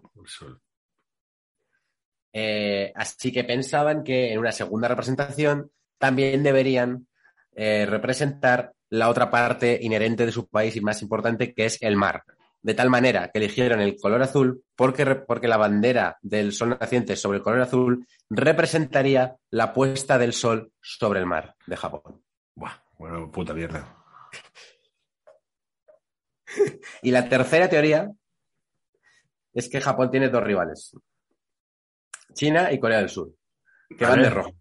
[2.31, 7.07] Eh, así que pensaban que en una segunda representación también deberían
[7.55, 11.95] eh, representar la otra parte inherente de su país y más importante, que es el
[11.95, 12.23] mar.
[12.61, 17.15] De tal manera que eligieron el color azul porque, porque la bandera del sol naciente
[17.15, 22.21] sobre el color azul representaría la puesta del sol sobre el mar de Japón.
[22.55, 23.95] Buah, bueno, puta mierda.
[27.03, 28.11] Y la tercera teoría
[29.53, 30.95] es que Japón tiene dos rivales,
[32.33, 33.33] China y Corea del Sur,
[33.97, 34.51] que van de rojo.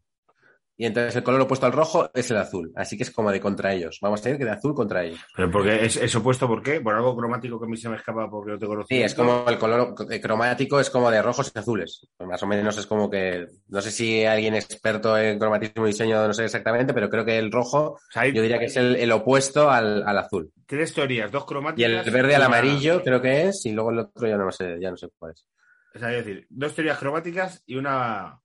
[0.81, 3.41] Y entonces el color opuesto al rojo es el azul, así que es como de
[3.41, 3.99] contra ellos.
[4.01, 5.18] Vamos a ir que de azul contra ellos.
[5.35, 6.81] Pero porque es, es opuesto, ¿por qué?
[6.81, 8.87] Por algo cromático que a mí se me escapa porque no te conozco.
[8.89, 12.07] Sí, es como el color cromático es como de rojos y azules.
[12.20, 16.24] Más o menos es como que, no sé si alguien experto en cromatismo y diseño,
[16.24, 18.76] no sé exactamente, pero creo que el rojo O sea, hay yo diría que es
[18.76, 20.53] el, el opuesto al, al azul.
[20.64, 22.07] tres teorías, dos Y cromáticas.
[22.07, 24.93] el verde al amarillo creo que es, y luego el otro ya no sé, ya
[24.93, 25.45] no sé cuál es.
[25.93, 28.41] O sea, es decir, dos teorías cromáticas y una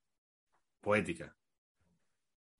[0.80, 1.32] poética.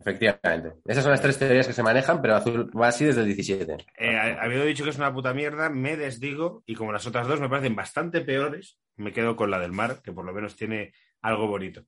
[0.05, 0.75] Efectivamente.
[0.85, 3.77] Esas son las tres teorías que se manejan, pero azul va así desde el 17.
[3.97, 7.41] Eh, habiendo dicho que es una puta mierda, me desdigo y como las otras dos
[7.41, 10.93] me parecen bastante peores, me quedo con la del mar, que por lo menos tiene
[11.23, 11.85] algo bonito.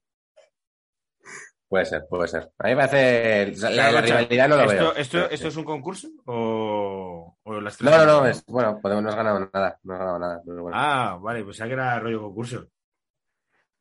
[1.69, 2.51] Puede ser, puede ser.
[2.59, 3.53] A mí me parece.
[3.71, 4.95] la, la rivalidad no lo ¿Esto, veo.
[4.95, 7.91] esto, esto es un concurso o, o las tres?
[7.91, 8.27] No, no, no.
[8.27, 9.79] Es, bueno, podemos, no has ganado nada.
[9.83, 10.43] No has ganado nada.
[10.47, 10.79] pero bueno.
[10.81, 12.67] Ah, vale, pues ya que era rollo concurso.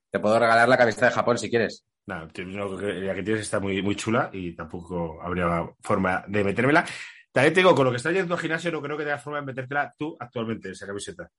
[0.09, 1.85] Te puedo regalar la camiseta de Japón si quieres.
[2.77, 6.85] Que- la que tienes está muy, muy chula y tampoco habría forma de metérmela.
[7.31, 9.39] También te digo, con lo que estás yendo al gimnasio, no creo que tengas forma
[9.39, 11.29] de metértela tú actualmente, esa camiseta.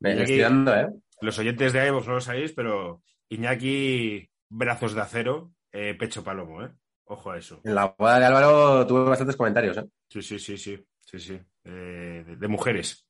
[0.00, 0.88] Me estoy dando, ¿eh?
[1.20, 6.62] Los oyentes de iVoox no lo sabéis, pero Iñaki, brazos de acero, eh, pecho palomo,
[6.62, 6.70] ¿eh?
[7.06, 7.60] Ojo a eso.
[7.64, 9.86] En la boda de Álvaro tuve bastantes comentarios, ¿eh?
[10.08, 11.40] Sí, sí, sí, sí, sí, sí.
[11.64, 13.06] Eh, de, de mujeres.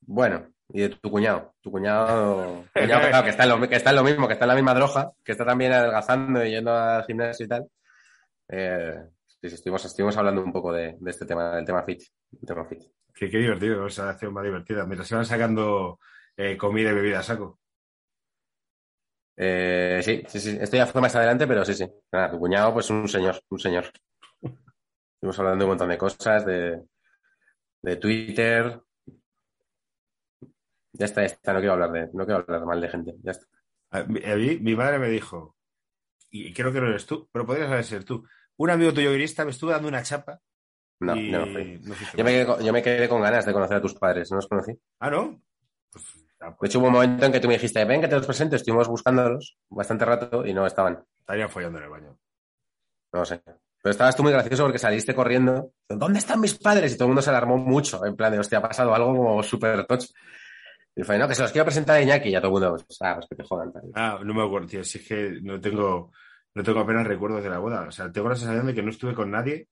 [0.00, 1.54] Bueno, y de tu cuñado.
[1.60, 4.44] Tu cuñado, cuñado, claro, que, está en lo, que está en lo mismo, que está
[4.44, 7.68] en la misma droga, que está también adelgazando y yendo al gimnasio y tal.
[8.48, 8.94] Eh,
[9.42, 12.02] estuvimos, estuvimos hablando un poco de, de este tema, del tema fit.
[12.30, 12.82] del tema fit.
[13.14, 14.84] Qué, qué divertido, esa acción más divertida.
[14.86, 15.98] Mientras se van sacando
[16.36, 17.60] eh, comida y bebida a saco.
[19.36, 20.58] Eh, sí, sí, sí.
[20.60, 21.86] Esto ya fue más adelante, pero sí, sí.
[22.12, 23.90] Nada, tu cuñado, pues un señor, un señor.
[24.42, 26.82] Estuvimos hablando de un montón de cosas, de,
[27.82, 28.80] de Twitter.
[30.96, 33.32] Ya está, ya está, no quiero hablar de, no quiero hablar mal de gente, ya
[33.32, 33.46] está.
[33.90, 35.56] A mí, mi madre me dijo,
[36.30, 38.24] y creo que no eres tú, pero podrías haber ser tú.
[38.56, 40.40] Un amigo tuyo guionista me estuvo dando una chapa.
[41.00, 41.80] No, y no fui.
[41.82, 43.94] no fuiste Yo me, quedé, con- yo me quedé con ganas de conocer a tus
[43.94, 44.72] padres, no los conocí.
[45.00, 45.42] Ah, ¿no?
[45.90, 46.04] Pues,
[46.40, 48.16] ah, De pues, hecho, hubo un momento en que tú me dijiste, ven que te
[48.16, 51.04] los presento, estuvimos buscándolos bastante rato y no estaban.
[51.18, 52.18] estaría follando en el baño.
[53.12, 53.42] No lo sé.
[53.44, 55.72] Pero estabas tú muy gracioso porque saliste corriendo.
[55.88, 56.92] ¿Dónde están mis padres?
[56.92, 58.04] Y todo el mundo se alarmó mucho.
[58.06, 60.08] En plan de, hostia, ha pasado algo como súper tocho.
[60.96, 62.28] Y fue, no, que se los quiero presentar a Iñaki.
[62.28, 63.72] Y ya todo el mundo, pues, ah, pues que te jodan.
[63.72, 63.82] tal.
[63.94, 64.84] Ah, no me acuerdo, tío.
[64.84, 66.12] Si es que no tengo,
[66.54, 67.82] no tengo apenas recuerdos de la boda.
[67.88, 69.68] O sea, tengo la sensación de que no estuve con nadie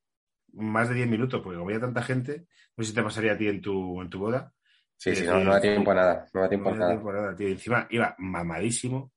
[0.54, 2.46] más de 10 minutos, porque como había tanta gente,
[2.76, 4.52] no sé si te pasaría a ti en tu, en tu boda.
[4.96, 6.26] Sí, sí, Sí, no, no da tiempo a nada.
[6.34, 6.90] No da tiempo a No nada.
[6.92, 7.48] había tiempo nada, tío.
[7.48, 9.12] Y Encima iba mamadísimo.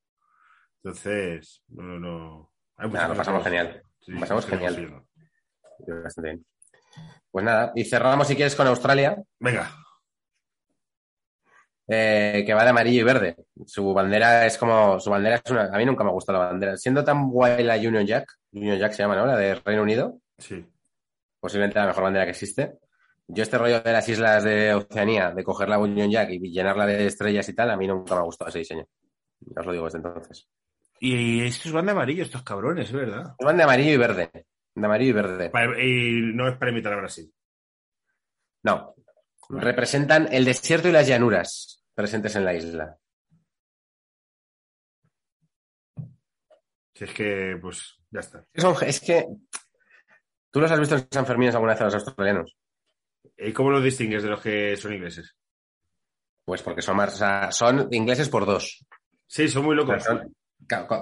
[0.82, 2.52] Entonces, no, no.
[2.76, 3.82] Hay muchas Nada, lo pasamos genial.
[4.00, 5.02] Sí, Lo pasamos genial.
[6.04, 6.46] Bastante bien.
[7.30, 9.70] Pues nada, y cerramos si quieres con Australia, Venga,
[11.88, 13.36] eh, que va de amarillo y verde.
[13.66, 16.46] Su bandera es como, su bandera es una, a mí nunca me ha gustado la
[16.46, 16.76] bandera.
[16.76, 19.26] Siendo tan guay la Union Jack, Union Jack se llama, ¿no?
[19.26, 20.64] La de Reino Unido, sí.
[21.40, 22.78] posiblemente la mejor bandera que existe.
[23.28, 26.86] Yo este rollo de las islas de Oceanía, de coger la Union Jack y llenarla
[26.86, 28.86] de estrellas y tal, a mí nunca me ha gustado ese diseño.
[29.40, 30.48] Ya os lo digo desde entonces.
[31.00, 33.34] Y estos van de amarillo, estos cabrones, es verdad.
[33.44, 34.30] Van de amarillo y verde.
[34.74, 35.50] De amarillo y verde.
[35.50, 37.30] Para- y no es para imitar a Brasil.
[38.62, 38.94] No.
[39.48, 42.98] Representan el desierto y las llanuras presentes en la isla.
[46.94, 48.44] Si es que, pues, ya está.
[48.86, 49.26] Es que.
[50.50, 52.56] ¿Tú los has visto en San Fermín alguna vez a los australianos?
[53.36, 55.36] ¿Y cómo los distingues de los que son ingleses?
[56.44, 57.14] Pues porque son más.
[57.14, 58.84] o sea, son ingleses por dos.
[59.26, 60.04] Sí, son muy O sea, locos.
[60.04, 60.34] son-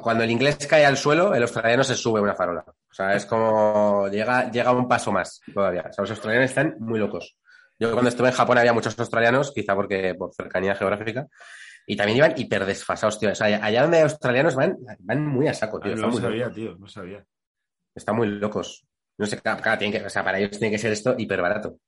[0.03, 2.65] cuando el inglés cae al suelo, el australiano se sube una farola.
[2.67, 4.09] O sea, es como.
[4.09, 5.83] Llega, llega un paso más todavía.
[5.89, 7.37] O sea, los australianos están muy locos.
[7.79, 11.27] Yo cuando estuve en Japón había muchos australianos, quizá porque por cercanía geográfica.
[11.87, 13.33] Y también iban hiper desfasados, tío.
[13.33, 15.97] O sea, allá donde hay australianos van, van muy a saco, Ah, tío.
[15.97, 16.55] no lo muy sabía, locos.
[16.55, 17.25] tío, no sabía.
[17.95, 18.87] están muy locos.
[19.19, 21.41] No sé, claro, claro, tienen que, o sea, para ellos tiene que ser esto hiper
[21.43, 21.79] barato.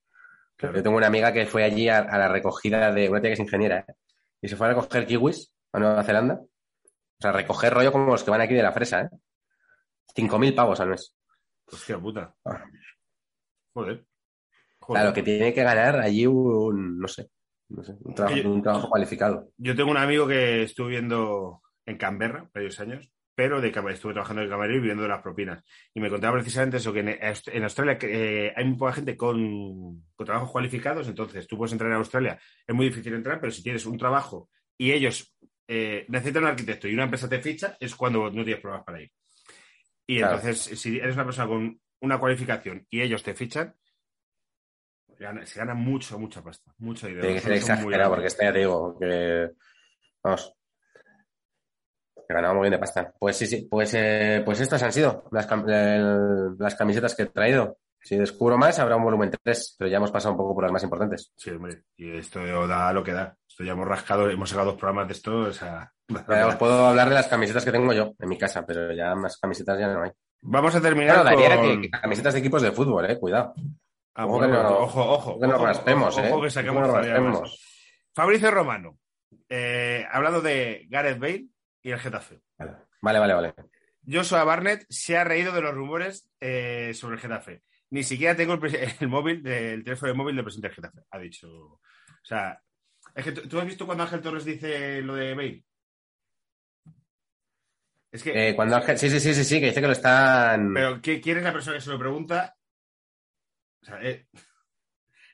[0.57, 0.77] Claro.
[0.77, 3.35] Yo tengo una amiga que fue allí a, a la recogida de una tía que
[3.35, 3.95] es ingeniera, ¿eh?
[4.43, 6.35] Y se fue a recoger kiwis a Nueva Zelanda.
[6.35, 9.09] O sea, recoger rollo como los que van aquí de la fresa, ¿eh?
[10.15, 11.15] 5.000 pavos al mes.
[11.73, 12.35] Hostia puta.
[12.45, 12.65] Ah.
[13.75, 14.05] Joder.
[14.87, 15.03] Joder.
[15.03, 17.29] Claro, que tiene que ganar allí un, no sé,
[17.71, 19.49] no sé, un trabajo, un trabajo cualificado.
[19.57, 24.43] Yo tengo un amigo que estuve viendo en Canberra varios años, pero de estuve trabajando
[24.43, 25.65] en camarero y viendo las propinas.
[25.93, 29.17] Y me contaba precisamente eso, que en, Aust- en Australia eh, hay muy poca gente
[29.17, 33.51] con, con trabajos cualificados, entonces tú puedes entrar en Australia, es muy difícil entrar, pero
[33.53, 34.49] si tienes un trabajo
[34.79, 35.37] y ellos
[35.67, 39.03] eh, necesitan un arquitecto y una empresa te ficha, es cuando no tienes problemas para
[39.03, 39.11] ir.
[40.07, 40.37] Y Claro.
[40.37, 43.75] entonces, si eres una persona con una cualificación y ellos te fichan,
[45.25, 46.73] gana- se gana mucho, mucha pasta.
[46.79, 47.21] Mucha idea.
[47.21, 49.51] Tiene que ser exagerado, porque este ya te digo, que,
[50.23, 50.55] vamos,
[52.29, 53.13] que ganaba muy bien de pasta.
[53.19, 57.23] Pues sí, sí, pues, eh, pues estas han sido las, cam- el- las camisetas que
[57.25, 57.79] he traído.
[58.01, 60.73] Si descubro más, habrá un volumen 3, pero ya hemos pasado un poco por las
[60.73, 61.33] más importantes.
[61.37, 63.37] Sí, hombre, y esto da lo que da.
[63.49, 65.93] Esto ya hemos rascado, hemos sacado dos programas de esto, o sea,
[66.49, 69.39] os puedo hablar de las camisetas que tengo yo en mi casa, pero ya más
[69.39, 70.11] camisetas ya no hay.
[70.43, 71.81] Vamos a terminar Claro, daría con...
[71.81, 73.55] que, que camisetas de equipos de fútbol, eh, cuidado.
[74.19, 76.33] Ah, Ojo bueno, que no- ojo, que nos raspemos, ojo, eh.
[76.33, 77.63] ojo que sacamos raspemos.
[78.15, 78.99] Fabricio Romano,
[79.49, 81.47] eh, hablando de Gareth Bale
[81.83, 82.41] y el Getafe.
[83.03, 83.55] Vale, vale, vale.
[84.11, 87.63] Joshua Barnett se ha reído de los rumores eh, sobre el Getafe.
[87.91, 88.61] Ni siquiera tengo el,
[89.09, 91.01] móvil, el teléfono de móvil del presidente del Getafe.
[91.11, 91.49] Ha dicho.
[91.51, 91.81] O
[92.23, 92.59] sea,
[93.15, 95.65] es que tú has visto cuando Ángel Torres dice lo de Bale.
[98.13, 98.49] Es que.
[98.49, 100.73] Eh, cuando Ángel, sí, sí, sí, sí, sí, que dice que lo están.
[100.73, 102.56] Pero ¿qui- ¿quién es la persona que se lo pregunta?
[104.01, 104.27] Eh,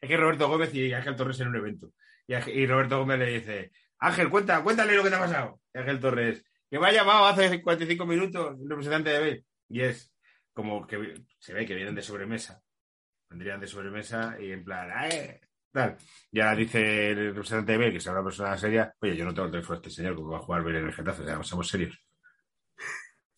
[0.00, 1.92] es que Roberto Gómez y Ángel Torres en un evento.
[2.26, 5.60] Y, Roberto Gómez le dice, Ángel, cuenta, cuéntale lo que te ha pasado.
[5.72, 9.44] Y Ángel Torres, que me ha llamado hace 45 minutos el representante de Bale.
[9.68, 10.12] Y es
[10.52, 12.60] como que se ve que vienen de sobremesa.
[13.28, 15.40] Vendrían de sobremesa y en plan, ¡eh!
[15.70, 15.96] Tal.
[16.30, 19.46] Ya dice el representante de Bale, que será una persona seria, oye, yo no tengo
[19.46, 21.42] el teléfono de este señor, porque va a jugar Bale en el Getafe, o sea,
[21.42, 21.98] somos serios.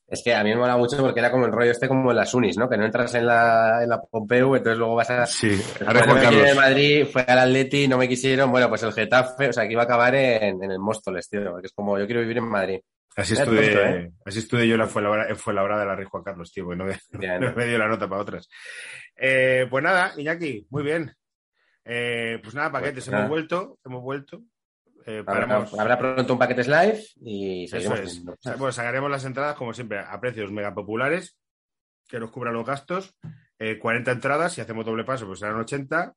[0.06, 2.16] Es que a mí me mola mucho porque era como el rollo este como en
[2.16, 2.68] las unis, ¿no?
[2.68, 5.26] Que no entras en la, en la Pompeu, entonces luego vas a...
[5.26, 8.92] Sí, Ahora no me en Madrid, fue al Atleti, no me quisieron, bueno, pues el
[8.92, 12.06] Getafe, o sea, que iba a acabar en, en el Móstoles, tío, es como yo
[12.06, 12.80] quiero vivir en Madrid.
[13.16, 14.12] Así estuve, tonto, ¿eh?
[14.24, 16.78] así estuve yo en la Fuenlabrada, en Fuenlabrada de la Rey Juan Carlos, tío, porque
[16.78, 16.98] no me,
[17.38, 18.48] no dio la nota para otras.
[19.16, 21.14] Eh, pues nada, Iñaki, muy bien.
[21.84, 24.42] Eh, pues nada, paquetes, Pues hemos vuelto, hemos vuelto.
[25.06, 28.00] Eh, Habrá, pronto un paquetes live y seguiremos.
[28.00, 28.12] es.
[28.14, 28.32] viendo.
[28.32, 31.36] O sea, Bueno, sacaremos las entradas, como siempre, a precios mega populares,
[32.08, 33.14] que nos cubran los gastos.
[33.58, 36.14] Eh, 40 entradas, si hacemos doble paso, pues serán 80.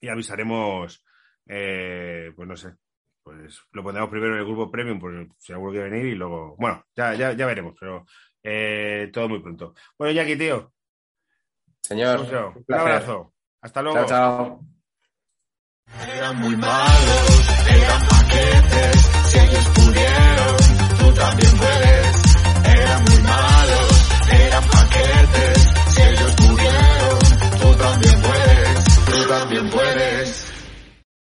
[0.00, 1.04] Y avisaremos,
[1.46, 2.74] eh, pues no sé,
[3.22, 6.56] pues lo pondremos primero en el grupo premium, pues si alguno quiere venir, y luego,
[6.58, 8.06] bueno, ya, ya, ya veremos, pero
[8.42, 9.74] Eh, todo muy pronto.
[9.98, 10.72] Bueno, Jackie, tío.
[11.82, 13.34] Señor, un un abrazo.
[13.60, 13.98] Hasta luego.
[13.98, 14.79] Chao, chao.
[15.98, 20.56] Eran muy malos, eran paquetes, si ellos pudieron,
[20.98, 22.16] tú también puedes.
[22.64, 27.18] Eran muy malos, eran paquetes, si ellos pudieron,
[27.60, 30.49] tú también puedes, tú también puedes.